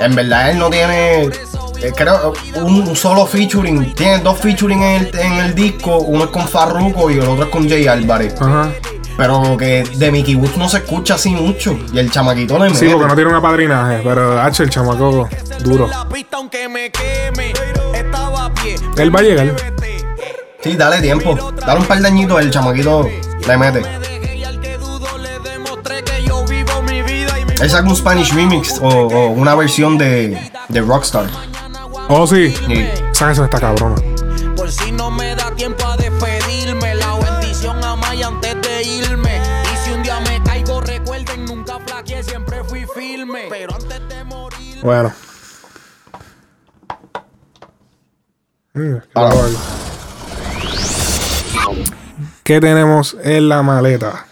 en 0.00 0.14
verdad 0.14 0.50
él 0.50 0.58
no 0.58 0.68
tiene. 0.68 1.22
eh, 1.22 1.92
Creo 1.96 2.34
un, 2.56 2.82
un 2.88 2.96
solo 2.96 3.24
featuring. 3.26 3.94
Tiene 3.94 4.18
dos 4.18 4.38
featuring 4.38 4.82
en 4.82 5.06
el, 5.06 5.18
en 5.18 5.32
el 5.34 5.54
disco. 5.54 5.98
Uno 6.00 6.24
es 6.24 6.30
con 6.30 6.46
Farruko 6.46 7.10
y 7.10 7.14
el 7.14 7.22
otro 7.22 7.44
es 7.44 7.50
con 7.50 7.68
Jay 7.68 7.86
Álvarez. 7.86 8.34
Ajá. 8.40 8.70
Pero 9.16 9.56
que 9.56 9.82
de 9.96 10.12
Mickey 10.12 10.36
Woods 10.36 10.56
no 10.58 10.68
se 10.68 10.76
escucha 10.78 11.14
así 11.14 11.30
mucho. 11.30 11.76
Y 11.92 11.98
el 11.98 12.10
chamaquito 12.10 12.56
le 12.58 12.72
Sí, 12.74 12.84
mete. 12.84 12.92
porque 12.94 13.08
no 13.08 13.14
tiene 13.14 13.30
un 13.30 13.36
apadrinaje. 13.36 14.00
Pero 14.04 14.40
H, 14.40 14.62
el 14.62 14.70
chamaco, 14.70 15.28
duro. 15.60 15.88
Él 18.96 19.14
va 19.14 19.20
a 19.20 19.22
llegar. 19.22 19.54
Sí, 20.68 20.76
dale 20.76 21.00
tiempo. 21.00 21.34
Dale 21.64 21.80
un 21.80 21.86
par 21.86 21.98
de 22.00 22.08
añitos, 22.08 22.38
el 22.42 22.50
chamaquito 22.50 23.08
le 23.46 23.56
mete. 23.56 23.82
Él 27.60 27.70
saca 27.70 27.88
un 27.88 27.96
Spanish 27.96 28.32
remix 28.34 28.78
o, 28.80 28.86
o 28.88 29.28
una 29.30 29.54
versión 29.54 29.96
de, 29.96 30.38
de 30.68 30.80
Rockstar. 30.82 31.26
Oh, 32.08 32.26
sí. 32.26 32.50
Sí. 32.66 32.86
Esa 33.12 33.24
canción 33.26 33.46
está 33.46 33.58
cabrona. 33.60 33.96
Por 34.56 34.70
si 34.70 34.92
no 34.92 35.10
me 35.10 35.34
da 35.34 35.50
tiempo 35.52 35.86
a 35.86 35.96
despedirme, 35.96 36.94
la 36.96 37.14
bendición 37.16 37.82
a 37.82 37.96
Maya 37.96 38.26
antes 38.28 38.54
de 38.60 38.82
irme. 38.82 39.40
Y 39.72 39.76
si 39.86 39.90
un 39.92 40.02
día 40.02 40.20
me 40.20 40.42
caigo, 40.42 40.80
recuerden, 40.82 41.46
nunca 41.46 41.78
flaqueé, 41.86 42.22
siempre 42.22 42.62
fui 42.64 42.84
firme. 42.94 43.46
Pero 43.48 43.74
antes 43.74 44.06
de 44.08 44.24
morir. 44.24 44.78
Bueno. 44.82 45.12
Qué 48.74 49.00
Ah. 49.14 49.30
guay. 49.32 49.56
¿Qué 52.48 52.62
tenemos 52.62 53.14
en 53.22 53.50
la 53.50 53.62
maleta? 53.62 54.24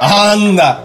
¡Anda! 0.00 0.84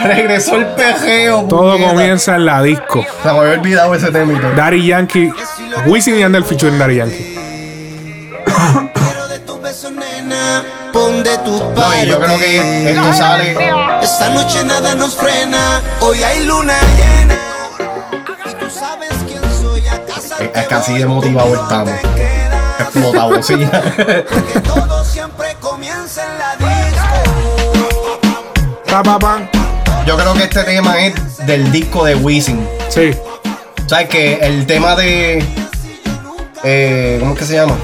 Regresó 0.00 0.56
el 0.56 0.66
pejeo. 0.66 1.46
Todo 1.48 1.74
puñeta. 1.74 1.88
comienza 1.88 2.34
en 2.34 2.46
la 2.46 2.60
disco. 2.64 3.06
Se 3.22 3.32
me 3.32 3.38
había 3.38 3.52
olvidado 3.52 3.94
ese 3.94 4.10
temito. 4.10 4.50
Daddy 4.56 4.88
Yankee. 4.88 5.32
Wisin 5.86 6.16
y 6.16 6.18
Yandel 6.18 6.42
featuring 6.42 6.80
Daddy 6.80 6.96
Yankee. 6.96 7.38
Pon 10.92 11.22
de 11.22 11.38
tu 11.44 11.52
No, 11.52 12.02
y 12.02 12.06
yo 12.06 12.18
creo 12.18 12.38
que 12.38 12.90
esto 12.90 13.12
sale. 13.12 13.56
Esta 14.02 14.30
noche 14.30 14.64
nada 14.64 14.96
nos 14.96 15.14
frena. 15.14 15.80
Hoy 16.00 16.20
hay 16.24 16.44
luna 16.44 16.74
llena. 16.96 17.38
Y 18.50 18.54
tú 18.54 18.68
sabes 18.68 19.10
quién 19.28 19.42
soy. 19.62 19.80
Es, 19.80 20.56
es 20.56 20.66
que 20.66 20.74
así 20.74 20.98
de 20.98 21.06
motivado 21.06 21.54
estamos. 21.54 21.94
Explota 22.82 23.24
bocina. 23.26 23.70
que 24.52 24.60
todo 24.60 25.04
siempre 25.04 25.56
comienza 25.60 26.22
en 26.26 26.38
la 26.38 26.56
disco. 26.56 28.20
Pa, 28.90 29.02
pa, 29.02 29.18
pa. 29.18 29.40
Yo 30.06 30.16
creo 30.16 30.32
que 30.34 30.44
este 30.44 30.64
tema 30.64 30.98
es 30.98 31.14
del 31.46 31.70
disco 31.70 32.04
de 32.04 32.14
Wisin. 32.16 32.66
Sí. 32.88 33.12
¿Sabes 33.86 34.08
que 34.08 34.34
El 34.40 34.66
tema 34.66 34.94
de. 34.96 35.44
eh, 36.64 37.16
¿Cómo 37.20 37.32
es 37.34 37.38
que 37.38 37.44
se 37.44 37.54
llama? 37.54 37.76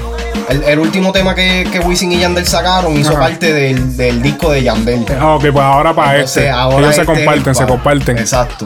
El, 0.49 0.63
el 0.63 0.79
último 0.79 1.11
tema 1.11 1.35
que, 1.35 1.67
que 1.71 1.79
Wisin 1.81 2.11
y 2.13 2.19
Yandel 2.19 2.47
sacaron 2.47 2.97
hizo 2.97 3.11
Ajá. 3.11 3.19
parte 3.19 3.51
del, 3.51 3.97
del 3.97 4.21
disco 4.21 4.49
de 4.51 4.63
Yandel. 4.63 5.05
Ah, 5.19 5.35
ok, 5.35 5.41
pues 5.51 5.57
ahora 5.65 5.93
para 5.93 6.13
Entonces, 6.15 6.37
este. 6.37 6.49
ahora 6.49 6.77
Ellos 6.79 6.95
se 6.95 7.01
este 7.01 7.13
comparten, 7.13 7.55
se 7.55 7.61
pa- 7.63 7.67
comparten. 7.67 8.17
Exacto. 8.17 8.65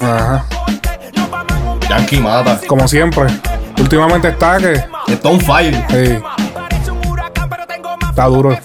Ajá. 0.00 0.44
Yankee 1.96 2.20
mata. 2.20 2.60
Como 2.66 2.86
siempre. 2.86 3.26
Últimamente 3.78 4.28
está 4.28 4.56
que. 4.56 4.84
Está 5.08 5.28
on 5.28 5.40
fire. 5.40 5.84
Sí. 5.88 6.18
Está 8.10 8.24
duro. 8.26 8.56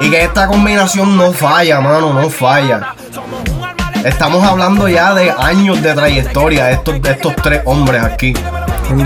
Y 0.00 0.10
que 0.10 0.24
esta 0.24 0.46
combinación 0.46 1.16
no 1.16 1.32
falla, 1.32 1.80
mano, 1.80 2.12
no 2.12 2.30
falla. 2.30 2.94
Estamos 4.04 4.44
hablando 4.44 4.88
ya 4.88 5.12
de 5.14 5.30
años 5.30 5.82
de 5.82 5.92
trayectoria 5.94 6.66
de 6.66 6.72
estos, 6.74 7.02
de 7.02 7.10
estos 7.10 7.34
tres 7.36 7.62
hombres 7.64 8.02
aquí. 8.02 8.32
Un 8.90 9.02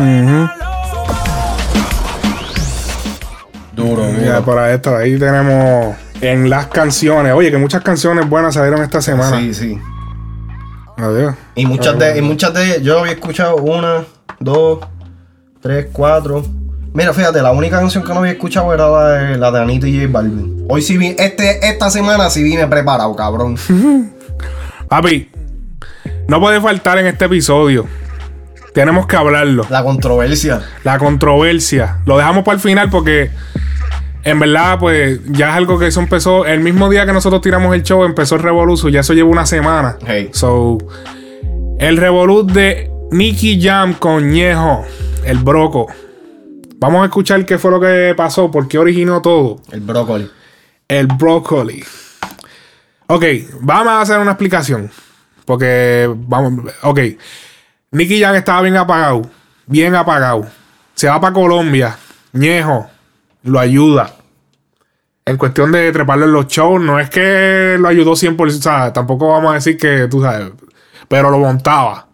duro. 0.00 0.50
Duro, 3.72 4.20
Ya, 4.22 4.40
por 4.42 4.58
ahí 4.58 5.18
tenemos 5.18 5.96
en 6.20 6.50
las 6.50 6.66
canciones. 6.66 7.32
Oye, 7.32 7.50
que 7.50 7.58
muchas 7.58 7.82
canciones 7.82 8.28
buenas 8.28 8.54
salieron 8.54 8.82
esta 8.82 9.00
semana. 9.00 9.38
Sí, 9.38 9.54
sí. 9.54 9.78
Adiós. 10.96 11.34
Y 11.54 11.66
muchas 11.66 11.98
de, 11.98 12.18
y 12.18 12.22
muchas 12.22 12.52
de, 12.52 12.82
yo 12.82 13.00
había 13.00 13.12
escuchado 13.12 13.56
una, 13.56 14.04
dos, 14.38 14.80
tres, 15.60 15.86
cuatro. 15.92 16.44
Mira, 16.92 17.12
fíjate, 17.14 17.40
la 17.40 17.52
única 17.52 17.78
canción 17.78 18.04
que 18.04 18.12
no 18.12 18.20
había 18.20 18.32
escuchado 18.32 18.74
era 18.74 18.88
la 18.88 19.08
de, 19.08 19.38
la 19.38 19.50
de 19.50 19.60
Anita 19.60 19.88
y 19.88 19.98
J 19.98 20.12
Balvin. 20.12 20.66
Hoy 20.68 20.82
sí 20.82 20.98
vi, 20.98 21.14
este, 21.18 21.68
esta 21.68 21.88
semana 21.88 22.28
sí 22.28 22.42
vine 22.42 22.66
preparado, 22.66 23.14
cabrón. 23.14 23.56
Papi, 24.88 25.30
no 26.28 26.40
puede 26.40 26.60
faltar 26.60 26.98
en 26.98 27.06
este 27.06 27.26
episodio. 27.26 27.86
Tenemos 28.74 29.06
que 29.06 29.16
hablarlo. 29.16 29.66
La 29.70 29.82
controversia. 29.82 30.62
La 30.84 30.98
controversia. 30.98 31.98
Lo 32.06 32.16
dejamos 32.16 32.44
para 32.44 32.54
el 32.56 32.60
final 32.60 32.88
porque 32.90 33.30
en 34.22 34.38
verdad, 34.38 34.78
pues 34.78 35.20
ya 35.26 35.50
es 35.50 35.54
algo 35.56 35.78
que 35.78 35.86
eso 35.86 36.00
empezó. 36.00 36.44
El 36.44 36.60
mismo 36.60 36.88
día 36.90 37.06
que 37.06 37.12
nosotros 37.12 37.40
tiramos 37.40 37.74
el 37.74 37.82
show, 37.82 38.04
empezó 38.04 38.36
el 38.36 38.42
Revolution. 38.42 38.92
Ya 38.92 39.00
eso 39.00 39.14
lleva 39.14 39.28
una 39.28 39.46
semana. 39.46 39.96
Hey. 40.06 40.30
So, 40.32 40.78
el 41.78 41.96
Revolut 41.96 42.50
de 42.52 42.90
Nicky 43.10 43.60
Jam 43.60 43.94
con 43.94 44.30
Ñejo, 44.30 44.84
el 45.24 45.38
Broco. 45.38 45.86
Vamos 46.78 47.02
a 47.02 47.06
escuchar 47.06 47.44
qué 47.44 47.58
fue 47.58 47.70
lo 47.70 47.80
que 47.80 48.14
pasó, 48.16 48.50
por 48.50 48.68
qué 48.68 48.78
originó 48.78 49.20
todo. 49.20 49.60
El 49.70 49.80
brócoli. 49.80 50.30
El 50.88 51.06
brócoli. 51.08 51.84
Ok, 53.06 53.24
vamos 53.60 53.92
a 53.92 54.00
hacer 54.00 54.18
una 54.18 54.32
explicación. 54.32 54.90
Porque, 55.44 56.10
vamos, 56.14 56.72
ok. 56.82 57.00
Nicky 57.92 58.20
Jam 58.20 58.36
estaba 58.36 58.62
bien 58.62 58.76
apagado. 58.76 59.22
Bien 59.66 59.94
apagado. 59.96 60.46
Se 60.94 61.08
va 61.08 61.20
para 61.20 61.32
Colombia. 61.32 61.96
Ñejo 62.32 62.88
lo 63.42 63.58
ayuda. 63.58 64.14
En 65.24 65.36
cuestión 65.36 65.72
de 65.72 65.90
treparlo 65.92 66.26
en 66.26 66.32
los 66.32 66.46
shows, 66.46 66.80
no 66.80 67.00
es 67.00 67.10
que 67.10 67.76
lo 67.78 67.88
ayudó 67.88 68.12
100%, 68.12 68.46
o 68.46 68.50
sea, 68.50 68.92
tampoco 68.92 69.28
vamos 69.28 69.50
a 69.50 69.54
decir 69.54 69.76
que, 69.76 70.08
tú 70.08 70.22
sabes, 70.22 70.50
pero 71.08 71.30
lo 71.30 71.38
montaba. 71.38 72.06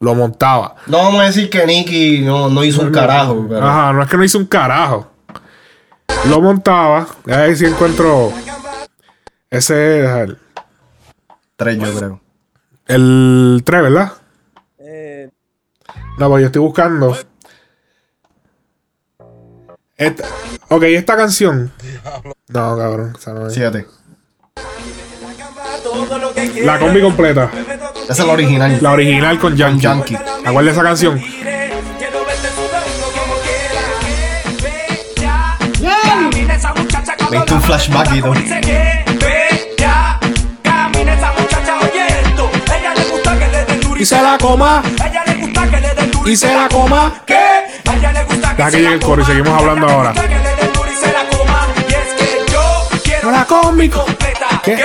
Lo 0.00 0.14
montaba. 0.14 0.76
No 0.86 0.98
vamos 0.98 1.20
a 1.22 1.24
decir 1.24 1.50
que 1.50 1.66
Nicky 1.66 2.20
no, 2.20 2.48
no 2.48 2.62
hizo 2.62 2.82
un 2.82 2.92
carajo, 2.92 3.46
pero 3.48 3.66
Ajá, 3.66 3.92
no 3.92 4.02
es 4.02 4.08
que 4.08 4.16
no 4.16 4.24
hizo 4.24 4.38
un 4.38 4.46
carajo. 4.46 5.10
Lo 6.28 6.40
montaba. 6.40 7.06
A 7.26 7.36
ver 7.36 7.56
si 7.56 7.64
encuentro. 7.64 8.32
Ese 9.50 10.04
es 10.04 10.10
el, 10.10 10.38
tres 11.56 11.78
yo 11.78 11.94
creo. 11.94 12.20
el 12.86 13.62
3, 13.64 13.82
¿verdad? 13.82 14.12
No, 16.18 16.28
pues 16.28 16.40
yo 16.40 16.46
estoy 16.46 16.62
buscando. 16.62 17.16
Esta, 19.96 20.24
ok, 20.68 20.82
esta 20.82 21.16
canción. 21.16 21.72
No, 22.48 22.76
cabrón. 22.76 23.14
esa 23.16 23.32
no 23.32 23.46
es. 23.46 23.54
Siete. 23.54 23.86
La 26.64 26.78
combi 26.80 27.00
completa. 27.00 27.50
Esa 28.08 28.22
es 28.22 28.26
la 28.26 28.32
original. 28.32 28.78
La 28.80 28.92
original 28.92 29.38
con 29.38 29.56
Yankee. 29.56 29.82
Yankee. 29.82 30.16
¿Te 30.16 30.48
acuerdas 30.48 30.64
de 30.64 30.70
esa 30.70 30.82
canción? 30.82 31.22
Viste 37.30 37.54
un 37.54 37.62
flashback 37.62 38.12
y 38.14 38.20
todo. 38.20 38.34
y 43.98 44.04
se 44.04 44.22
la 44.22 44.38
coma. 44.38 44.82
A 45.38 45.44
ella 45.44 45.46
le 45.46 45.46
gusta 45.46 45.70
que 45.70 45.80
le 45.80 45.94
den 45.94 46.10
duro 46.10 46.28
Y 46.30 46.36
se 46.36 46.54
la 46.54 46.68
coma. 46.68 47.22
¿Qué? 47.26 47.34
A 47.36 47.94
ella 47.96 48.12
le 48.12 48.24
gusta 48.24 48.54
Deja 48.54 48.64
que 48.66 48.70
se 48.70 48.78
llegue 48.82 48.94
el 48.94 49.00
coro 49.00 49.22
y 49.22 49.24
seguimos 49.24 49.58
hablando 49.60 49.88
ahora. 49.88 50.12
que 50.12 50.20
le 50.22 50.28
den 50.28 50.72
duro 50.72 50.90
y 50.92 50.96
se 50.96 51.12
la 51.12 51.24
coma. 51.36 51.66
Y 51.88 51.92
es 51.92 52.14
que 52.46 52.52
yo 52.52 52.88
quiero 53.04 53.30
La 53.30 53.44
combi. 53.44 53.88
completa. 53.88 54.46
¿Qué? 54.64 54.78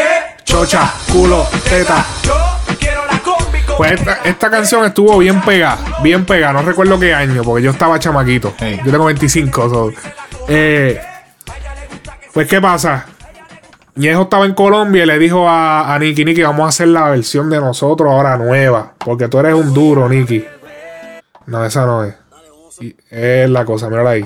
Chocha, 0.44 0.94
culo, 1.12 1.48
teta. 1.70 2.06
Yo 2.24 2.36
quiero 2.80 3.06
la 3.06 3.20
combi 3.20 3.60
completa. 3.62 3.76
Pues 3.78 3.92
esta, 3.94 4.20
esta 4.24 4.50
canción 4.52 4.86
estuvo 4.86 5.18
bien 5.18 5.42
pegada, 5.42 5.78
bien 6.04 6.26
pegada. 6.26 6.54
No 6.54 6.62
recuerdo 6.62 7.00
qué 7.00 7.14
año, 7.14 7.42
porque 7.44 7.64
yo 7.64 7.72
estaba 7.72 7.98
chamaquito. 8.00 8.54
Yo 8.60 8.92
tengo 8.92 9.06
25. 9.06 9.70
so, 9.70 9.92
eh, 10.48 11.02
pues, 12.34 12.48
¿qué 12.48 12.62
pasa? 12.62 13.06
Ñejo 13.96 14.24
estaba 14.24 14.46
en 14.46 14.54
Colombia 14.54 15.04
y 15.04 15.06
le 15.06 15.20
dijo 15.20 15.48
a, 15.48 15.94
a 15.94 16.00
Nicky, 16.00 16.26
Nicky, 16.26 16.42
vamos 16.42 16.66
a 16.66 16.70
hacer 16.70 16.88
la 16.88 17.10
versión 17.10 17.50
de 17.50 17.60
nosotros 17.60 18.12
ahora 18.12 18.38
nueva. 18.38 18.94
Porque 18.98 19.28
tú 19.28 19.40
eres 19.40 19.54
un 19.54 19.74
duro, 19.74 20.10
Nicky. 20.10 20.44
No, 21.46 21.64
esa 21.64 21.86
no 21.86 22.04
es. 22.04 22.16
Y 22.80 22.96
es 23.12 23.50
la 23.50 23.66
cosa, 23.66 23.90
mírala 23.90 24.12
ahí. 24.12 24.26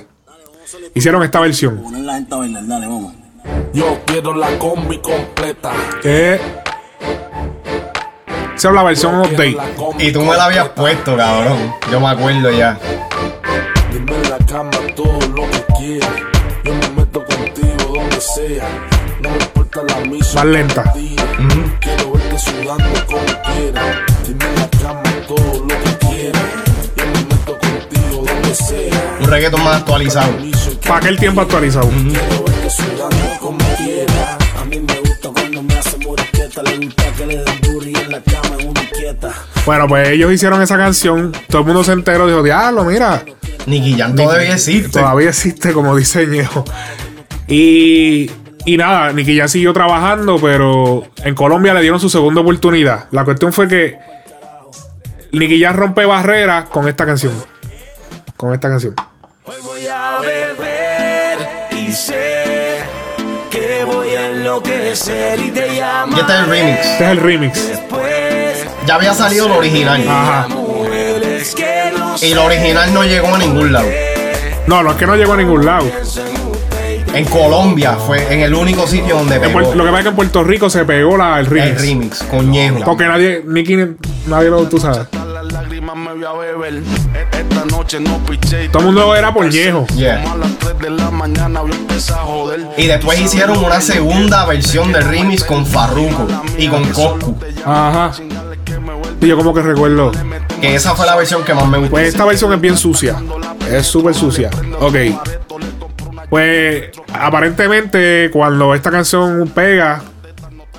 Hicieron 0.93 1.24
esta 1.24 1.39
versión. 1.41 1.84
Yo 3.74 3.99
quiero 4.05 4.34
la 4.34 4.57
combi 4.57 4.99
completa. 4.99 5.72
Que 6.01 6.39
es 8.55 8.63
la 8.63 8.84
versión 8.84 9.20
update. 9.20 9.57
Y 9.99 10.11
tú 10.11 10.22
me 10.22 10.36
la 10.36 10.45
habías 10.45 10.70
puesto, 10.70 11.15
cabrón. 11.15 11.74
Yo 11.91 11.99
me 11.99 12.07
acuerdo 12.07 12.51
ya. 12.51 12.80
Dime 13.91 14.15
en 14.15 14.30
la 14.30 14.38
cama 14.45 14.72
todo 14.95 15.20
lo 15.36 15.43
que 15.49 15.63
quieras. 15.78 16.09
Yo 16.63 16.74
me 16.74 16.89
meto 16.89 17.24
contigo 17.26 17.93
donde 17.93 18.20
sea. 18.20 18.68
No 19.22 19.30
me 19.30 19.57
importa 19.68 19.99
la 19.99 20.05
misa. 20.05 20.36
Más 20.36 20.45
lenta. 20.45 20.93
Quiero 21.80 22.11
verte 22.13 22.39
sudando 22.39 23.05
como 23.05 23.26
quieras. 23.26 23.97
Dime 24.26 24.45
en 24.45 24.55
la 24.55 24.70
cama 24.70 25.03
todo 25.28 25.59
lo 25.59 25.68
que 25.68 26.07
quieras. 26.07 26.43
Yo 26.95 27.05
me 27.05 27.22
meto 27.24 27.57
contigo 27.59 28.26
donde 28.26 28.55
sea. 28.55 29.18
Un 29.20 29.28
reggaeton 29.28 29.63
más 29.63 29.78
actualizado. 29.78 30.34
Para 30.88 30.97
aquel 30.97 31.18
tiempo 31.18 31.41
actualizado. 31.41 31.89
Quiero 31.89 32.43
verte 32.45 32.70
sudando 32.70 33.39
como 33.39 33.57
quieras. 33.76 34.38
A 34.59 34.65
mí 34.65 34.80
me 34.80 34.99
gusta 35.01 35.30
cuando 35.30 35.63
me 35.63 35.78
hace 35.78 35.97
moriqueta. 35.97 36.63
Le 36.63 36.78
gusta 36.78 37.03
que 37.18 37.26
le 37.26 37.38
den 37.38 37.61
duro 37.61 37.86
y 37.86 37.95
en 37.95 38.11
la 38.11 38.22
cama 38.22 38.55
es 38.57 38.65
una 38.65 38.82
inquieta. 38.82 39.34
Bueno, 39.65 39.88
pues 39.88 40.09
ellos 40.09 40.32
hicieron 40.32 40.61
esa 40.61 40.78
canción. 40.78 41.34
Todo 41.49 41.61
el 41.61 41.68
mundo 41.68 41.84
se 41.84 41.91
enteró. 41.91 42.28
Dijo, 42.28 42.43
diablo, 42.43 42.86
mira. 42.86 43.24
Nicky 43.65 43.97
Jam 43.97 44.15
todavía 44.15 44.53
existe. 44.53 44.99
Todavía 44.99 45.30
existe 45.30 45.74
como 45.74 45.95
dice 45.95 46.26
Ñejo. 46.26 46.63
Y, 47.49 48.30
y 48.68 48.76
nada, 48.76 49.13
Nicky 49.13 49.34
ya 49.34 49.47
siguió 49.47 49.72
trabajando, 49.72 50.38
pero 50.41 51.07
en 51.24 51.34
Colombia 51.36 51.74
le 51.74 51.80
dieron 51.80 52.01
su 52.01 52.09
segunda 52.09 52.41
oportunidad. 52.41 53.05
La 53.11 53.24
cuestión 53.24 53.53
fue 53.53 53.65
que 53.70 53.97
Nicky 55.32 55.57
ya 55.57 55.72
rompe 55.72 56.05
barreras 56.05 56.65
con 56.65 56.86
esta 56.86 57.05
canción. 57.05 57.32
Con 58.36 58.53
esta 58.53 58.68
canción. 58.68 58.93
Hoy 59.45 59.55
voy 59.63 59.88
a 59.88 60.20
beber 60.20 61.38
y 61.72 61.93
sé 61.93 62.80
que 63.49 63.86
voy 63.86 64.09
a 64.09 64.32
enloquecer 64.32 65.39
y 65.39 65.51
te 65.51 65.70
llamo. 65.70 66.18
Y 66.18 66.20
este 66.20 66.34
es 66.34 66.39
el 66.39 66.47
remix. 66.47 66.86
Este 66.86 67.05
es 67.05 67.09
el 67.11 67.18
remix. 67.18 67.68
Después, 67.70 68.68
Ya 68.86 68.95
había 68.95 69.13
salido 69.13 69.45
el 69.45 69.53
original. 69.53 70.05
Ajá. 70.09 70.47
Y 72.22 72.32
el 72.34 72.38
original 72.38 72.93
no 72.93 73.03
llegó 73.05 73.34
a 73.34 73.38
ningún 73.38 73.72
lado. 73.72 73.88
No, 74.68 74.84
no 74.84 74.91
es 74.91 74.97
que 74.97 75.07
no 75.07 75.15
llegó 75.15 75.32
a 75.32 75.38
ningún 75.38 75.65
lado. 75.65 75.89
En 77.18 77.26
Colombia 77.26 77.93
fue 77.93 78.32
en 78.32 78.41
el 78.41 78.53
único 78.53 78.86
sitio 78.86 79.18
donde 79.18 79.39
pegó 79.39 79.59
lo 79.59 79.72
que 79.72 79.89
pasa 79.89 79.97
es 79.97 80.03
que 80.03 80.09
en 80.09 80.15
Puerto 80.15 80.43
Rico 80.43 80.70
se 80.70 80.86
pegó 80.86 81.18
la, 81.18 81.39
el 81.39 81.47
el 81.47 81.51
remix. 81.51 81.82
remix 81.82 82.24
con 82.24 82.51
Ñejo. 82.51 82.82
Porque 82.86 83.05
nadie, 83.05 83.43
Nicky, 83.43 83.76
nadie 84.28 84.51
lo, 84.51 84.68
tú 84.68 84.78
sabes. 84.78 85.07
Las 85.34 85.51
lágrimas 85.51 85.95
me 85.95 86.13
voy 86.13 86.26
a 86.26 86.34
beber. 86.34 86.84
Esta 87.32 87.65
noche 87.65 87.99
no 87.99 88.20
piché. 88.20 88.70
Todo 88.70 88.82
el 88.82 88.86
mundo 88.86 89.15
era 89.15 89.34
por 89.34 89.51
Ñejo. 89.51 89.88
Yeah. 89.95 90.22
Como 90.22 90.36
a 90.36 90.38
las 90.38 90.59
3 90.59 90.80
de 90.80 90.89
la 90.91 91.09
mañana 91.09 91.61
voy 91.61 91.72
a 91.72 91.76
empezar 91.76 92.20
a 92.20 92.22
joder. 92.22 92.68
Y 92.78 92.86
después 92.86 93.20
hicieron 93.20 93.57
una 93.65 93.82
segunda 93.82 94.45
versión 94.45 94.93
del 94.93 95.03
remix 95.03 95.43
con 95.43 95.65
Farruko 95.65 96.28
y 96.55 96.68
con 96.68 96.84
Coscu. 96.89 97.36
Ajá. 97.65 98.11
Y 99.20 99.28
yo 99.28 99.38
como 99.38 99.55
que 99.55 99.63
recuerdo. 99.63 100.11
Que 100.61 100.76
esa 100.76 100.93
fue 100.93 101.07
la 101.07 101.15
versión 101.15 101.43
que 101.43 101.55
más 101.55 101.68
me 101.68 101.80
gustó. 101.80 101.91
Pues 101.93 102.09
esta 102.09 102.26
versión 102.26 102.53
es 102.53 102.61
bien 102.61 102.78
sucia. 102.78 103.15
Es 103.72 103.88
súper 103.88 104.13
sucia. 104.13 104.51
Ok. 104.80 104.95
Pues 106.30 106.91
aparentemente 107.13 108.30
cuando 108.32 108.75
esta 108.75 108.91
canción 108.91 109.49
pega 109.49 110.01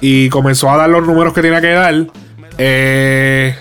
y 0.00 0.28
comenzó 0.28 0.70
a 0.70 0.76
dar 0.76 0.90
los 0.90 1.06
números 1.06 1.32
que 1.32 1.42
tenía 1.42 1.60
que 1.60 1.70
dar, 1.70 1.94
eh, 2.58 3.56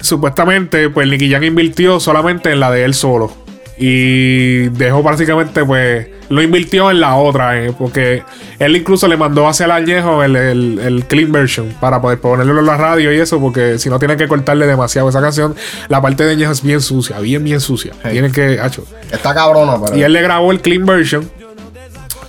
supuestamente 0.00 0.90
pues 0.90 1.08
Nicky 1.08 1.30
Jam 1.30 1.44
invirtió 1.44 1.98
solamente 2.00 2.52
en 2.52 2.60
la 2.60 2.70
de 2.70 2.84
él 2.84 2.94
solo. 2.94 3.32
Y 3.78 4.68
dejó 4.68 5.02
básicamente 5.02 5.64
pues 5.64 6.08
lo 6.28 6.42
invirtió 6.42 6.90
en 6.90 7.00
la 7.00 7.16
otra, 7.16 7.62
eh, 7.62 7.72
porque 7.78 8.22
él 8.58 8.76
incluso 8.76 9.06
le 9.08 9.16
mandó 9.16 9.46
a 9.46 9.50
hacer 9.50 9.66
al 9.70 9.82
añejo 9.82 10.22
el, 10.22 10.36
el- 10.36 10.78
el 10.78 11.04
clean 11.06 11.30
version 11.32 11.68
para 11.80 12.00
poder 12.00 12.18
ponerlo 12.20 12.58
en 12.60 12.66
la 12.66 12.76
radio 12.76 13.12
y 13.12 13.18
eso, 13.20 13.40
porque 13.40 13.78
si 13.78 13.88
no 13.90 13.98
tienen 13.98 14.16
que 14.16 14.26
cortarle 14.28 14.66
demasiado 14.66 15.08
esa 15.08 15.20
canción, 15.20 15.54
la 15.88 16.00
parte 16.00 16.24
de 16.24 16.32
añejo 16.32 16.52
es 16.52 16.62
bien 16.62 16.80
sucia, 16.80 17.18
bien, 17.20 17.44
bien 17.44 17.60
sucia. 17.60 17.92
Tienen 18.10 18.32
que, 18.32 18.58
hacho. 18.60 18.84
Está 19.10 19.34
cabrona, 19.34 19.78
pero. 19.84 19.96
Y 19.98 20.02
él 20.02 20.12
le 20.12 20.22
grabó 20.22 20.50
el 20.52 20.60
clean 20.60 20.86
version 20.86 21.28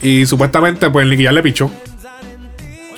y 0.01 0.25
supuestamente 0.25 0.89
pues 0.89 1.07
Nicky 1.07 1.23
Jam 1.25 1.35
le 1.35 1.43
pichó. 1.43 1.71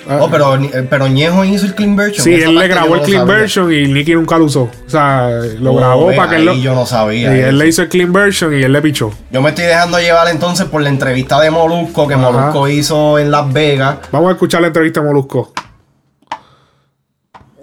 Oh, 0.10 0.30
pero, 0.32 0.55
eh, 0.55 0.88
pero 0.89 1.08
Ñejo 1.08 1.43
hizo 1.45 1.66
el 1.66 1.76
clean 1.76 1.95
version. 1.95 2.24
Sí, 2.24 2.34
Esa 2.34 2.49
él 2.49 2.55
le 2.55 2.68
grabó 2.68 2.95
el 2.95 3.01
clean 3.01 3.28
sabía. 3.28 3.36
version 3.39 3.72
y 3.74 3.88
Nicky 3.88 4.14
nunca 4.16 4.38
lo 4.38 4.45
usó. 4.45 4.64
O 4.64 4.89
sea, 4.89 5.30
lo 5.60 5.74
Oh, 5.74 5.76
grabó 5.76 6.16
para 6.16 6.30
que 6.30 6.36
él 6.38 6.45
lo. 6.45 6.51
ahí 6.51 6.62
yo 6.62 6.74
no 6.76 6.86
sabía 6.86 7.36
Y 7.36 7.39
él 7.41 7.58
le 7.58 7.68
hizo 7.68 7.82
el 7.82 7.89
clean 7.89 8.14
version 8.14 8.53
y 8.58 8.64
él 8.64 8.72
le 8.72 8.82
pichó. 8.82 9.12
Yo 9.32 9.41
me 9.41 9.49
estoy 9.49 9.66
dejando 9.66 9.99
llevar 9.99 10.28
entonces 10.30 10.66
por 10.68 10.82
la 10.82 10.89
entrevista 10.89 11.39
de 11.41 11.51
Molusco 11.51 12.08
que 12.08 12.14
Ajá. 12.14 12.32
Molusco 12.32 12.68
hizo 12.68 13.20
en 13.20 13.32
Las 13.32 13.51
Vegas. 13.51 13.97
Vamos 14.12 14.30
a 14.30 14.34
escuchar 14.34 14.62
la 14.62 14.68
entrevista 14.68 14.99
a 14.99 15.03
Molusco. 15.03 15.51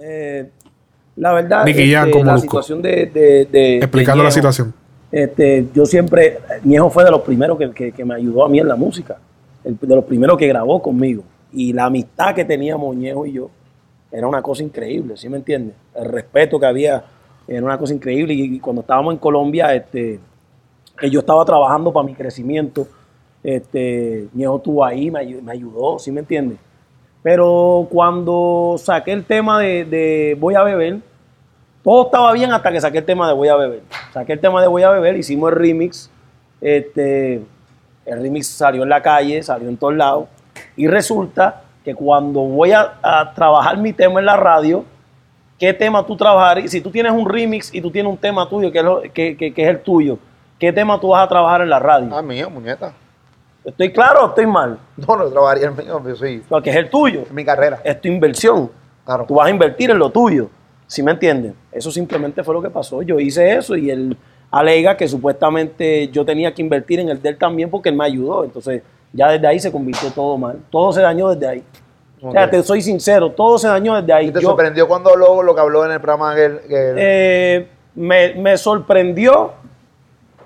Eh, 0.01 0.49
la 1.17 1.33
verdad, 1.33 1.67
este, 1.67 2.11
con 2.11 2.25
la 2.27 2.37
situación 2.37 2.81
de, 2.81 3.05
de- 3.13 3.47
de- 3.51 3.77
Explicando 3.77 4.23
de 4.23 4.27
la 4.27 4.31
situación. 4.31 4.73
Este, 5.11 5.65
yo 5.73 5.85
siempre, 5.85 6.39
Ñejo 6.63 6.89
fue 6.89 7.03
de 7.05 7.11
los 7.11 7.21
primeros 7.21 7.57
que, 7.57 7.71
que- 7.71 7.91
que 7.91 8.03
me 8.05 8.15
ayudó 8.15 8.43
a 8.45 8.49
mí 8.49 8.59
en 8.59 8.67
la 8.67 8.75
música, 8.75 9.15
el- 9.63 9.77
de 9.79 9.95
los 9.95 10.03
primeros 10.05 10.37
que 10.37 10.47
grabó 10.47 10.81
conmigo. 10.81 11.23
Y 11.55 11.71
la 11.71 11.85
amistad 11.85 12.35
que 12.35 12.43
teníamos 12.43 12.95
Ñejo 12.95 13.25
y 13.25 13.31
yo 13.31 13.49
era 14.11 14.27
una 14.27 14.41
cosa 14.41 14.61
increíble, 14.61 15.15
¿sí 15.15 15.29
me 15.29 15.37
entiendes? 15.37 15.75
El 15.95 16.05
respeto 16.05 16.59
que 16.59 16.65
había 16.65 17.03
era 17.47 17.63
una 17.65 17.77
cosa 17.77 17.93
increíble. 17.93 18.33
Y, 18.33 18.59
cuando 18.59 18.81
estábamos 18.81 19.13
en 19.13 19.19
Colombia, 19.19 19.73
este, 19.73 20.19
yo 21.09 21.19
estaba 21.21 21.45
trabajando 21.45 21.93
para 21.93 22.05
mi 22.05 22.13
crecimiento, 22.13 22.87
este, 23.41 24.27
Ñejo 24.33 24.57
estuvo 24.57 24.83
ahí, 24.83 25.09
me, 25.09 25.19
ayu- 25.21 25.41
me 25.41 25.53
ayudó, 25.53 25.97
¿sí 25.97 26.11
me 26.11 26.19
entiendes? 26.19 26.57
Pero 27.23 27.87
cuando 27.89 28.75
saqué 28.77 29.13
el 29.13 29.23
tema 29.23 29.59
de, 29.59 29.85
de 29.85 30.37
Voy 30.39 30.55
a 30.55 30.63
beber, 30.63 30.99
todo 31.83 32.05
estaba 32.05 32.33
bien 32.33 32.51
hasta 32.51 32.71
que 32.71 32.81
saqué 32.81 32.97
el 32.99 33.05
tema 33.05 33.27
de 33.27 33.33
Voy 33.33 33.47
a 33.47 33.55
beber. 33.55 33.81
Saqué 34.13 34.33
el 34.33 34.39
tema 34.39 34.61
de 34.61 34.67
Voy 34.67 34.83
a 34.83 34.89
beber, 34.89 35.15
hicimos 35.15 35.51
el 35.51 35.55
remix. 35.57 36.09
Este, 36.61 37.35
el 38.05 38.21
remix 38.21 38.47
salió 38.47 38.83
en 38.83 38.89
la 38.89 39.01
calle, 39.01 39.41
salió 39.41 39.69
en 39.69 39.77
todos 39.77 39.95
lados. 39.95 40.27
Y 40.75 40.87
resulta 40.87 41.61
que 41.83 41.93
cuando 41.95 42.41
voy 42.41 42.71
a, 42.71 42.95
a 43.01 43.33
trabajar 43.33 43.77
mi 43.77 43.93
tema 43.93 44.19
en 44.19 44.25
la 44.25 44.35
radio, 44.37 44.83
¿qué 45.59 45.73
tema 45.73 46.05
tú 46.05 46.15
trabajar? 46.17 46.67
Si 46.67 46.81
tú 46.81 46.89
tienes 46.91 47.11
un 47.11 47.27
remix 47.29 47.73
y 47.73 47.81
tú 47.81 47.91
tienes 47.91 48.11
un 48.11 48.17
tema 48.17 48.47
tuyo 48.49 48.71
que 48.71 48.79
es, 48.79 48.83
lo- 48.83 49.01
que, 49.01 49.37
que- 49.37 49.53
que 49.53 49.63
es 49.63 49.69
el 49.69 49.79
tuyo, 49.81 50.17
¿qué 50.59 50.73
tema 50.73 50.99
tú 50.99 51.09
vas 51.09 51.23
a 51.25 51.29
trabajar 51.29 51.61
en 51.61 51.69
la 51.69 51.79
radio? 51.79 52.09
Ah, 52.15 52.21
mío, 52.21 52.49
muñeca. 52.49 52.93
¿Estoy 53.63 53.91
claro 53.91 54.25
o 54.25 54.27
estoy 54.29 54.45
mal? 54.45 54.77
No, 54.97 55.15
no 55.15 55.27
trabajaría 55.29 55.67
el 55.67 55.73
mío, 55.75 55.99
pero 56.03 56.15
sí. 56.15 56.41
Porque 56.47 56.69
es 56.69 56.75
el 56.75 56.89
tuyo. 56.89 57.21
Es 57.21 57.31
mi 57.31 57.43
carrera. 57.43 57.79
Es 57.83 57.99
tu 57.99 58.07
inversión. 58.07 58.69
Claro. 59.05 59.25
Tú 59.27 59.35
vas 59.35 59.47
a 59.47 59.49
invertir 59.49 59.89
en 59.91 59.97
lo 59.97 60.09
tuyo. 60.11 60.49
¿Sí 60.87 61.01
me 61.01 61.11
entiendes? 61.11 61.53
Eso 61.71 61.89
simplemente 61.89 62.43
fue 62.43 62.53
lo 62.53 62.61
que 62.61 62.69
pasó. 62.69 63.01
Yo 63.01 63.19
hice 63.19 63.53
eso 63.55 63.75
y 63.75 63.89
él 63.89 64.15
alega 64.51 64.95
que 64.95 65.07
supuestamente 65.07 66.07
yo 66.09 66.23
tenía 66.23 66.53
que 66.53 66.61
invertir 66.61 66.99
en 66.99 67.09
el 67.09 67.19
de 67.21 67.29
él 67.29 67.37
también 67.39 67.69
porque 67.71 67.89
él 67.89 67.95
me 67.95 68.05
ayudó. 68.05 68.43
Entonces, 68.43 68.83
ya 69.15 69.29
desde 69.31 69.47
ahí 69.47 69.59
se 69.59 69.71
convirtió 69.71 70.11
todo 70.11 70.37
mal. 70.37 70.59
Todo 70.69 70.91
se 70.93 71.01
dañó 71.01 71.29
desde 71.29 71.47
ahí. 71.47 71.63
O 72.21 72.31
sea, 72.31 72.49
te 72.49 72.61
soy 72.63 72.81
sincero, 72.81 73.31
todo 73.31 73.57
se 73.57 73.67
dañó 73.67 73.95
desde 73.95 74.11
ahí. 74.13 74.27
¿Y 74.27 74.31
te 74.31 74.41
Yo- 74.41 74.49
sorprendió 74.49 74.87
cuando 74.87 75.11
habló 75.11 75.41
lo 75.43 75.53
que 75.55 75.61
habló 75.61 75.85
en 75.85 75.91
el 75.91 75.99
programa 76.01 76.33
que, 76.35 76.59
que- 76.67 76.93
eh, 76.97 77.67
me, 77.95 78.33
me 78.35 78.57
sorprendió, 78.57 79.51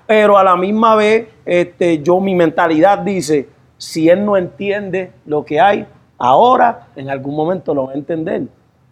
pero 0.06 0.36
a 0.36 0.44
la 0.44 0.56
misma 0.56 0.94
vez 0.96 1.28
este, 1.46 2.02
yo 2.02 2.20
mi 2.20 2.34
mentalidad 2.34 2.98
dice, 2.98 3.48
si 3.78 4.08
él 4.08 4.24
no 4.24 4.36
entiende 4.36 5.12
lo 5.26 5.44
que 5.44 5.60
hay 5.60 5.86
ahora, 6.18 6.88
en 6.96 7.08
algún 7.08 7.34
momento 7.34 7.72
lo 7.74 7.86
va 7.86 7.92
a 7.92 7.94
entender. 7.94 8.42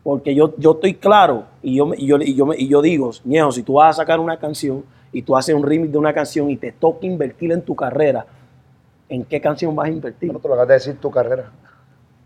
Porque 0.02 0.34
yo, 0.34 0.54
yo 0.56 0.72
estoy 0.72 0.94
claro 0.94 1.44
y 1.62 1.76
yo, 1.76 1.86
me- 1.86 1.96
y, 1.98 2.06
yo, 2.06 2.16
y, 2.18 2.34
yo, 2.34 2.48
y 2.56 2.68
yo 2.68 2.80
digo, 2.80 3.10
Ñejo, 3.24 3.52
si 3.52 3.62
tú 3.62 3.74
vas 3.74 3.90
a 3.96 4.00
sacar 4.02 4.18
una 4.20 4.38
canción 4.38 4.82
y 5.12 5.20
tú 5.22 5.36
haces 5.36 5.54
un 5.54 5.62
remix 5.62 5.92
de 5.92 5.98
una 5.98 6.14
canción 6.14 6.48
y 6.50 6.56
te 6.56 6.72
toca 6.72 7.04
invertir 7.06 7.52
en 7.52 7.60
tu 7.60 7.74
carrera, 7.76 8.24
¿en 9.08 9.24
qué 9.24 9.40
canción 9.40 9.74
vas 9.74 9.86
a 9.86 9.90
invertir? 9.90 10.32
No 10.32 10.38
te 10.38 10.48
lo 10.48 10.54
acabas 10.54 10.68
de 10.68 10.74
decir 10.74 11.00
tu 11.00 11.10
carrera. 11.10 11.50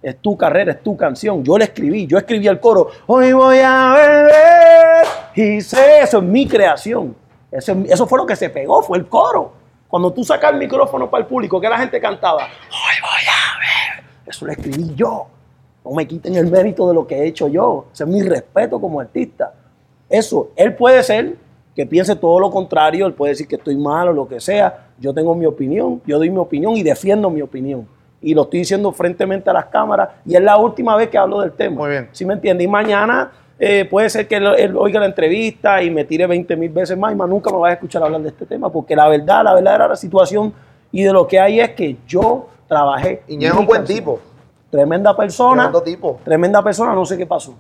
Es 0.03 0.19
tu 0.19 0.37
carrera, 0.37 0.73
es 0.73 0.83
tu 0.83 0.97
canción. 0.97 1.45
Yo 1.45 1.57
la 1.57 1.65
escribí, 1.65 2.07
yo 2.07 2.19
escribí 2.19 2.49
el 2.49 2.59
coro. 2.59 2.91
Hoy 3.07 3.33
voy 3.33 3.59
a 3.65 3.95
beber. 3.95 5.07
Y 5.35 5.61
sé, 5.61 6.01
eso 6.01 6.19
es 6.19 6.25
mi 6.25 6.47
creación. 6.47 7.15
Eso, 7.51 7.73
eso 7.89 8.07
fue 8.07 8.19
lo 8.19 8.27
que 8.27 8.35
se 8.35 8.51
pegó, 8.51 8.83
fue 8.83 8.99
el 8.99 9.07
coro. 9.07 9.53
Cuando 9.87 10.13
tú 10.13 10.25
sacas 10.25 10.53
el 10.53 10.59
micrófono 10.59 11.09
para 11.09 11.23
el 11.23 11.29
público, 11.29 11.61
que 11.61 11.69
la 11.69 11.79
gente 11.79 12.01
cantaba, 12.01 12.45
hoy 12.45 12.97
voy 13.03 13.23
a 13.29 13.59
ver. 13.59 14.05
Eso 14.27 14.47
lo 14.47 14.53
escribí 14.53 14.95
yo. 14.95 15.27
No 15.85 15.93
me 15.93 16.07
quiten 16.07 16.35
el 16.37 16.51
mérito 16.51 16.89
de 16.89 16.95
lo 16.95 17.07
que 17.07 17.17
he 17.17 17.27
hecho 17.27 17.47
yo. 17.49 17.87
Ese 17.93 18.05
es 18.05 18.09
mi 18.09 18.23
respeto 18.23 18.81
como 18.81 19.01
artista. 19.01 19.53
Eso, 20.09 20.51
él 20.57 20.75
puede 20.75 21.03
ser 21.03 21.37
que 21.75 21.87
piense 21.87 22.17
todo 22.17 22.39
lo 22.39 22.51
contrario, 22.51 23.07
él 23.07 23.15
puede 23.15 23.33
decir 23.33 23.49
que 23.49 23.57
estoy 23.57 23.77
mal 23.77 24.09
o 24.09 24.13
lo 24.13 24.29
que 24.29 24.41
sea. 24.41 24.87
Yo 24.99 25.15
tengo 25.15 25.35
mi 25.35 25.47
opinión, 25.47 26.03
yo 26.07 26.19
doy 26.19 26.31
mi 26.31 26.39
opinión 26.39 26.77
y 26.77 26.83
defiendo 26.83 27.31
mi 27.31 27.41
opinión. 27.41 27.87
Y 28.21 28.35
lo 28.35 28.43
estoy 28.43 28.61
diciendo 28.61 28.93
frentemente 28.93 29.51
a 29.51 29.53
las 29.53 29.67
cámaras 29.67 30.11
y 30.25 30.37
es 30.37 30.43
la 30.43 30.57
última 30.57 30.95
vez 30.97 31.09
que 31.09 31.19
hablo 31.19 31.41
del 31.41 31.53
tema. 31.53 31.77
Muy 31.77 31.91
bien. 31.91 32.09
¿Sí 32.13 32.25
me 32.25 32.35
entiende? 32.35 32.63
Y 32.63 32.69
mañana 32.69 33.33
eh, 33.59 33.87
puede 33.91 34.11
ser 34.11 34.29
que 34.29 34.37
él, 34.37 34.47
él 34.59 34.77
oiga 34.77 35.01
la 35.01 35.07
entrevista 35.07 35.83
y 35.83 35.91
me 35.91 36.05
tire 36.05 36.27
20 36.27 36.57
mil 36.57 36.71
veces 36.71 36.97
más 36.97 37.13
y 37.13 37.17
más 37.17 37.29
nunca 37.29 37.51
me 37.51 37.59
vaya 37.59 37.73
a 37.73 37.75
escuchar 37.75 38.03
hablar 38.03 38.21
de 38.21 38.29
este 38.29 38.47
tema 38.47 38.71
porque 38.71 38.95
la 38.95 39.09
verdad, 39.09 39.43
la 39.43 39.55
verdad 39.55 39.75
era 39.75 39.89
la 39.89 39.97
situación 39.97 40.53
y 40.93 41.03
de 41.03 41.13
lo 41.13 41.27
que 41.27 41.41
hay 41.41 41.59
es 41.59 41.71
que 41.71 41.97
yo 42.07 42.49
trabajé. 42.69 43.23
Y 43.27 43.45
es 43.45 43.53
un 43.53 43.67
buen 43.67 43.85
tipo. 43.85 44.21
Tremenda 44.71 45.17
persona. 45.17 45.65
Tremendo 45.65 45.83
tipo. 45.83 46.21
Tremenda 46.25 46.63
persona, 46.63 46.95
no 46.95 47.05
sé 47.05 47.17
qué 47.17 47.27
pasó. 47.27 47.55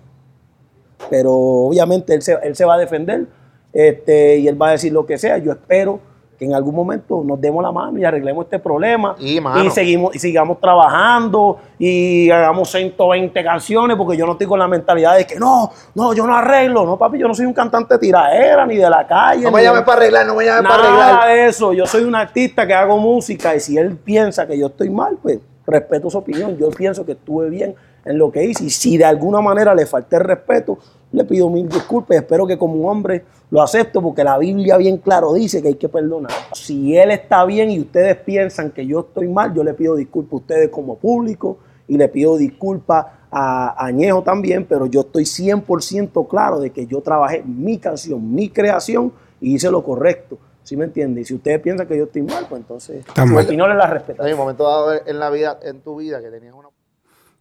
Pero 1.10 1.32
obviamente 1.32 2.14
él 2.14 2.22
se, 2.22 2.38
él 2.42 2.54
se 2.54 2.64
va 2.64 2.74
a 2.74 2.78
defender 2.78 3.26
este, 3.72 4.38
y 4.38 4.48
él 4.48 4.60
va 4.60 4.68
a 4.68 4.72
decir 4.72 4.92
lo 4.92 5.06
que 5.06 5.18
sea. 5.18 5.38
Yo 5.38 5.52
espero 5.52 6.00
que 6.38 6.44
en 6.46 6.54
algún 6.54 6.74
momento 6.74 7.22
nos 7.24 7.40
demos 7.40 7.62
la 7.62 7.70
mano 7.70 7.98
y 7.98 8.04
arreglemos 8.04 8.44
este 8.46 8.58
problema. 8.58 9.14
Y, 9.18 9.38
seguimos, 9.70 10.16
y 10.16 10.18
sigamos 10.18 10.58
trabajando 10.60 11.58
y 11.78 12.30
hagamos 12.30 12.68
120 12.70 13.44
canciones 13.44 13.96
porque 13.96 14.16
yo 14.16 14.26
no 14.26 14.32
estoy 14.32 14.46
con 14.48 14.58
la 14.58 14.66
mentalidad 14.66 15.16
de 15.16 15.24
que 15.26 15.38
no, 15.38 15.70
no, 15.94 16.12
yo 16.14 16.26
no 16.26 16.36
arreglo. 16.36 16.84
No, 16.84 16.96
papi, 16.98 17.18
yo 17.18 17.28
no 17.28 17.34
soy 17.34 17.46
un 17.46 17.52
cantante 17.52 17.96
tiraera 17.98 18.66
ni 18.66 18.76
de 18.76 18.90
la 18.90 19.06
calle. 19.06 19.42
No 19.44 19.52
me 19.52 19.60
de- 19.60 19.66
llames 19.66 19.82
para 19.82 19.98
arreglar, 19.98 20.26
no 20.26 20.34
me 20.34 20.44
llames 20.44 20.68
para 20.70 20.82
Nada 20.82 21.04
arreglar. 21.20 21.28
de 21.28 21.46
eso. 21.46 21.72
Yo 21.72 21.86
soy 21.86 22.02
un 22.02 22.14
artista 22.14 22.66
que 22.66 22.74
hago 22.74 22.98
música 22.98 23.54
y 23.54 23.60
si 23.60 23.78
él 23.78 23.96
piensa 23.96 24.46
que 24.46 24.58
yo 24.58 24.66
estoy 24.66 24.90
mal, 24.90 25.18
pues 25.22 25.38
respeto 25.66 26.10
su 26.10 26.18
opinión. 26.18 26.56
Yo 26.56 26.70
pienso 26.70 27.04
que 27.04 27.12
estuve 27.12 27.50
bien 27.50 27.74
en 28.04 28.18
lo 28.18 28.30
que 28.32 28.44
hice 28.44 28.64
y 28.64 28.70
si 28.70 28.98
de 28.98 29.04
alguna 29.04 29.40
manera 29.40 29.74
le 29.74 29.86
falté 29.86 30.16
el 30.16 30.24
respeto, 30.24 30.78
le 31.12 31.24
pido 31.24 31.48
mil 31.48 31.68
disculpas. 31.68 32.16
Espero 32.16 32.46
que 32.46 32.58
como 32.58 32.74
un 32.74 32.88
hombre 32.88 33.24
lo 33.50 33.62
acepto 33.62 34.00
porque 34.02 34.24
la 34.24 34.38
Biblia 34.38 34.76
bien 34.76 34.98
claro 34.98 35.32
dice 35.34 35.62
que 35.62 35.68
hay 35.68 35.74
que 35.74 35.88
perdonar. 35.88 36.32
Si 36.52 36.96
él 36.96 37.10
está 37.10 37.44
bien 37.44 37.70
y 37.70 37.80
ustedes 37.80 38.16
piensan 38.16 38.70
que 38.70 38.86
yo 38.86 39.00
estoy 39.00 39.28
mal, 39.28 39.54
yo 39.54 39.62
le 39.62 39.74
pido 39.74 39.94
disculpas 39.94 40.32
a 40.32 40.36
ustedes 40.36 40.68
como 40.70 40.96
público 40.96 41.58
y 41.86 41.96
le 41.96 42.08
pido 42.08 42.36
disculpas 42.36 43.06
a 43.30 43.86
Añejo 43.86 44.22
también, 44.22 44.66
pero 44.66 44.86
yo 44.86 45.00
estoy 45.00 45.24
100% 45.24 46.28
claro 46.28 46.60
de 46.60 46.70
que 46.70 46.86
yo 46.86 47.00
trabajé 47.00 47.42
mi 47.42 47.78
canción, 47.78 48.34
mi 48.34 48.48
creación 48.50 49.12
y 49.40 49.54
hice 49.54 49.70
lo 49.70 49.82
correcto. 49.82 50.38
¿Sí 50.64 50.76
me 50.76 50.84
entiende? 50.84 51.20
Y 51.20 51.24
si 51.24 51.34
ustedes 51.34 51.60
piensan 51.60 51.86
que 51.86 51.96
yo 51.96 52.04
estoy 52.04 52.22
mal, 52.22 52.46
pues 52.48 52.60
entonces 52.60 52.98
Está 53.06 53.26
mal. 53.26 53.44
opinión 53.44 53.68
les 53.68 53.78
la 53.78 53.86
respeto. 53.88 54.22
Hay 54.22 54.32
un 54.32 54.38
momento 54.38 54.64
dado 54.64 54.92
en 55.04 55.18
la 55.18 55.28
vida, 55.30 55.58
en 55.62 55.80
tu 55.80 55.96
vida, 55.96 56.20
que 56.20 56.28
tenías 56.28 56.54
una. 56.54 56.68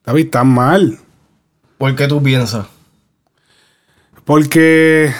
David, 0.03 0.25
estás 0.25 0.45
mal. 0.45 0.97
¿Por 1.77 1.95
qué 1.95 2.07
tú 2.07 2.21
piensas? 2.21 2.65
Porque 4.25 5.11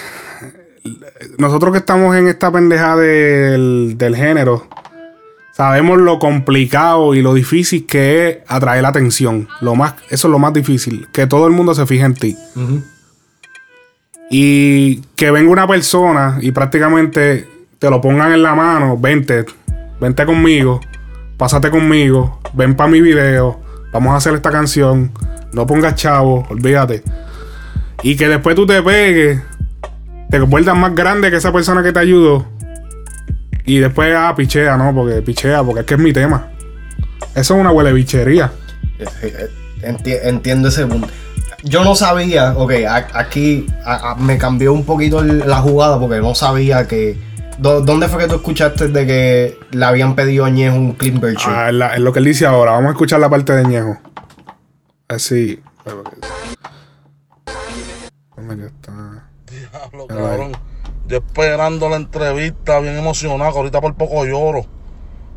nosotros 1.38 1.72
que 1.72 1.78
estamos 1.78 2.16
en 2.16 2.26
esta 2.28 2.50
pendeja 2.50 2.96
del, 2.96 3.94
del 3.96 4.16
género, 4.16 4.66
sabemos 5.52 5.98
lo 5.98 6.18
complicado 6.18 7.14
y 7.14 7.22
lo 7.22 7.34
difícil 7.34 7.86
que 7.86 8.28
es 8.28 8.38
atraer 8.48 8.82
la 8.82 8.88
atención. 8.88 9.48
Lo 9.60 9.74
más, 9.74 9.94
eso 10.10 10.28
es 10.28 10.32
lo 10.32 10.38
más 10.38 10.52
difícil, 10.52 11.08
que 11.12 11.26
todo 11.26 11.46
el 11.46 11.52
mundo 11.52 11.74
se 11.74 11.86
fije 11.86 12.04
en 12.04 12.14
ti. 12.14 12.36
Y 14.30 15.00
que 15.14 15.30
venga 15.30 15.50
una 15.50 15.68
persona 15.68 16.38
y 16.40 16.52
prácticamente 16.52 17.46
te 17.82 17.90
lo 17.90 18.00
pongan 18.00 18.30
en 18.32 18.44
la 18.44 18.54
mano, 18.54 18.96
vente, 18.96 19.44
vente 20.00 20.24
conmigo, 20.24 20.78
pásate 21.36 21.68
conmigo, 21.68 22.38
ven 22.52 22.76
para 22.76 22.88
mi 22.88 23.00
video, 23.00 23.58
vamos 23.92 24.14
a 24.14 24.18
hacer 24.18 24.34
esta 24.34 24.52
canción, 24.52 25.10
no 25.52 25.66
pongas 25.66 25.96
chavo, 25.96 26.46
olvídate. 26.48 27.02
Y 28.04 28.14
que 28.16 28.28
después 28.28 28.54
tú 28.54 28.66
te 28.66 28.80
pegues, 28.84 29.40
te 30.30 30.38
vuelvas 30.38 30.76
más 30.76 30.94
grande 30.94 31.28
que 31.28 31.38
esa 31.38 31.52
persona 31.52 31.82
que 31.82 31.92
te 31.92 31.98
ayudó. 31.98 32.46
Y 33.64 33.78
después, 33.80 34.14
ah, 34.16 34.32
pichea, 34.36 34.76
no, 34.76 34.94
porque 34.94 35.20
pichea, 35.20 35.64
porque 35.64 35.80
es 35.80 35.86
que 35.86 35.94
es 35.94 36.00
mi 36.00 36.12
tema. 36.12 36.50
Eso 37.34 37.54
es 37.54 37.60
una 37.60 37.72
huele 37.72 37.92
bichería. 37.92 38.52
Eh, 39.22 39.48
Enti- 39.82 40.20
entiendo 40.22 40.68
ese 40.68 40.86
punto. 40.86 41.08
Yo 41.64 41.82
no 41.82 41.96
sabía, 41.96 42.52
ok, 42.56 42.74
aquí 43.14 43.66
me 44.18 44.38
cambió 44.38 44.72
un 44.72 44.84
poquito 44.84 45.20
la 45.24 45.56
jugada 45.56 45.98
porque 45.98 46.20
no 46.20 46.36
sabía 46.36 46.86
que. 46.86 47.31
¿Dó- 47.58 47.80
¿Dónde 47.80 48.08
fue 48.08 48.22
que 48.22 48.28
tú 48.28 48.36
escuchaste 48.36 48.88
de 48.88 49.06
que 49.06 49.58
le 49.70 49.84
habían 49.84 50.14
pedido 50.14 50.44
a 50.44 50.50
Ñejo 50.50 50.76
un 50.76 50.92
clean 50.94 51.20
version? 51.20 51.54
Ah, 51.54 51.68
es, 51.68 51.74
la- 51.74 51.94
es 51.94 52.00
lo 52.00 52.12
que 52.12 52.18
él 52.18 52.24
dice 52.24 52.46
ahora. 52.46 52.72
Vamos 52.72 52.88
a 52.88 52.92
escuchar 52.92 53.20
la 53.20 53.28
parte 53.30 53.52
de 53.54 53.64
Ñejo. 53.64 53.98
Así. 55.08 55.62
¿Dónde 58.36 58.56
que 58.56 58.66
está? 58.66 59.28
Diablo, 59.50 60.06
cabrón. 60.06 60.52
Yo 61.06 61.18
esperando 61.18 61.88
la 61.88 61.96
entrevista, 61.96 62.78
bien 62.80 62.96
emocionado, 62.96 63.50
ahorita 63.58 63.80
por 63.80 63.94
poco 63.94 64.24
lloro. 64.24 64.64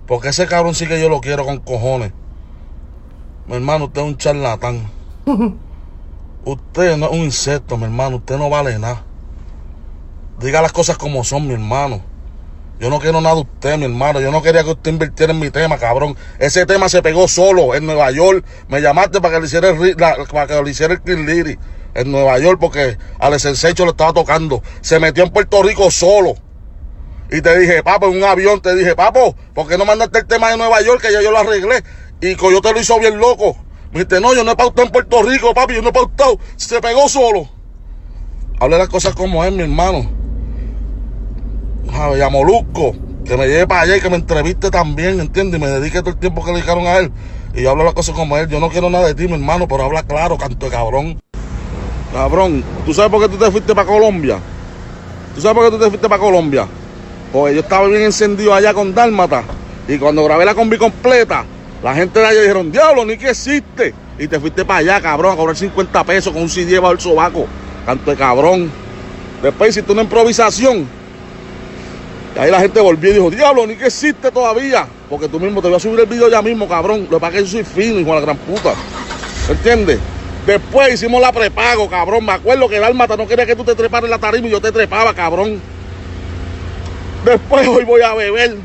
Porque 0.07 0.29
ese 0.29 0.47
cabrón 0.47 0.73
sí 0.75 0.87
que 0.87 1.01
yo 1.01 1.09
lo 1.09 1.19
quiero 1.21 1.45
con 1.45 1.59
cojones. 1.59 2.11
Mi 3.47 3.55
hermano, 3.55 3.85
usted 3.85 4.01
es 4.01 4.07
un 4.07 4.17
charlatán. 4.17 4.89
Usted 6.45 6.95
no 6.97 7.07
es 7.07 7.11
un 7.11 7.17
insecto, 7.19 7.75
mi 7.75 7.85
hermano. 7.85 8.17
Usted 8.17 8.37
no 8.37 8.49
vale 8.51 8.77
nada. 8.77 9.03
Diga 10.39 10.61
las 10.61 10.71
cosas 10.73 10.97
como 10.97 11.23
son, 11.23 11.47
mi 11.47 11.53
hermano. 11.53 12.03
Yo 12.79 12.89
no 12.89 12.99
quiero 12.99 13.21
nada 13.21 13.35
de 13.35 13.41
usted, 13.41 13.77
mi 13.77 13.85
hermano. 13.85 14.19
Yo 14.19 14.31
no 14.31 14.41
quería 14.41 14.63
que 14.63 14.71
usted 14.71 14.91
invirtiera 14.91 15.31
en 15.31 15.39
mi 15.39 15.49
tema, 15.49 15.77
cabrón. 15.77 16.17
Ese 16.39 16.65
tema 16.65 16.89
se 16.89 17.01
pegó 17.01 17.27
solo 17.29 17.73
en 17.73 17.85
Nueva 17.85 18.11
York. 18.11 18.45
Me 18.67 18.81
llamaste 18.81 19.21
para 19.21 19.35
que 19.35 19.39
le 19.41 19.45
hiciera 19.47 19.69
el, 19.69 19.95
la- 19.97 20.17
para 20.29 20.47
que 20.47 20.61
le 20.61 20.71
hiciera 20.71 20.99
el 21.05 21.25
Liri 21.25 21.57
en 21.93 22.11
Nueva 22.11 22.37
York 22.39 22.57
porque 22.59 22.97
Alex 23.19 23.43
Sensecho 23.43 23.85
lo 23.85 23.91
estaba 23.91 24.11
tocando. 24.11 24.61
Se 24.81 24.99
metió 24.99 25.23
en 25.23 25.29
Puerto 25.31 25.63
Rico 25.63 25.89
solo. 25.89 26.33
Y 27.31 27.41
te 27.41 27.57
dije, 27.57 27.81
papo, 27.81 28.07
en 28.07 28.17
un 28.17 28.23
avión, 28.25 28.61
te 28.61 28.75
dije, 28.75 28.93
papo, 28.93 29.35
¿por 29.53 29.67
qué 29.67 29.77
no 29.77 29.85
mandaste 29.85 30.19
el 30.19 30.25
tema 30.27 30.49
de 30.51 30.57
Nueva 30.57 30.81
York 30.81 31.01
que 31.01 31.13
ya 31.13 31.21
yo 31.21 31.31
lo 31.31 31.39
arreglé? 31.39 31.81
Y 32.21 32.35
Coyote 32.35 32.73
lo 32.73 32.79
hizo 32.81 32.99
bien 32.99 33.17
loco. 33.17 33.55
Me 33.91 33.99
dijiste, 34.01 34.19
no, 34.19 34.35
yo 34.35 34.43
no 34.43 34.51
he 34.51 34.55
pautado 34.57 34.85
en 34.85 34.91
Puerto 34.91 35.23
Rico, 35.23 35.53
papi, 35.53 35.75
yo 35.75 35.81
no 35.81 35.89
he 35.89 35.93
pautado. 35.93 36.37
Se 36.57 36.81
pegó 36.81 37.07
solo. 37.07 37.49
Hable 38.59 38.77
las 38.77 38.89
cosas 38.89 39.15
como 39.15 39.43
es, 39.45 39.51
mi 39.53 39.63
hermano. 39.63 40.24
A 41.97 42.29
Molusco, 42.29 42.93
que 43.23 43.37
me 43.37 43.47
lleve 43.47 43.67
para 43.67 43.81
allá 43.81 43.95
y 43.95 44.01
que 44.01 44.09
me 44.09 44.17
entreviste 44.17 44.69
también, 44.69 45.17
¿entiendes? 45.19 45.59
Y 45.59 45.63
me 45.63 45.69
dedique 45.69 46.01
todo 46.01 46.09
el 46.09 46.17
tiempo 46.17 46.43
que 46.43 46.51
le 46.51 46.57
dijeron 46.57 46.85
a 46.85 46.97
él. 46.97 47.09
Y 47.53 47.61
yo 47.63 47.71
hablo 47.71 47.85
las 47.85 47.93
cosas 47.93 48.13
como 48.13 48.37
él. 48.37 48.49
Yo 48.49 48.59
no 48.59 48.69
quiero 48.69 48.89
nada 48.89 49.07
de 49.07 49.15
ti, 49.15 49.27
mi 49.27 49.35
hermano, 49.35 49.65
pero 49.65 49.85
habla 49.85 50.03
claro, 50.03 50.37
canto 50.37 50.65
de 50.65 50.71
cabrón. 50.71 51.19
Cabrón, 52.13 52.65
¿tú 52.85 52.93
sabes 52.93 53.09
por 53.09 53.21
qué 53.21 53.29
tú 53.29 53.37
te 53.37 53.49
fuiste 53.49 53.73
para 53.73 53.87
Colombia? 53.87 54.39
¿Tú 55.33 55.41
sabes 55.41 55.55
por 55.55 55.65
qué 55.65 55.71
tú 55.71 55.83
te 55.83 55.89
fuiste 55.89 56.09
para 56.09 56.21
Colombia? 56.21 56.67
Porque 57.31 57.55
yo 57.55 57.61
estaba 57.61 57.87
bien 57.87 58.01
encendido 58.01 58.53
allá 58.53 58.73
con 58.73 58.93
Dálmata. 58.93 59.43
Y 59.87 59.97
cuando 59.97 60.23
grabé 60.25 60.43
la 60.43 60.53
combi 60.53 60.77
completa, 60.77 61.45
la 61.81 61.95
gente 61.95 62.19
de 62.19 62.25
allá 62.25 62.41
dijeron, 62.41 62.71
diablo, 62.73 63.05
ni 63.05 63.17
que 63.17 63.29
existe. 63.29 63.93
Y 64.19 64.27
te 64.27 64.39
fuiste 64.39 64.65
para 64.65 64.79
allá, 64.79 65.01
cabrón, 65.01 65.33
a 65.33 65.35
cobrar 65.37 65.55
50 65.55 66.03
pesos 66.03 66.33
con 66.33 66.41
un 66.41 66.49
CD 66.49 66.77
bajo 66.77 66.93
el 66.93 66.99
sobaco. 66.99 67.47
Canto 67.85 68.11
de 68.11 68.17
cabrón. 68.17 68.69
Después 69.41 69.69
hiciste 69.69 69.91
una 69.93 70.03
improvisación. 70.03 71.04
Ahí 72.37 72.51
la 72.51 72.59
gente 72.59 72.81
volvió 72.81 73.11
y 73.11 73.13
dijo, 73.13 73.31
diablo, 73.31 73.65
ni 73.65 73.75
que 73.75 73.85
existe 73.85 74.29
todavía. 74.31 74.87
Porque 75.09 75.27
tú 75.27 75.39
mismo 75.39 75.61
te 75.61 75.67
voy 75.67 75.77
a 75.77 75.79
subir 75.79 75.99
el 75.99 76.05
video 76.05 76.29
ya 76.29 76.41
mismo, 76.41 76.67
cabrón. 76.67 77.07
Lo 77.09 77.17
que 77.17 77.21
pasa 77.21 77.37
es 77.37 77.43
que 77.43 77.49
yo 77.49 77.51
soy 77.51 77.63
fino, 77.63 77.99
hijo 77.99 78.09
de 78.09 78.15
la 78.15 78.21
gran 78.21 78.37
puta. 78.37 78.73
¿Entiendes? 79.49 79.99
Después 80.45 80.93
hicimos 80.93 81.21
la 81.21 81.31
prepago, 81.31 81.89
cabrón. 81.89 82.25
Me 82.25 82.33
acuerdo 82.33 82.67
que 82.67 82.79
Dálmata 82.79 83.15
no 83.15 83.27
quería 83.27 83.45
que 83.45 83.55
tú 83.55 83.63
te 83.63 83.73
treparas 83.73 84.05
en 84.05 84.11
la 84.11 84.19
tarima 84.19 84.47
y 84.47 84.51
yo 84.51 84.61
te 84.61 84.71
trepaba, 84.71 85.13
cabrón. 85.13 85.61
Después 87.23 87.67
hoy 87.67 87.83
voy 87.85 88.01
a 88.01 88.13
beber. 88.13 88.57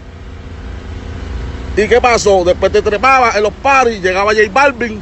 ¿Y 1.77 1.89
qué 1.89 2.01
pasó? 2.01 2.45
Después 2.45 2.73
te 2.73 2.83
trepaba 2.83 3.33
en 3.37 3.43
los 3.43 3.53
paris, 3.53 4.03
llegaba 4.03 4.33
J 4.33 4.43
Balvin, 4.53 5.01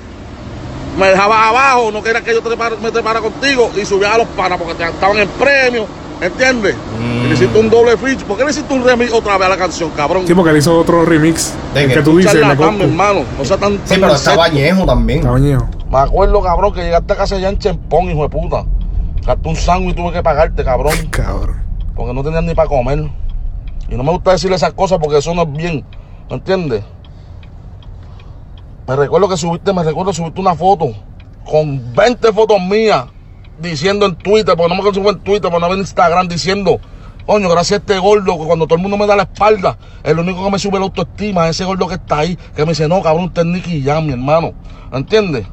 me 0.98 1.08
dejaba 1.08 1.48
abajo, 1.48 1.90
no 1.90 2.02
quería 2.02 2.20
que 2.20 2.32
yo 2.34 2.42
me 2.80 2.90
trepara 2.90 3.20
contigo 3.20 3.70
y 3.74 3.84
subía 3.84 4.14
a 4.14 4.18
los 4.18 4.28
panas 4.28 4.58
porque 4.58 4.74
te 4.74 4.84
estaban 4.84 5.18
en 5.18 5.28
premio, 5.30 5.86
¿entiendes? 6.20 6.74
Y 7.00 7.28
le 7.28 7.34
hiciste 7.34 7.58
un 7.58 7.70
doble 7.70 7.96
feature. 7.96 8.24
¿Por 8.26 8.36
qué 8.36 8.44
le 8.44 8.50
hiciste 8.50 8.72
un 8.74 8.84
remix 8.84 9.12
otra 9.12 9.36
vez 9.38 9.46
a 9.46 9.50
la 9.50 9.56
canción, 9.56 9.90
cabrón? 9.90 10.26
Sí, 10.26 10.34
porque 10.34 10.50
él 10.50 10.56
hizo 10.58 10.78
otro 10.78 11.04
remix. 11.04 11.54
el 11.74 11.92
que 11.92 12.02
tú 12.02 12.16
dices, 12.18 12.40
Coscu. 12.56 12.82
hermano. 12.82 13.20
No 13.38 13.44
sea 13.44 13.56
tan, 13.56 13.72
Sí, 13.84 13.90
tan 13.94 14.00
pero 14.00 14.14
estaba 14.14 14.48
insecto. 14.48 14.74
Ñejo 14.74 14.86
también. 14.86 15.18
Estaba 15.20 15.38
Ñejo. 15.38 15.68
Me 15.90 15.98
acuerdo, 15.98 16.42
cabrón, 16.42 16.72
que 16.72 16.82
llegaste 16.82 17.12
a 17.12 17.16
casa 17.16 17.36
allá 17.36 17.48
en 17.48 17.58
Chempón, 17.58 18.10
hijo 18.10 18.22
de 18.22 18.28
puta. 18.28 18.64
Gasté 19.26 19.48
un 19.48 19.56
sándwich 19.56 19.92
y 19.92 19.96
tuve 19.96 20.12
que 20.12 20.22
pagarte, 20.22 20.64
cabrón. 20.64 20.92
Cabrón. 21.10 21.62
Porque 21.94 22.12
no 22.14 22.22
tenías 22.22 22.42
ni 22.44 22.54
para 22.54 22.68
comer. 22.68 23.10
Y 23.88 23.94
no 23.96 24.02
me 24.02 24.10
gusta 24.10 24.32
decirle 24.32 24.56
esas 24.56 24.72
cosas 24.74 24.98
porque 25.00 25.18
eso 25.18 25.34
no 25.34 25.42
es 25.42 25.52
bien. 25.52 25.84
¿Me 26.28 26.36
entiendes? 26.36 26.84
Me 28.86 28.96
recuerdo 28.96 29.28
que 29.28 29.36
subiste, 29.36 29.72
me 29.72 29.82
recuerdo 29.82 30.12
subiste 30.12 30.40
una 30.40 30.54
foto 30.54 30.86
con 31.44 31.94
20 31.94 32.32
fotos 32.32 32.58
mías 32.60 33.04
diciendo 33.60 34.06
en 34.06 34.16
Twitter, 34.16 34.56
porque 34.56 34.74
no 34.74 34.82
me 34.82 34.92
fue 34.92 35.10
en 35.12 35.18
Twitter, 35.20 35.50
pero 35.50 35.60
no 35.60 35.72
en 35.72 35.80
Instagram, 35.80 36.28
diciendo, 36.28 36.80
coño, 37.26 37.48
gracias 37.48 37.80
a 37.80 37.82
este 37.82 37.98
gordo, 37.98 38.38
que 38.38 38.46
cuando 38.46 38.66
todo 38.66 38.76
el 38.76 38.82
mundo 38.82 38.96
me 38.96 39.06
da 39.06 39.16
la 39.16 39.24
espalda, 39.24 39.76
el 40.02 40.18
único 40.18 40.44
que 40.44 40.50
me 40.50 40.58
sube 40.58 40.78
la 40.78 40.84
autoestima 40.84 41.48
es 41.48 41.56
ese 41.56 41.64
gordo 41.64 41.86
que 41.88 41.94
está 41.94 42.18
ahí, 42.18 42.38
que 42.56 42.64
me 42.64 42.72
dice, 42.72 42.88
no, 42.88 43.02
cabrón, 43.02 43.26
usted 43.26 43.42
es 43.42 43.48
Nicky 43.48 43.82
Jam, 43.82 44.06
mi 44.06 44.12
hermano. 44.12 44.52
¿Entiendes? 44.92 45.46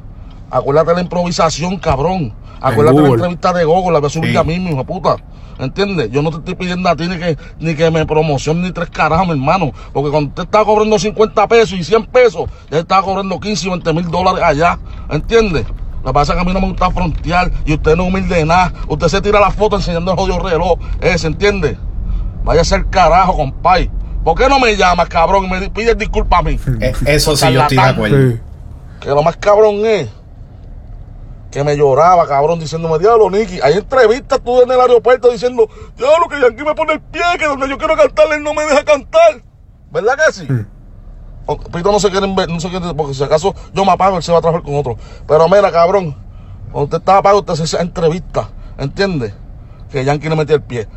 Acuérdate 0.50 0.90
de 0.90 0.94
la 0.96 1.00
improvisación, 1.02 1.76
cabrón. 1.78 2.32
Acuérdate 2.60 2.96
de 2.96 3.02
la 3.02 3.14
entrevista 3.14 3.52
de 3.52 3.64
Gogo, 3.64 3.90
la 3.90 3.98
voy 3.98 4.06
a 4.06 4.10
subir 4.10 4.30
Sí. 4.30 4.34
ya 4.34 4.44
mismo, 4.44 4.70
hijo 4.70 4.84
puta. 4.84 5.16
¿Entiendes? 5.58 6.10
Yo 6.10 6.20
no 6.22 6.30
te 6.30 6.36
estoy 6.36 6.54
pidiendo 6.54 6.88
a 6.88 6.96
ti 6.96 7.08
ni 7.08 7.18
que, 7.18 7.36
ni 7.58 7.74
que 7.74 7.90
me 7.90 8.04
promocione 8.04 8.60
ni 8.62 8.72
tres 8.72 8.90
carajos, 8.90 9.26
mi 9.26 9.32
hermano. 9.32 9.72
Porque 9.92 10.10
cuando 10.10 10.28
usted 10.28 10.42
estaba 10.44 10.64
cobrando 10.64 10.98
50 10.98 11.48
pesos 11.48 11.72
y 11.78 11.84
100 11.84 12.06
pesos, 12.06 12.44
ya 12.70 12.80
estaba 12.80 13.02
cobrando 13.02 13.40
15 13.40 13.66
y 13.66 13.70
20 13.70 13.92
mil 13.94 14.10
dólares 14.10 14.42
allá. 14.42 14.78
¿Entiendes? 15.10 15.64
Lo 16.06 16.12
que 16.12 16.14
pasa 16.14 16.34
es 16.34 16.36
que 16.36 16.42
a 16.42 16.44
mí 16.44 16.52
no 16.52 16.60
me 16.60 16.68
gusta 16.68 16.88
frontear 16.92 17.50
y 17.64 17.74
usted 17.74 17.96
no 17.96 18.04
es 18.04 18.08
humilde 18.10 18.36
de 18.36 18.44
nada. 18.44 18.72
Usted 18.86 19.08
se 19.08 19.20
tira 19.20 19.40
la 19.40 19.50
foto 19.50 19.74
enseñando 19.74 20.12
el 20.12 20.16
jodido 20.16 20.38
reloj. 20.38 20.78
Ese, 21.00 21.26
¿entiende? 21.26 21.76
Vaya 22.44 22.60
a 22.60 22.64
ser 22.64 22.86
carajo, 22.86 23.36
compay. 23.36 23.90
¿Por 24.22 24.38
qué 24.38 24.48
no 24.48 24.60
me 24.60 24.76
llamas, 24.76 25.08
cabrón, 25.08 25.46
y 25.46 25.48
me 25.48 25.68
pides 25.68 25.98
disculpas 25.98 26.38
a 26.38 26.42
mí? 26.44 26.60
Eh, 26.80 26.92
Eso 27.06 27.36
sí, 27.36 27.52
yo 27.52 27.60
estoy 27.60 27.76
de 27.78 27.82
acuerdo. 27.82 28.30
Sí. 28.30 28.40
Que 29.00 29.08
lo 29.08 29.20
más 29.24 29.36
cabrón 29.36 29.84
es 29.84 30.08
que 31.50 31.64
me 31.64 31.76
lloraba, 31.76 32.24
cabrón, 32.28 32.60
diciéndome, 32.60 33.00
diablo, 33.00 33.28
Nicky. 33.28 33.58
Hay 33.60 33.72
entrevistas 33.72 34.40
tú 34.44 34.62
en 34.62 34.70
el 34.70 34.80
aeropuerto 34.80 35.28
diciendo, 35.32 35.68
diablo, 35.96 36.28
que 36.28 36.40
Yankee 36.40 36.62
me 36.62 36.74
pone 36.76 36.92
el 36.92 37.00
pie, 37.00 37.22
que 37.36 37.46
donde 37.46 37.68
yo 37.68 37.78
quiero 37.78 37.96
cantar, 37.96 38.26
él 38.32 38.44
no 38.44 38.54
me 38.54 38.62
deja 38.62 38.84
cantar. 38.84 39.42
¿Verdad 39.90 40.14
que 40.24 40.32
sí? 40.32 40.46
Pito 41.72 41.92
no 41.92 42.00
se 42.00 42.10
quiere 42.10 42.26
ver, 42.34 42.48
no 42.48 42.58
se 42.58 42.68
quiere, 42.68 42.92
porque 42.94 43.14
si 43.14 43.22
acaso 43.22 43.54
yo 43.72 43.84
me 43.84 43.92
apago, 43.92 44.16
él 44.16 44.22
se 44.22 44.32
va 44.32 44.38
a 44.38 44.40
trabajar 44.40 44.64
con 44.64 44.74
otro. 44.76 44.96
Pero 45.26 45.48
mira, 45.48 45.70
cabrón, 45.70 46.16
cuando 46.72 46.84
usted 46.84 46.98
estaba 46.98 47.18
apagado, 47.18 47.40
usted 47.40 47.52
hace 47.52 47.64
esa 47.64 47.80
entrevista, 47.80 48.48
¿entiendes? 48.78 49.32
Que 49.90 50.04
Yankee 50.04 50.28
le 50.28 50.36
metía 50.36 50.56
el 50.56 50.62
pie. 50.62 50.88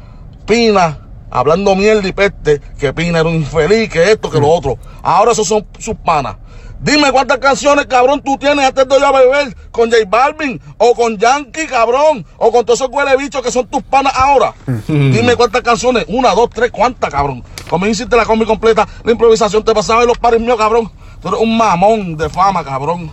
Pina, 0.48 1.08
hablando 1.30 1.76
mierda 1.76 2.08
y 2.08 2.12
peste, 2.12 2.60
que 2.80 2.92
Pina 2.94 3.20
era 3.20 3.30
un 3.30 3.36
infeliz, 3.36 3.90
que 3.90 4.12
esto, 4.12 4.30
que 4.30 4.40
lo 4.40 4.50
otro. 4.50 4.78
Ahora 5.04 5.34
esos 5.34 5.48
son 5.48 5.68
sus 5.78 5.96
panas. 5.96 6.38
Dime 6.82 7.12
cuántas 7.12 7.40
canciones, 7.40 7.88
cabrón, 7.88 8.22
tú 8.22 8.38
tienes 8.38 8.66
antes 8.66 8.88
de 8.88 9.00
yo 9.00 9.06
a 9.06 9.12
beber 9.12 9.56
con 9.70 9.92
J 9.92 10.04
Balvin 10.08 10.62
o 10.78 10.96
con 10.96 11.18
Yankee, 11.18 11.68
cabrón, 11.68 12.26
o 12.38 12.52
con 12.54 12.66
todos 12.66 12.80
esos 12.80 12.90
huele 12.90 13.18
bichos 13.18 13.42
que 13.42 13.52
son 13.52 13.68
tus 13.68 13.84
panas 13.84 14.14
ahora. 14.16 14.54
Dime 14.88 15.36
cuántas 15.36 15.62
canciones, 15.62 16.06
una, 16.08 16.34
dos, 16.34 16.50
tres, 16.50 16.72
cuántas, 16.72 17.12
cabrón. 17.12 17.44
Como 17.70 17.86
hiciste 17.86 18.16
la 18.16 18.26
combi 18.26 18.46
completa, 18.46 18.88
la 19.04 19.12
improvisación 19.12 19.64
te 19.64 19.74
pasaba 19.74 20.04
en 20.04 20.08
los 20.08 20.18
pares 20.18 20.40
míos, 20.40 20.58
cabrón. 20.58 20.90
Tú 21.22 21.28
eres 21.28 21.42
un 21.42 21.58
mamón 21.58 22.16
de 22.16 22.30
fama, 22.30 22.64
cabrón. 22.64 23.12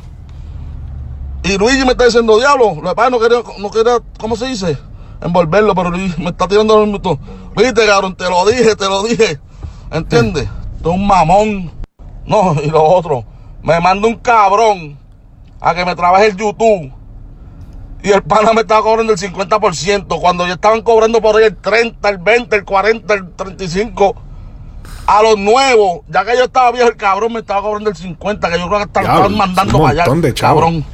Y 1.43 1.59
Luigi 1.59 1.85
me 1.85 1.93
está 1.93 2.05
diciendo, 2.05 2.39
diablo, 2.39 2.77
lo 2.81 2.91
que 2.91 2.95
pasa 2.95 3.11
no 3.11 3.19
quería, 3.19 3.39
no 3.59 3.71
quería, 3.71 3.99
¿cómo 4.19 4.37
se 4.37 4.47
dice? 4.47 4.79
Envolverlo, 5.21 5.75
pero 5.75 5.91
Luigi 5.91 6.23
me 6.23 6.31
está 6.31 6.47
tirando 6.47 6.77
los 6.77 6.87
minutos. 6.87 7.19
Viste, 7.57 7.85
cabrón, 7.85 8.15
te 8.15 8.31
lo 8.31 8.47
dije, 8.47 8.77
te 8.77 8.89
lo 8.89 9.03
dije. 9.03 9.41
¿Entiendes? 9.91 10.49
Tú 10.83 10.91
eres 10.91 11.01
un 11.01 11.07
mamón. 11.07 11.73
No, 12.27 12.57
y 12.63 12.69
lo 12.69 12.83
otro, 12.83 13.25
me 13.67 13.81
manda 13.81 14.07
un 14.07 14.15
cabrón 14.15 14.97
a 15.61 15.75
que 15.75 15.85
me 15.85 15.97
trabaje 15.97 16.27
el 16.27 16.37
YouTube. 16.37 16.93
Y 18.03 18.11
el 18.11 18.23
pana 18.23 18.53
me 18.53 18.61
estaba 18.61 18.83
cobrando 18.83 19.13
el 19.13 19.19
50%, 19.19 20.21
cuando 20.21 20.47
ya 20.47 20.53
estaban 20.53 20.83
cobrando 20.83 21.21
por 21.21 21.37
ahí 21.37 21.45
el 21.47 21.57
30, 21.57 22.09
el 22.09 22.19
20, 22.19 22.57
el 22.57 22.65
40, 22.65 23.15
el 23.15 23.33
35. 23.33 24.15
A 25.09 25.23
los 25.23 25.37
nuevos, 25.37 26.03
ya 26.09 26.25
que 26.25 26.37
yo 26.37 26.45
estaba 26.45 26.71
viejo, 26.71 26.89
el 26.89 26.97
cabrón 26.97 27.33
me 27.33 27.41
estaba 27.41 27.63
cobrando 27.63 27.91
el 27.91 27.97
50, 27.97 28.49
que 28.51 28.59
yo 28.59 28.69
creo 28.69 28.79
que 28.79 28.85
estaban 28.85 29.11
Diablo, 29.11 29.27
estaban 29.27 29.39
mandando 29.39 29.79
para 29.83 30.03
allá. 30.05 30.15
de 30.15 30.35
cabrón. 30.35 30.85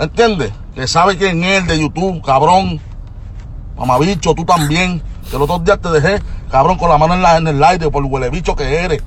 ¿Entiendes? 0.00 0.52
Que 0.74 0.88
sabe 0.88 1.16
quién 1.16 1.44
es 1.44 1.60
el 1.60 1.66
de 1.68 1.78
YouTube, 1.78 2.22
cabrón. 2.24 2.80
Mamabicho, 3.76 4.34
tú 4.34 4.44
también. 4.44 5.00
Que 5.30 5.38
los 5.38 5.42
otros 5.42 5.64
días 5.64 5.80
te 5.80 5.90
dejé, 5.90 6.20
cabrón, 6.50 6.76
con 6.76 6.88
la 6.88 6.98
mano 6.98 7.14
en, 7.14 7.22
la, 7.22 7.36
en 7.36 7.46
el 7.46 7.62
aire 7.62 7.88
por 7.88 8.04
el 8.04 8.10
huele 8.10 8.30
bicho 8.30 8.56
que 8.56 8.84
eres. 8.84 9.00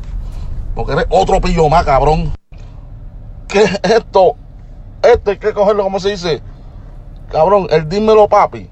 Porque 0.74 0.93
eres 0.93 1.06
otro 1.10 1.41
pillo 1.41 1.68
más, 1.68 1.84
cabrón. 1.84 2.32
¿Qué 3.54 3.64
es 3.64 3.80
esto? 3.84 4.36
Esto 5.01 5.32
hay 5.32 5.38
que 5.38 5.54
cogerlo, 5.54 5.84
¿cómo 5.84 5.99
se 5.99 6.10
dice? 6.10 6.41
Cabrón, 7.32 7.68
el 7.70 7.88
dímelo, 7.88 8.28
papi. 8.28 8.70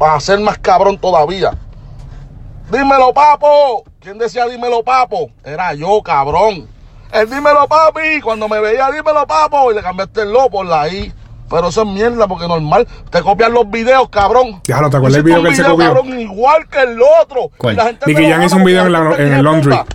Va 0.00 0.14
a 0.14 0.20
ser 0.20 0.40
más 0.40 0.58
cabrón 0.58 0.98
todavía. 0.98 1.52
Dímelo, 2.70 3.12
papo. 3.14 3.84
¿Quién 4.00 4.18
decía 4.18 4.46
dímelo, 4.46 4.82
papo? 4.82 5.30
Era 5.44 5.72
yo, 5.74 6.02
cabrón. 6.02 6.68
El 7.12 7.30
dímelo, 7.30 7.66
papi. 7.68 8.20
Cuando 8.22 8.48
me 8.48 8.60
veía, 8.60 8.90
dímelo, 8.90 9.26
papo. 9.26 9.70
Y 9.70 9.74
le 9.74 9.82
cambiaste 9.82 10.22
el 10.22 10.32
lo 10.32 10.50
por 10.50 10.66
la 10.66 10.88
I. 10.88 11.12
Pero 11.48 11.68
eso 11.68 11.82
es 11.82 11.88
mierda, 11.88 12.26
porque 12.26 12.48
normal. 12.48 12.88
Te 13.10 13.22
copian 13.22 13.52
los 13.52 13.70
videos, 13.70 14.08
cabrón. 14.08 14.60
Diablo, 14.64 14.90
¿te 14.90 14.96
acuerdas 14.96 15.18
Hiciste 15.20 15.28
video 15.30 15.42
que 15.42 15.48
él 15.50 15.54
se 15.56 15.62
video, 15.62 15.74
copió? 15.76 15.94
cabrón, 15.94 16.20
igual 16.20 16.68
que 16.68 16.80
el 16.80 16.98
otro. 17.22 17.50
¿Cuál? 17.56 17.74
Y 17.74 17.76
la 17.76 17.84
gente 17.84 18.06
Nicky 18.08 18.28
Jam 18.30 18.42
hizo 18.42 18.56
un 18.56 18.64
video 18.64 18.86
en 18.86 18.92
la- 18.92 19.14
el 19.16 19.32
es 19.32 19.42
laundry. 19.42 19.76
puta. 19.76 19.86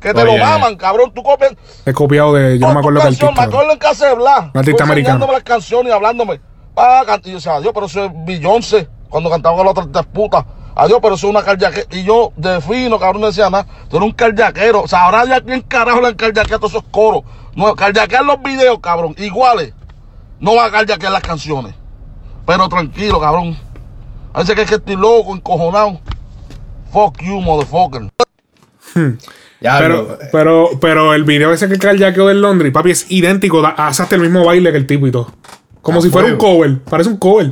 Que 0.00 0.14
te 0.14 0.24
lo 0.24 0.36
maman, 0.36 0.76
cabrón. 0.76 1.12
Tú 1.12 1.22
copias. 1.22 1.52
He 1.84 1.92
copiado 1.92 2.34
de. 2.34 2.58
Yo 2.58 2.68
no 2.68 2.74
me 2.74 2.80
acuerdo 2.80 3.00
qué 3.00 3.06
canción, 3.06 3.34
me 3.34 3.40
artista. 3.40 3.56
acuerdo 3.56 3.72
en 3.72 3.78
casa 3.78 4.08
de 4.08 4.14
Blas. 4.14 4.44
Un 4.54 4.58
artista 4.58 4.84
americano. 4.84 5.32
las 5.32 5.42
canciones 5.42 5.90
y 5.90 5.94
hablándome. 5.94 6.40
Can- 6.74 7.20
y 7.24 7.30
yo 7.30 7.34
decía, 7.36 7.54
adiós, 7.54 7.72
pero 7.74 7.86
eso 7.86 8.04
es 8.04 8.12
Beyoncé. 8.24 8.88
Cuando 9.08 9.30
cantaba 9.30 9.56
con 9.56 9.64
la 9.66 9.72
otra 9.72 9.84
de 9.84 10.02
puta. 10.04 10.46
Adiós, 10.76 11.00
pero 11.02 11.16
eso 11.16 11.26
es 11.26 11.30
una 11.30 11.42
carjaque. 11.42 11.86
Y 11.90 12.04
yo, 12.04 12.32
de 12.36 12.60
fino, 12.60 13.00
cabrón, 13.00 13.22
no 13.22 13.26
decía 13.26 13.50
nada. 13.50 13.66
Tú 13.88 13.96
eres 13.96 14.06
un 14.08 14.12
carjaquero. 14.14 14.82
O 14.82 14.86
sea, 14.88 15.06
ahora 15.06 15.24
ya 15.24 15.40
quién 15.40 15.62
carajo 15.62 16.00
le 16.00 16.14
carjaquea 16.14 16.56
a 16.56 16.58
todos 16.60 16.72
esos 16.74 16.84
coros. 16.92 17.22
No, 17.56 17.74
carjaquear 17.74 18.24
los 18.24 18.40
videos, 18.42 18.78
cabrón. 18.80 19.14
Iguales. 19.18 19.74
No 20.38 20.54
va 20.54 20.66
a 20.66 20.70
carjaquear 20.70 21.10
las 21.10 21.22
canciones. 21.22 21.74
Pero 22.46 22.68
tranquilo, 22.68 23.18
cabrón. 23.18 23.58
A 24.32 24.40
veces 24.40 24.54
que 24.54 24.62
es 24.62 24.68
que 24.68 24.74
estoy 24.76 24.94
loco, 24.94 25.34
encojonado. 25.34 25.98
Fuck 26.92 27.22
you, 27.22 27.40
motherfucker. 27.40 28.08
Pero, 29.60 30.18
pero, 30.30 30.70
pero 30.80 31.14
el 31.14 31.24
video 31.24 31.52
ese 31.52 31.68
que 31.68 31.74
el 31.88 31.98
jaqueo 31.98 32.28
del 32.28 32.40
Londres, 32.40 32.72
papi, 32.72 32.92
es 32.92 33.06
idéntico. 33.10 33.66
Hace 33.66 34.02
hasta 34.02 34.14
el 34.14 34.20
mismo 34.20 34.44
baile 34.44 34.70
que 34.70 34.76
el 34.78 34.86
tipo 34.86 35.06
y 35.06 35.10
todo. 35.10 35.32
Como 35.82 35.98
A 35.98 36.02
si 36.02 36.10
fuera 36.10 36.28
un 36.28 36.36
cover. 36.36 36.78
Parece 36.88 37.10
un 37.10 37.16
cover. 37.16 37.50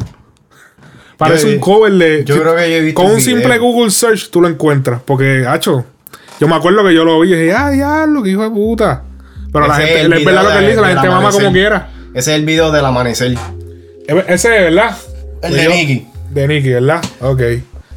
Parece 1.17 1.49
Yo- 1.49 1.55
un 1.55 1.61
cover 1.61 1.93
de. 1.95 2.25
yo 2.25 2.41
creo 2.41 2.55
que 2.55 2.71
yo 2.71 2.77
he 2.77 2.81
visto 2.81 3.03
Con 3.03 3.11
un 3.11 3.21
simple. 3.21 3.59
Google 3.59 3.91
search 3.91 4.31
tú 4.31 4.41
lo 4.41 4.49
encuentras. 4.49 5.01
Porque, 5.05 5.45
hacho. 5.49 5.85
Yo 6.39 6.47
me 6.47 6.55
acuerdo 6.55 6.85
que 6.87 6.95
yo 6.95 7.05
lo 7.05 7.19
vi 7.21 7.33
y 7.33 7.37
dije, 7.37 7.55
ah, 7.55 7.71
diablo, 7.71 8.23
que 8.23 8.31
hijo 8.31 8.43
de 8.43 8.51
puta. 8.51 9.03
Pero 9.53 9.67
la 9.67 9.75
gente, 9.77 10.01
el 10.03 10.13
es 10.13 10.25
verdad 10.25 10.43
lo 10.43 10.51
que 10.51 10.57
él 10.59 10.63
de- 10.65 10.69
dice, 10.71 10.81
la 10.83 10.89
gente 10.89 11.09
mama 11.09 11.31
como 11.31 11.51
quiera. 11.53 11.89
Ese 12.15 12.33
es 12.35 12.39
el 12.39 12.45
video 12.45 12.71
del 12.71 12.85
amanecer. 12.85 13.35
Ese 14.07 14.35
es, 14.57 14.63
¿verdad? 14.75 14.97
El 15.43 15.55
de 15.55 15.65
Yo- 15.65 15.71
Nicky. 15.71 16.07
De 16.31 16.47
Nicky, 16.49 16.69
¿verdad? 16.71 17.03
Ok. 17.21 17.41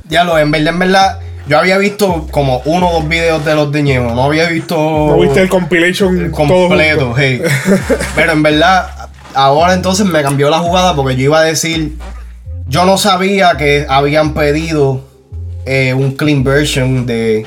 Diablo, 0.06 0.38
en 0.40 0.52
verdad, 0.52 0.74
en 0.74 0.80
verdad, 0.80 1.20
yo 1.50 1.58
había 1.60 1.78
visto 1.78 2.28
como 2.32 2.62
uno 2.66 2.90
o 2.90 2.94
dos 3.02 3.10
videos 3.10 3.44
de 3.44 3.56
los 3.56 3.72
de 3.72 3.82
Ñejo. 3.84 4.14
No 4.14 4.24
había 4.26 4.48
visto. 4.50 4.76
¿No 4.78 5.20
viste 5.20 5.42
el 5.42 5.50
compilation 5.50 6.30
completo, 6.32 7.14
hey. 7.18 7.42
Pero 8.16 8.32
en 8.34 8.44
verdad, 8.44 9.10
ahora 9.34 9.74
entonces 9.74 10.06
me 10.06 10.22
cambió 10.22 10.50
la 10.50 10.60
jugada 10.60 10.96
porque 10.96 11.16
yo 11.16 11.24
iba 11.24 11.40
a 11.40 11.44
decir. 11.44 11.98
Yo 12.68 12.86
no 12.86 13.00
sabía 13.00 13.58
que 13.58 13.88
habían 13.90 14.36
pedido 14.36 15.04
eh, 15.66 15.94
un 15.96 16.16
clean 16.16 16.44
version 16.44 17.06
de. 17.06 17.46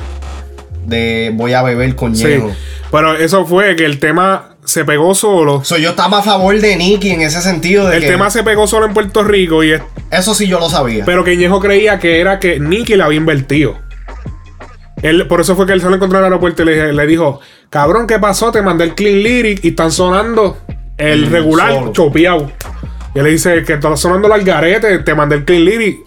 De 0.85 1.31
Voy 1.35 1.53
a 1.53 1.63
beber 1.63 1.95
con 1.95 2.17
Sí. 2.17 2.25
Ñejo. 2.25 2.51
Pero 2.91 3.15
eso 3.17 3.47
fue 3.47 3.77
que 3.77 3.85
el 3.85 4.01
tema 4.01 4.57
se 4.65 4.85
pegó 4.85 5.15
solo. 5.15 5.63
So, 5.65 5.77
yo 5.79 5.91
estaba 5.91 6.19
a 6.19 6.23
favor 6.23 6.61
de 6.61 6.77
Nicky 6.77 7.11
en 7.11 7.23
ese 7.23 7.41
sentido. 7.41 7.89
De 7.89 7.97
El 7.99 8.03
que- 8.03 8.09
tema 8.11 8.31
se 8.31 8.43
pegó 8.43 8.67
solo 8.67 8.87
en 8.87 8.95
Puerto 8.95 9.23
Rico 9.23 9.63
y 9.63 9.73
es- 9.73 9.83
Eso 10.11 10.35
sí 10.35 10.47
yo 10.49 10.59
lo 10.59 10.69
sabía. 10.69 11.05
pero 11.05 11.23
que 11.25 11.37
Ñejo 11.37 11.61
creía 11.61 11.99
que 12.01 12.21
era 12.21 12.39
que 12.41 12.59
Nicky 12.59 12.97
le 12.97 13.05
había 13.05 13.19
invertido. 13.19 13.79
Él, 15.03 15.27
por 15.27 15.41
eso 15.41 15.57
fue 15.57 15.67
que 15.67 15.73
él 15.73 15.81
se 15.81 15.89
lo 15.89 15.97
encontró 15.97 16.19
en 16.19 16.25
el 16.25 16.33
aeropuerto 16.33 16.63
y 16.63 16.67
le, 16.67 16.93
le 16.93 17.07
dijo, 17.07 17.41
cabrón, 17.69 18.07
¿qué 18.07 18.19
pasó? 18.19 18.53
Te 18.53 18.63
mandé 18.63 18.85
el 18.85 18.95
clean 18.95 19.23
lyric 19.23 19.65
y 19.65 19.69
están 19.69 19.91
sonando 19.91 20.57
el 20.97 21.27
Mm, 21.27 21.33
regular 21.33 21.93
chopeado. 21.93 22.51
Y 23.15 23.19
él 23.19 23.25
le 23.25 23.31
dice 23.31 23.63
que 23.65 23.75
está 23.75 23.97
sonando 23.97 24.29
el 24.29 24.33
algarete, 24.33 25.01
te 25.01 25.15
mandé 25.15 25.37
el 25.37 25.45
clean 25.45 25.65
lyric, 25.65 26.01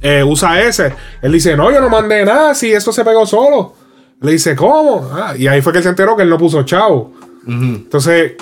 eh, 0.00 0.22
usa 0.24 0.62
ese. 0.62 0.92
Él 1.22 1.32
dice, 1.32 1.56
no, 1.56 1.70
yo 1.70 1.80
no 1.80 1.88
mandé 1.88 2.24
nada, 2.24 2.54
si 2.54 2.72
eso 2.72 2.92
se 2.92 3.04
pegó 3.04 3.26
solo. 3.26 3.74
Le 4.20 4.32
dice, 4.32 4.56
¿cómo? 4.56 5.10
Ah, 5.12 5.34
y 5.36 5.46
ahí 5.46 5.60
fue 5.60 5.72
que 5.72 5.78
él 5.78 5.84
se 5.84 5.90
enteró 5.90 6.16
que 6.16 6.22
él 6.22 6.30
no 6.30 6.38
puso 6.38 6.62
chavo. 6.62 7.12
Entonces, 7.46 8.32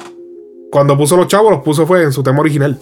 cuando 0.71 0.97
puso 0.97 1.17
los 1.17 1.27
chavos, 1.27 1.51
los 1.51 1.63
puso 1.63 1.87
fue 1.87 2.05
en 2.05 2.13
su 2.13 2.23
tema 2.23 2.41
original. 2.41 2.79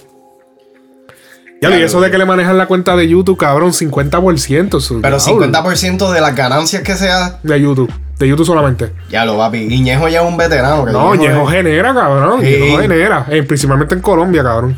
Ya, 1.71 1.79
y 1.79 1.83
eso 1.83 2.01
de 2.01 2.11
que 2.11 2.19
le 2.19 2.25
manejan 2.27 2.59
la 2.59 2.67
cuenta 2.67 2.97
de 2.97 3.09
YouTube, 3.09 3.39
cabrón, 3.39 3.73
50%. 3.73 4.81
su- 4.81 5.01
Pero 5.01 5.19
diablo, 5.19 5.41
50% 5.47 6.11
de 6.13 6.21
las 6.21 6.35
ganancias 6.35 6.83
que 6.83 6.95
sea. 6.97 7.39
De 7.43 7.61
YouTube. 7.61 7.91
De 8.19 8.29
YouTube 8.29 8.45
solamente. 8.47 8.93
Ya 9.11 9.25
lo 9.25 9.37
papi. 9.39 9.69
Y 9.71 9.81
Ñejo 9.81 10.09
ya 10.09 10.23
es 10.23 10.27
un 10.29 10.37
veterano. 10.37 10.85
No, 10.87 11.15
Ñejo 11.15 11.49
es- 11.49 11.55
genera, 11.57 11.95
cabrón. 11.95 12.41
Sí. 12.43 12.47
Ñejo 12.61 12.83
genera. 12.83 13.27
eh, 13.31 13.43
principalmente 13.45 13.95
en 13.95 14.01
Colombia, 14.01 14.43
cabrón. 14.43 14.77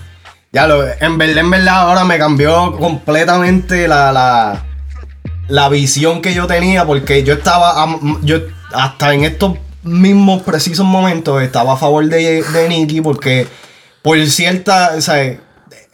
Ya 0.52 0.66
lo, 0.66 0.84
en 0.86 1.18
verdad, 1.18 1.38
en 1.38 1.50
verdad, 1.50 1.74
ahora 1.88 2.04
me 2.04 2.16
cambió 2.18 2.76
completamente 2.76 3.88
la, 3.88 4.12
la, 4.12 4.62
la 5.48 5.68
visión 5.68 6.22
que 6.22 6.32
yo 6.34 6.46
tenía, 6.46 6.84
porque 6.84 7.24
yo 7.24 7.34
estaba, 7.34 7.74
yo 8.22 8.38
hasta 8.72 9.14
en 9.14 9.24
estos 9.24 9.54
mismos 9.82 10.42
precisos 10.42 10.86
momentos 10.86 11.42
estaba 11.42 11.74
a 11.74 11.76
favor 11.76 12.04
de, 12.06 12.42
de 12.42 12.68
Nicky 12.68 13.00
porque 13.00 13.46
por 14.00 14.18
cierta, 14.26 14.92
o 14.96 15.00
sea, 15.00 15.36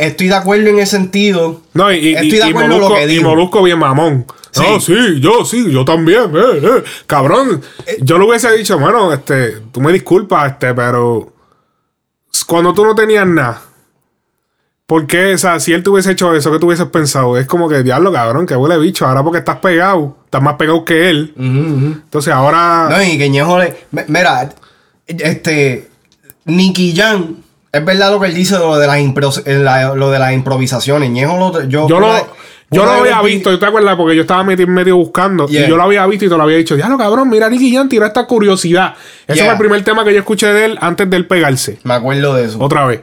estoy 0.00 0.28
de 0.28 0.34
acuerdo 0.34 0.68
en 0.68 0.78
ese 0.78 0.92
sentido. 0.96 1.60
No, 1.74 1.92
y, 1.92 1.96
y, 1.96 2.14
estoy 2.14 2.30
de 2.30 2.36
y 2.38 2.40
acuerdo 2.40 2.60
en 2.62 2.70
Molusco, 2.70 2.88
lo 3.00 3.06
que 3.06 3.14
y. 3.14 3.20
Molusco 3.20 3.62
bien 3.62 3.78
mamón. 3.78 4.26
Sí. 4.50 4.62
No, 4.68 4.80
sí, 4.80 5.20
yo 5.20 5.44
sí, 5.44 5.70
yo 5.70 5.84
también. 5.84 6.24
eh, 6.34 6.60
eh. 6.62 6.84
Cabrón, 7.06 7.62
yo 8.00 8.18
le 8.18 8.24
hubiese 8.26 8.50
dicho, 8.56 8.78
bueno, 8.78 9.12
este, 9.12 9.58
tú 9.70 9.80
me 9.80 9.92
disculpas, 9.92 10.52
este, 10.52 10.74
pero 10.74 11.32
cuando 12.46 12.74
tú 12.74 12.84
no 12.84 12.94
tenías 12.96 13.26
nada, 13.26 13.62
¿por 14.86 15.06
qué? 15.06 15.34
O 15.34 15.38
sea, 15.38 15.60
si 15.60 15.72
él 15.72 15.84
te 15.84 15.90
hubiese 15.90 16.10
hecho 16.12 16.34
eso, 16.34 16.50
¿qué 16.50 16.58
tú 16.58 16.66
hubieses 16.66 16.86
pensado? 16.86 17.38
Es 17.38 17.46
como 17.46 17.68
que, 17.68 17.84
diablo, 17.84 18.12
cabrón, 18.12 18.44
que 18.46 18.56
huele 18.56 18.76
bicho. 18.78 19.06
Ahora 19.06 19.22
porque 19.22 19.38
estás 19.38 19.58
pegado, 19.58 20.16
estás 20.24 20.42
más 20.42 20.56
pegado 20.56 20.84
que 20.84 21.10
él. 21.10 21.32
Entonces 21.36 22.32
ahora. 22.32 22.88
No, 22.90 23.02
y 23.02 23.16
que 23.18 23.28
Ñejo 23.28 23.58
le. 23.58 23.76
Mira, 24.08 24.52
este. 25.06 25.88
Nicky 26.46 26.92
Jam. 26.96 27.36
Es 27.72 27.84
verdad 27.84 28.10
lo 28.10 28.20
que 28.20 28.26
él 28.28 28.34
dice 28.34 28.54
de 28.54 28.60
lo 28.60 28.78
de 28.78 28.86
las, 28.86 28.98
impro- 28.98 29.44
la- 29.46 29.94
lo 29.94 30.10
de 30.10 30.18
las 30.18 30.32
improvisaciones. 30.32 31.10
Ñejo 31.10 31.38
lo. 31.38 31.62
Yo, 31.68 31.88
Yo 31.88 32.00
lo, 32.00 32.08
yo 32.72 32.84
lo 32.84 32.90
había 32.90 33.20
vi- 33.22 33.34
visto, 33.34 33.50
¿tú 33.50 33.58
te 33.58 33.66
acuerdas? 33.66 33.94
Porque 33.96 34.14
yo 34.16 34.22
estaba 34.22 34.42
medio, 34.42 34.66
medio 34.66 34.96
buscando. 34.96 35.46
Yeah. 35.46 35.66
Y 35.66 35.68
yo 35.68 35.76
lo 35.76 35.82
había 35.84 36.04
visto 36.06 36.24
y 36.24 36.28
te 36.28 36.36
lo 36.36 36.42
había 36.42 36.56
dicho. 36.56 36.74
Diablo, 36.76 36.98
cabrón, 36.98 37.28
mira, 37.30 37.48
Nicky 37.48 37.72
Jam 37.74 37.88
tiró 37.88 38.06
esta 38.06 38.26
curiosidad. 38.26 38.94
Ese 39.26 39.36
Yeah. 39.36 39.44
fue 39.44 39.52
el 39.54 39.58
primer 39.58 39.84
tema 39.84 40.04
que 40.04 40.12
yo 40.12 40.18
escuché 40.18 40.52
de 40.52 40.64
él 40.64 40.78
antes 40.80 41.08
de 41.08 41.16
él 41.16 41.26
pegarse. 41.26 41.78
Me 41.84 41.94
acuerdo 41.94 42.34
de 42.34 42.44
eso. 42.46 42.58
Otra 42.60 42.86
vez. 42.86 43.00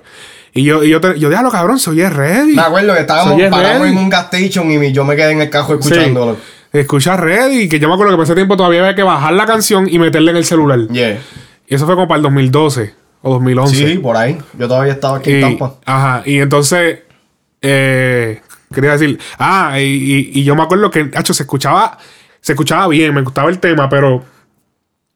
Y 0.54 0.64
yo, 0.64 0.84
y 0.84 0.90
yo, 0.90 1.00
te, 1.00 1.18
yo 1.20 1.30
diablo, 1.30 1.50
cabrón, 1.52 1.80
soy 1.80 2.02
ready. 2.04 2.54
Me 2.56 2.62
acuerdo 2.62 2.94
que 2.94 3.02
estábamos 3.02 3.42
parados 3.50 3.88
en 3.88 3.98
un 3.98 4.10
gas 4.10 4.28
station 4.34 4.70
y 4.72 4.92
yo 4.92 5.06
me 5.06 5.16
quedé 5.16 5.32
en 5.32 5.42
el 5.42 5.50
cajo 5.50 5.76
escuchándolo. 5.76 6.34
Sí. 6.36 6.80
Escucha 6.80 7.16
ready. 7.16 7.70
Que 7.70 7.80
yo 7.80 7.88
me 7.88 7.94
acuerdo 7.94 8.12
que 8.12 8.18
por 8.18 8.26
ese 8.26 8.36
tiempo 8.36 8.58
todavía 8.58 8.82
había 8.82 8.96
que 8.96 9.04
bajar 9.04 9.34
la 9.34 9.46
canción 9.46 9.88
y 9.90 9.98
meterla 10.00 10.32
en 10.32 10.38
el 10.38 10.46
celular. 10.46 10.80
Yeah. 10.90 11.20
Y 11.68 11.76
eso 11.76 11.86
fue 11.86 11.96
como 11.96 12.08
para 12.08 12.18
el 12.18 12.24
2012 12.24 12.94
o 13.22 13.34
2011. 13.34 13.76
Sí, 13.76 13.98
por 14.00 14.16
ahí. 14.18 14.38
Yo 14.58 14.68
todavía 14.68 14.94
estaba 14.94 15.18
aquí 15.18 15.32
en 15.34 15.42
Tampa. 15.42 15.74
ajá, 15.86 16.24
y 16.26 16.40
entonces, 16.40 17.00
eh, 17.62 18.42
quería 18.74 18.92
decir, 18.92 19.20
ah, 19.40 19.80
y, 19.80 19.84
y- 19.84 20.32
y 20.40 20.44
yo 20.44 20.56
me 20.56 20.64
acuerdo 20.64 20.90
que, 20.92 21.10
hacho, 21.16 21.34
se 21.34 21.44
escuchaba, 21.44 21.98
se 22.42 22.54
escuchaba 22.54 22.88
bien, 22.88 23.14
me 23.14 23.22
gustaba 23.22 23.50
el 23.50 23.60
tema, 23.60 23.90
pero 23.90 24.24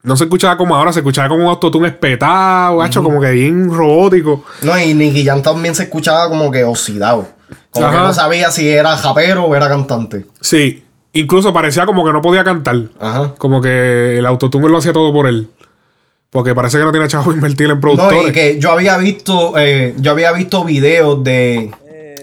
no 0.04 0.18
se 0.18 0.24
escuchaba 0.24 0.58
como 0.58 0.76
ahora, 0.76 0.92
se 0.92 1.00
escuchaba 1.00 1.30
como 1.30 1.44
un 1.44 1.50
autotune 1.50 1.88
espetado, 1.90 2.82
hacho, 2.82 3.04
como 3.04 3.22
que 3.22 3.32
bien 3.32 3.70
robótico. 3.72 4.44
No, 4.64 4.78
y 4.80 4.94
Nicky 4.94 5.24
Jam 5.26 5.42
también 5.42 5.76
se 5.76 5.84
escuchaba 5.84 6.28
como 6.30 6.50
que 6.52 6.64
oxidado. 6.64 7.28
Como 7.70 7.90
que 7.90 7.98
no 7.98 8.14
sabía 8.14 8.50
si 8.52 8.68
era 8.68 8.98
japero 8.98 9.44
o 9.46 9.56
era 9.56 9.68
cantante. 9.70 10.26
Sí, 10.42 10.84
incluso 11.14 11.54
parecía 11.54 11.86
como 11.86 12.04
que 12.06 12.12
no 12.12 12.22
podía 12.22 12.44
cantar. 12.44 12.78
Ajá. 13.00 13.34
Como 13.38 13.62
que 13.62 14.18
el 14.18 14.26
autotune 14.26 14.68
lo 14.68 14.78
hacía 14.78 14.92
todo 14.94 15.14
por 15.14 15.28
él. 15.28 15.48
Porque 16.32 16.56
parece 16.56 16.78
que 16.78 16.84
no 16.86 16.92
tiene 16.92 17.08
chavo 17.10 17.32
invertir 17.34 17.66
en 17.68 17.74
No, 17.76 17.82
productores. 17.82 18.30
y 18.30 18.32
que 18.32 18.58
yo 18.60 18.72
había 18.72 18.98
visto, 18.98 19.54
eh, 19.60 19.94
yo 19.98 20.12
había 20.12 20.32
visto 20.32 20.64
videos 20.64 21.24
de, 21.24 21.70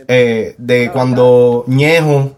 eh, 0.08 0.54
de 0.56 0.90
cuando 0.90 1.64
Ñejo 1.68 2.32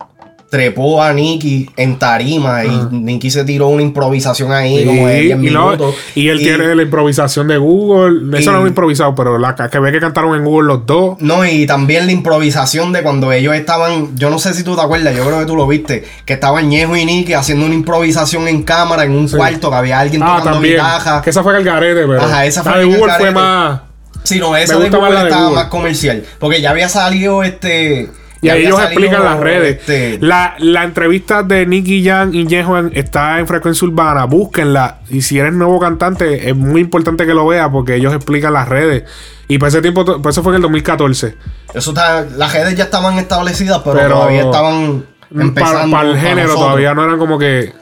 trepó 0.50 1.00
a 1.00 1.12
Nicky 1.12 1.70
en 1.76 1.96
tarima 1.96 2.64
y 2.64 2.70
Nicky 2.90 3.30
se 3.30 3.44
tiró 3.44 3.68
una 3.68 3.82
improvisación 3.82 4.50
ahí 4.52 4.84
como 4.84 5.06
de 5.06 5.18
Sí, 5.20 5.24
10 5.26 5.38
y, 5.38 5.50
no- 5.50 5.66
minutos. 5.70 5.94
y 6.16 6.28
él 6.28 6.40
Y- 6.40 6.44
tiene 6.44 6.74
la 6.74 6.82
improvisación 6.82 7.46
de 7.46 7.56
Google. 7.56 8.36
Eso 8.36 8.50
y- 8.50 8.54
no 8.54 8.62
es 8.64 8.68
improvisado, 8.68 9.14
pero 9.14 9.38
la 9.38 9.54
que 9.54 9.78
ve 9.78 9.92
que 9.92 10.00
cantaron 10.00 10.34
en 10.36 10.44
Google 10.44 10.66
los 10.66 10.84
dos. 10.86 11.16
No, 11.20 11.46
y 11.46 11.66
también 11.66 12.06
la 12.06 12.12
improvisación 12.12 12.92
de 12.92 13.02
cuando 13.02 13.30
ellos 13.32 13.54
estaban, 13.54 14.16
yo 14.18 14.28
no 14.28 14.40
sé 14.40 14.52
si 14.52 14.64
tú 14.64 14.74
te 14.74 14.82
acuerdas, 14.82 15.16
yo 15.16 15.24
creo 15.24 15.38
que 15.38 15.46
tú 15.46 15.54
lo 15.54 15.68
viste, 15.68 16.04
que 16.24 16.32
estaban 16.32 16.68
Ñejo 16.68 16.96
y 16.96 17.04
Nicky 17.04 17.32
haciendo 17.34 17.64
una 17.66 17.74
improvisación 17.76 18.48
en 18.48 18.64
cámara 18.64 19.04
en 19.04 19.12
un 19.12 19.28
cuarto, 19.28 19.70
que 19.70 19.76
había 19.76 20.00
alguien 20.00 20.22
Ah, 20.24 20.38
tocando 20.38 20.50
también. 20.54 20.74
guitarra. 20.74 21.22
Que 21.22 21.30
esa 21.30 21.44
fue 21.44 21.56
el 21.56 21.62
garete, 21.64 22.06
pero. 22.06 22.22
Ajá, 22.22 22.44
esa 22.44 22.64
la 22.64 22.70
fue 22.72 22.80
de 22.80 22.90
el 22.90 22.96
Google 22.98 23.12
fue 23.18 23.30
más. 23.30 23.80
Sí, 24.24 24.38
no, 24.40 24.54
esa 24.56 24.78
de 24.78 24.90
más 24.90 25.00
Google 25.00 25.14
la 25.14 25.22
de 25.24 25.30
estaba 25.30 25.50
más 25.50 25.64
comercial. 25.66 26.24
Porque 26.40 26.60
ya 26.60 26.70
había 26.70 26.88
salido 26.88 27.42
este. 27.44 28.10
Y 28.42 28.48
ahí 28.48 28.64
ellos 28.66 28.80
explican 28.82 29.22
las 29.22 29.38
redes. 29.38 29.78
este, 29.80 30.18
La, 30.20 30.54
la 30.58 30.84
entrevista 30.84 31.42
de 31.42 31.66
Nicky 31.66 32.02
Jam 32.04 32.30
y 32.34 32.46
en- 32.54 32.90
está 32.94 33.38
en 33.38 33.46
Frecuencia 33.46 33.86
Urbana. 33.86 34.24
Búsquenla. 34.24 35.00
Y 35.10 35.20
si 35.22 35.38
eres 35.38 35.52
nuevo 35.52 35.78
cantante, 35.78 36.48
es 36.48 36.56
muy 36.56 36.80
importante 36.80 37.26
que 37.26 37.34
lo 37.34 37.46
veas 37.46 37.68
porque 37.70 37.96
ellos 37.96 38.14
explican 38.14 38.52
las 38.54 38.68
redes. 38.68 39.04
Y 39.48 39.58
por 39.58 39.68
ese 39.68 39.82
tiempo, 39.82 40.04
por 40.22 40.30
eso 40.30 40.42
fue 40.42 40.52
en 40.52 40.56
el 40.56 40.62
2014. 40.62 41.36
Eso 41.74 41.90
está, 41.90 42.22
las 42.36 42.52
redes 42.54 42.74
ya 42.76 42.84
estaban 42.84 43.18
establecidas, 43.18 43.80
pero, 43.84 43.96
Pero- 43.96 44.14
todavía 44.14 44.42
estaban 44.42 45.04
Para, 45.30 45.42
empezando. 45.44 45.96
para 45.96 46.08
el 46.08 46.14
para 46.16 46.20
género 46.28 46.46
nosotros. 46.48 46.66
todavía 46.68 46.94
no 46.94 47.04
eran 47.04 47.18
como 47.18 47.38
que. 47.38 47.72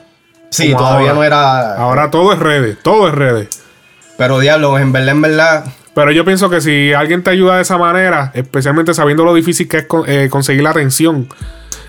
Sí, 0.50 0.72
como 0.72 0.78
todavía 0.86 1.10
ahora. 1.10 1.14
no 1.14 1.24
era. 1.24 1.74
Ahora 1.76 2.10
todo 2.10 2.32
es 2.32 2.38
redes. 2.38 2.78
Todo 2.82 3.06
es 3.08 3.14
redes. 3.14 3.48
Pero 4.16 4.40
diablo, 4.40 4.78
en 4.78 4.90
verdad, 4.92 5.10
en 5.10 5.20
verdad. 5.22 5.64
Pero 5.94 6.12
yo 6.12 6.24
pienso 6.24 6.48
que 6.48 6.60
si 6.60 6.92
alguien 6.92 7.22
te 7.22 7.30
ayuda 7.30 7.56
de 7.56 7.62
esa 7.62 7.76
manera, 7.78 8.30
especialmente 8.34 8.94
sabiendo 8.94 9.24
lo 9.24 9.34
difícil 9.34 9.66
que 9.68 9.78
es 9.78 9.86
con- 9.86 10.04
eh, 10.08 10.28
conseguir 10.30 10.62
la 10.62 10.70
atención, 10.70 11.28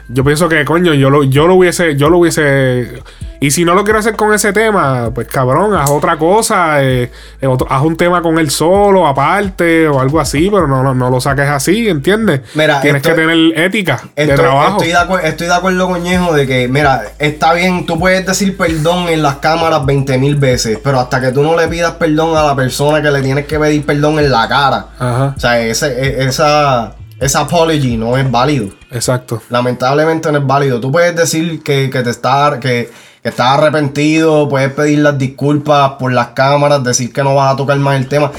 yo 0.08 0.24
pienso 0.24 0.50
que, 0.50 0.66
coño, 0.66 0.93
yo 0.95 1.10
lo, 1.10 1.24
yo 1.24 1.45
lo 1.47 1.56
hubiese, 1.56 1.95
yo 1.95 2.10
lo 2.10 2.18
hubiese. 2.18 3.02
Y 3.42 3.52
si 3.52 3.64
no 3.64 3.74
lo 3.74 3.86
quiero 3.86 4.00
hacer 4.00 4.18
con 4.18 4.34
ese 4.34 4.52
tema, 4.52 5.12
pues 5.16 5.26
cabrón, 5.28 5.74
haz 5.74 5.90
otra 5.90 6.18
cosa, 6.18 6.84
eh, 6.84 7.10
otro- 7.48 7.68
haz 7.72 7.82
un 7.84 7.96
tema 7.96 8.22
con 8.22 8.38
él 8.38 8.50
solo, 8.50 9.08
aparte, 9.08 9.88
o 9.88 10.02
algo 10.02 10.20
así, 10.20 10.50
pero 10.52 10.68
no, 10.68 10.84
no, 10.84 10.94
no 10.94 11.10
lo 11.10 11.22
saques 11.22 11.48
así, 11.48 11.88
¿entiendes? 11.88 12.42
Mira, 12.54 12.82
Tienes 12.82 13.02
que 13.02 13.14
tener 13.14 13.58
ética 13.58 14.02
de 14.14 14.24
Estoy, 14.24 14.36
trabajo. 14.38 14.72
estoy 14.84 14.88
de 14.90 14.96
acuer- 14.98 15.24
estoy 15.24 15.48
de 15.48 15.54
acuerdo 15.54 15.88
con 15.88 16.04
Ñejo 16.04 16.34
de 16.34 16.46
que, 16.46 16.68
mira, 16.68 17.04
está 17.18 17.54
bien, 17.54 17.86
tú 17.86 17.98
puedes 17.98 18.26
decir 18.26 18.58
perdón 18.58 19.08
en 19.08 19.22
las 19.24 19.36
cámaras 19.38 19.86
20 19.86 20.18
mil 20.18 20.36
veces, 20.36 20.78
pero 20.84 21.00
hasta 21.00 21.22
que 21.22 21.32
tú 21.32 21.42
no 21.42 21.56
le 21.56 21.70
pidas 21.70 21.94
perdón 21.94 22.36
a 22.36 22.44
la 22.44 22.56
persona 22.58 23.02
que 23.02 23.10
le 23.10 23.22
tienes 23.22 23.46
que 23.46 23.58
pedir 23.58 23.86
perdón 23.86 24.20
en 24.20 24.30
la 24.32 24.50
cara. 24.50 24.88
Ajá. 25.00 25.34
O 25.38 25.40
sea, 25.40 25.60
ese, 25.62 25.88
e- 25.88 26.26
esa, 26.26 26.94
esa 27.22 27.40
apology 27.40 27.96
no 27.96 28.18
es 28.18 28.30
válido. 28.30 28.68
Exacto. 28.92 29.42
Lamentablemente 29.50 30.30
no 30.30 30.40
es 30.40 30.46
válido. 30.46 30.82
Tú 30.82 30.92
puedes 30.92 31.16
decir 31.16 31.64
que, 31.64 31.90
que 31.90 32.02
te 32.02 32.10
está, 32.10 32.60
que, 32.60 32.90
que 33.22 33.30
estás 33.30 33.57
arrepentido, 33.57 34.47
puedes 34.49 34.72
pedir 34.74 34.99
las 34.99 35.17
disculpas 35.17 35.91
por 35.99 36.11
las 36.13 36.28
cámaras, 36.28 36.84
decir 36.84 37.11
que 37.11 37.24
no 37.24 37.36
vas 37.36 37.53
a 37.53 37.57
tocar 37.57 37.78
más 37.80 37.97
el 37.97 38.07
tema. 38.07 38.32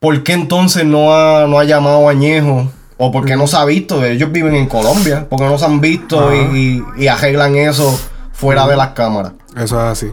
¿Por 0.00 0.22
qué 0.22 0.32
entonces 0.34 0.84
no 0.84 1.14
ha, 1.14 1.46
no 1.46 1.58
ha 1.58 1.64
llamado 1.64 2.08
a 2.08 2.12
Ñejo? 2.12 2.70
¿O 2.98 3.12
por 3.12 3.24
qué 3.24 3.36
no 3.36 3.46
se 3.46 3.56
ha 3.56 3.64
visto? 3.64 4.04
Ellos 4.04 4.32
viven 4.32 4.54
en 4.54 4.66
Colombia. 4.66 5.26
¿Por 5.28 5.38
qué 5.38 5.44
no 5.46 5.58
se 5.58 5.64
han 5.66 5.80
visto 5.80 6.34
y, 6.34 6.82
y- 6.96 7.02
y 7.04 7.08
arreglan 7.08 7.54
eso 7.56 7.98
fuera 8.32 8.66
de 8.66 8.76
las 8.76 8.88
cámaras? 8.88 9.32
Eso 9.54 9.76
es 9.80 9.86
así. 9.92 10.12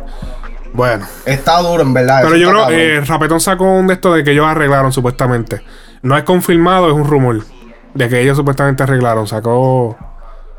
Bueno. 0.74 1.06
Está 1.26 1.60
duro, 1.62 1.82
en 1.84 1.94
verdad. 1.94 2.22
Pero 2.24 2.36
yo 2.36 2.50
creo 2.50 2.62
cabrón. 2.62 2.80
eh, 2.80 3.02
Rapetón 3.06 3.40
sacó 3.40 3.66
un 3.66 3.88
de 3.88 3.94
esto 3.94 4.14
de 4.14 4.24
que 4.24 4.32
ellos 4.32 4.46
arreglaron 4.46 4.92
supuestamente. 4.92 5.62
No 6.02 6.18
es 6.18 6.24
confirmado, 6.24 6.88
es 6.88 6.94
un 6.94 7.06
rumor. 7.06 7.46
De 7.94 8.10
que 8.10 8.22
ellos 8.22 8.36
supuestamente 8.38 8.84
arreglaron. 8.84 9.28
Sacó 9.28 9.96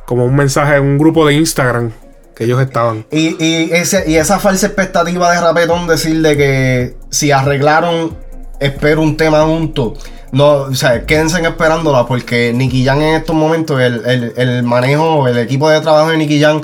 como 0.06 0.24
un 0.24 0.34
mensaje 0.36 0.76
en 0.76 0.82
un 0.84 0.98
grupo 0.98 1.26
de 1.26 1.34
Instagram 1.34 1.90
que 2.35 2.45
ellos 2.45 2.61
estaban. 2.61 3.07
Y, 3.11 3.37
y, 3.43 3.70
ese, 3.72 4.05
y 4.11 4.16
esa 4.16 4.39
falsa 4.39 4.66
expectativa 4.66 5.30
de 5.32 5.41
Rapetón 5.41 5.87
decir 5.87 6.20
de 6.22 6.37
que 6.37 6.97
si 7.11 7.30
arreglaron, 7.30 8.16
espero 8.61 9.03
un 9.03 9.16
tema 9.16 9.43
junto. 9.43 9.95
No, 10.32 10.53
o 10.62 10.74
sea, 10.74 11.07
quédense 11.07 11.41
esperándola 11.41 12.07
porque 12.07 12.53
Nicky 12.53 12.85
Jam 12.85 13.01
en 13.03 13.14
estos 13.14 13.37
momentos, 13.37 13.80
el, 13.80 14.03
el, 14.05 14.32
el 14.37 14.62
manejo, 14.64 15.28
el 15.28 15.39
equipo 15.39 15.70
de 15.70 15.80
trabajo 15.80 16.11
de 16.11 16.16
Nicky 16.18 16.41
Jam 16.41 16.61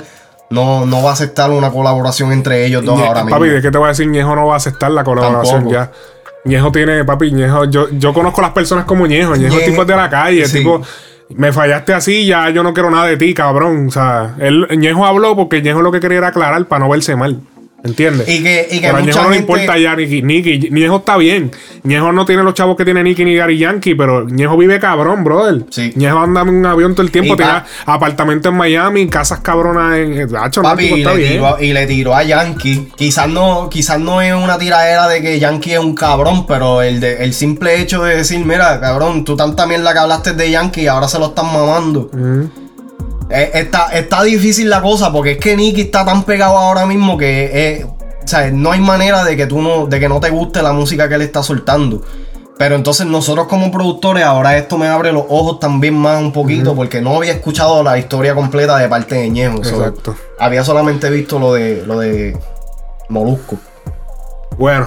no, 0.49 0.85
no 0.85 1.01
va 1.01 1.11
a 1.11 1.13
aceptar 1.13 1.49
una 1.51 1.71
colaboración 1.71 2.33
entre 2.33 2.65
ellos 2.65 2.83
dos 2.83 2.99
Ñe- 2.99 3.07
ahora 3.07 3.23
mismo. 3.23 3.39
papi, 3.39 3.49
¿de 3.49 3.61
qué 3.61 3.71
te 3.71 3.77
voy 3.77 3.85
a 3.85 3.89
decir? 3.89 4.07
Ñejo 4.09 4.35
no 4.35 4.47
va 4.47 4.55
a 4.55 4.57
aceptar 4.57 4.91
la 4.91 5.05
colaboración 5.05 5.61
Tampoco. 5.69 5.73
ya. 5.75 5.91
Ñejo 6.43 6.71
tiene, 6.73 7.05
papi, 7.05 7.31
Ñejo, 7.31 7.63
yo, 7.65 7.87
yo 7.91 8.13
conozco 8.13 8.41
a 8.41 8.45
las 8.45 8.51
personas 8.53 8.83
como 8.83 9.07
Ñejo. 9.07 9.37
Ñejo 9.37 9.55
es 9.57 9.63
Ñe- 9.63 9.69
tipo 9.71 9.85
de 9.85 9.95
la 9.95 10.09
calle, 10.09 10.45
Sí. 10.47 10.57
tipo, 10.57 10.81
me 11.35 11.51
fallaste 11.51 11.93
así, 11.93 12.25
ya 12.25 12.49
yo 12.49 12.63
no 12.63 12.73
quiero 12.73 12.89
nada 12.91 13.05
de 13.05 13.17
ti, 13.17 13.33
cabrón. 13.33 13.87
O 13.87 13.91
sea, 13.91 14.35
él, 14.39 14.67
Ñejo 14.77 15.05
habló 15.05 15.35
porque 15.35 15.61
Ñejo 15.61 15.81
lo 15.81 15.91
que 15.91 15.99
quería 15.99 16.19
era 16.19 16.27
aclarar 16.27 16.65
para 16.65 16.85
no 16.85 16.89
verse 16.89 17.15
mal. 17.15 17.41
¿Entiendes? 17.83 18.29
Y 18.29 18.43
que, 18.43 18.67
y 18.69 18.79
que 18.79 18.87
Pero 18.87 18.97
a 18.97 19.01
Ñejo 19.01 19.23
no 19.23 19.29
le 19.31 19.35
gente- 19.37 19.51
importa 19.53 19.77
ya 19.79 19.95
Nicky. 19.95 20.21
Nicky. 20.21 20.69
Ñejo 20.69 20.97
está 20.97 21.17
bien. 21.17 21.51
Ñejo 21.83 22.11
no 22.11 22.25
tiene 22.27 22.43
los 22.43 22.53
chavos 22.53 22.77
que 22.77 22.85
tiene 22.85 23.01
Nicky 23.03 23.25
ni 23.25 23.35
Gary 23.35 23.57
Yankee, 23.57 23.95
pero 23.95 24.23
Ñejo 24.29 24.55
vive 24.55 24.79
cabrón, 24.79 25.23
brother. 25.23 25.65
Ñejo 25.95 26.19
anda 26.19 26.41
en 26.41 26.49
un 26.49 26.65
avión 26.67 26.93
todo 26.93 27.01
el 27.01 27.11
tiempo, 27.11 27.35
tiene 27.35 27.51
pa- 27.51 27.65
apartamento 27.85 28.49
en 28.49 28.55
Miami, 28.55 29.07
casas 29.07 29.39
cabronas 29.39 29.97
en. 29.97 30.35
Hacho, 30.35 30.61
no, 30.61 30.69
Papi, 30.69 30.83
tipo 30.83 30.95
y 30.97 31.03
le, 31.05 31.15
bien. 31.15 31.31
tiró, 31.31 31.57
y 31.59 31.73
le 31.73 31.87
tiró 31.87 32.15
a 32.15 32.23
Yankee. 32.23 32.89
Quizás 32.95 33.27
no, 33.27 33.67
quizás 33.69 33.99
no 33.99 34.21
es 34.21 34.33
una 34.33 34.59
tiradera 34.59 35.07
de 35.07 35.21
que 35.23 35.39
Yankee 35.39 35.73
es 35.73 35.79
un 35.79 35.95
cabrón, 35.95 36.45
pero 36.45 36.83
el, 36.83 36.99
de, 36.99 37.23
el 37.23 37.33
simple 37.33 37.81
hecho 37.81 38.03
de 38.03 38.17
decir, 38.17 38.45
mira, 38.45 38.79
cabrón, 38.79 39.25
tú 39.25 39.35
tanta 39.35 39.65
mierda 39.65 39.91
que 39.91 39.99
hablaste 39.99 40.33
de 40.33 40.51
Yankee 40.51 40.81
y 40.81 40.87
ahora 40.87 41.07
se 41.07 41.17
lo 41.17 41.27
están 41.29 41.47
mamando. 41.47 42.11
Eh, 43.33 43.51
está, 43.53 43.87
está 43.93 44.23
difícil 44.23 44.69
la 44.69 44.81
cosa 44.81 45.11
porque 45.11 45.31
es 45.31 45.37
que 45.37 45.55
Nicky 45.55 45.81
está 45.81 46.05
tan 46.05 46.23
pegado 46.23 46.57
ahora 46.57 46.85
mismo 46.85 47.17
que 47.17 47.49
eh, 47.53 47.85
o 48.23 48.27
sea, 48.27 48.51
no 48.51 48.71
hay 48.71 48.79
manera 48.79 49.23
de 49.23 49.35
que 49.35 49.47
tú 49.47 49.61
no, 49.61 49.87
de 49.87 49.99
que 49.99 50.07
no 50.07 50.19
te 50.19 50.29
guste 50.29 50.61
la 50.61 50.73
música 50.73 51.09
que 51.09 51.15
él 51.15 51.21
está 51.21 51.41
soltando. 51.43 52.01
Pero 52.57 52.75
entonces 52.75 53.07
nosotros 53.07 53.47
como 53.47 53.71
productores, 53.71 54.23
ahora 54.23 54.55
esto 54.55 54.77
me 54.77 54.87
abre 54.87 55.11
los 55.11 55.23
ojos 55.29 55.59
también 55.59 55.95
más 55.95 56.21
un 56.21 56.31
poquito, 56.31 56.75
porque 56.75 57.01
no 57.01 57.15
había 57.15 57.33
escuchado 57.33 57.81
la 57.81 57.97
historia 57.97 58.35
completa 58.35 58.77
de 58.77 58.87
parte 58.87 59.15
de 59.15 59.29
Ñejo. 59.31 59.57
Exacto. 59.57 60.15
había 60.37 60.63
solamente 60.63 61.09
visto 61.09 61.39
lo 61.39 61.53
de 61.53 61.83
lo 61.87 61.99
de 61.99 62.37
Molusco. 63.09 63.57
Bueno, 64.57 64.85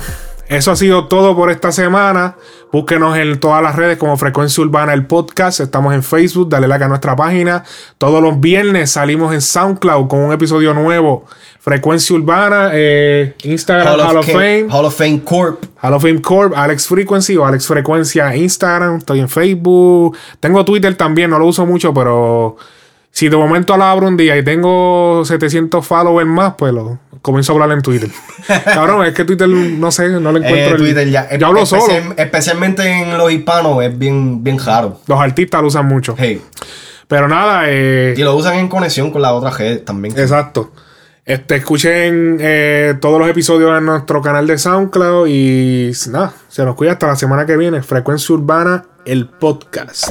eso 0.48 0.72
ha 0.72 0.76
sido 0.76 1.06
todo 1.06 1.34
por 1.34 1.50
esta 1.50 1.72
semana. 1.72 2.36
Búsquenos 2.70 3.16
en 3.16 3.38
todas 3.38 3.62
las 3.62 3.76
redes 3.76 3.98
como 3.98 4.16
Frecuencia 4.16 4.62
Urbana 4.62 4.92
el 4.92 5.06
podcast. 5.06 5.60
Estamos 5.60 5.94
en 5.94 6.02
Facebook, 6.02 6.48
dale 6.48 6.68
like 6.68 6.84
a 6.84 6.88
nuestra 6.88 7.16
página. 7.16 7.64
Todos 7.98 8.22
los 8.22 8.40
viernes 8.40 8.90
salimos 8.90 9.32
en 9.32 9.40
SoundCloud 9.40 10.08
con 10.08 10.20
un 10.20 10.32
episodio 10.32 10.74
nuevo. 10.74 11.24
Frecuencia 11.60 12.14
Urbana, 12.14 12.70
eh, 12.72 13.34
Instagram, 13.44 13.86
Hall, 13.86 14.16
of, 14.18 14.26
Fame. 14.26 14.66
Hall 14.70 14.84
of 14.84 14.94
Fame 14.94 15.22
Corp. 15.24 15.64
Hall 15.80 15.94
of 15.94 16.02
Fame 16.02 16.20
Corp, 16.20 16.52
Alex 16.54 16.86
Frequency 16.86 17.36
o 17.36 17.46
Alex 17.46 17.66
Frecuencia 17.66 18.36
Instagram. 18.36 18.96
Estoy 18.96 19.20
en 19.20 19.28
Facebook. 19.28 20.16
Tengo 20.40 20.64
Twitter 20.64 20.94
también, 20.94 21.30
no 21.30 21.38
lo 21.38 21.46
uso 21.46 21.64
mucho, 21.64 21.94
pero 21.94 22.56
si 23.10 23.28
de 23.28 23.36
momento 23.36 23.76
lo 23.76 23.84
abro 23.84 24.08
un 24.08 24.16
día 24.16 24.36
y 24.36 24.42
tengo 24.42 25.22
700 25.24 25.86
followers 25.86 26.28
más, 26.28 26.54
pues 26.58 26.74
lo 26.74 26.98
comienzo 27.24 27.52
a 27.52 27.54
hablar 27.54 27.72
en 27.72 27.80
Twitter. 27.82 28.10
Cabrón, 28.64 29.06
es 29.06 29.14
que 29.14 29.24
Twitter, 29.24 29.48
no 29.48 29.90
sé, 29.90 30.08
no 30.20 30.30
le 30.30 30.40
encuentro 30.40 30.54
Eh, 30.56 30.68
el- 30.72 30.76
Twitter 30.76 31.08
ya. 31.10 31.36
Yo 31.38 31.46
hablo 31.46 31.62
especial- 31.62 32.02
solo. 32.02 32.14
Especialmente 32.18 32.82
en 32.86 33.16
los 33.16 33.32
hispanos 33.32 33.82
es 33.82 33.98
bien, 33.98 34.44
bien 34.44 34.58
raro. 34.58 35.00
Los 35.06 35.18
artistas 35.18 35.62
lo 35.62 35.68
usan 35.68 35.86
mucho. 35.86 36.14
Hey. 36.18 36.42
Pero 37.08 37.26
nada, 37.26 37.62
eh, 37.68 38.14
Y 38.16 38.20
lo 38.22 38.36
usan 38.36 38.56
en 38.58 38.68
conexión 38.68 39.10
con 39.10 39.22
la 39.22 39.32
otra 39.32 39.50
red 39.50 39.80
también. 39.80 40.18
Exacto. 40.18 40.70
Este, 41.24 41.56
escuchen 41.56 42.36
eh, 42.38 42.94
todos 43.00 43.18
los 43.18 43.26
episodios 43.30 43.76
en 43.78 43.86
nuestro 43.86 44.20
canal 44.20 44.46
de 44.46 44.58
SoundCloud 44.58 45.26
y 45.28 45.90
nada, 46.10 46.34
se 46.48 46.62
nos 46.66 46.74
cuida 46.76 46.92
hasta 46.92 47.06
la 47.06 47.16
semana 47.16 47.46
que 47.46 47.56
viene. 47.56 47.82
Frecuencia 47.82 48.34
Urbana, 48.34 48.84
el 49.06 49.26
podcast. 49.28 50.10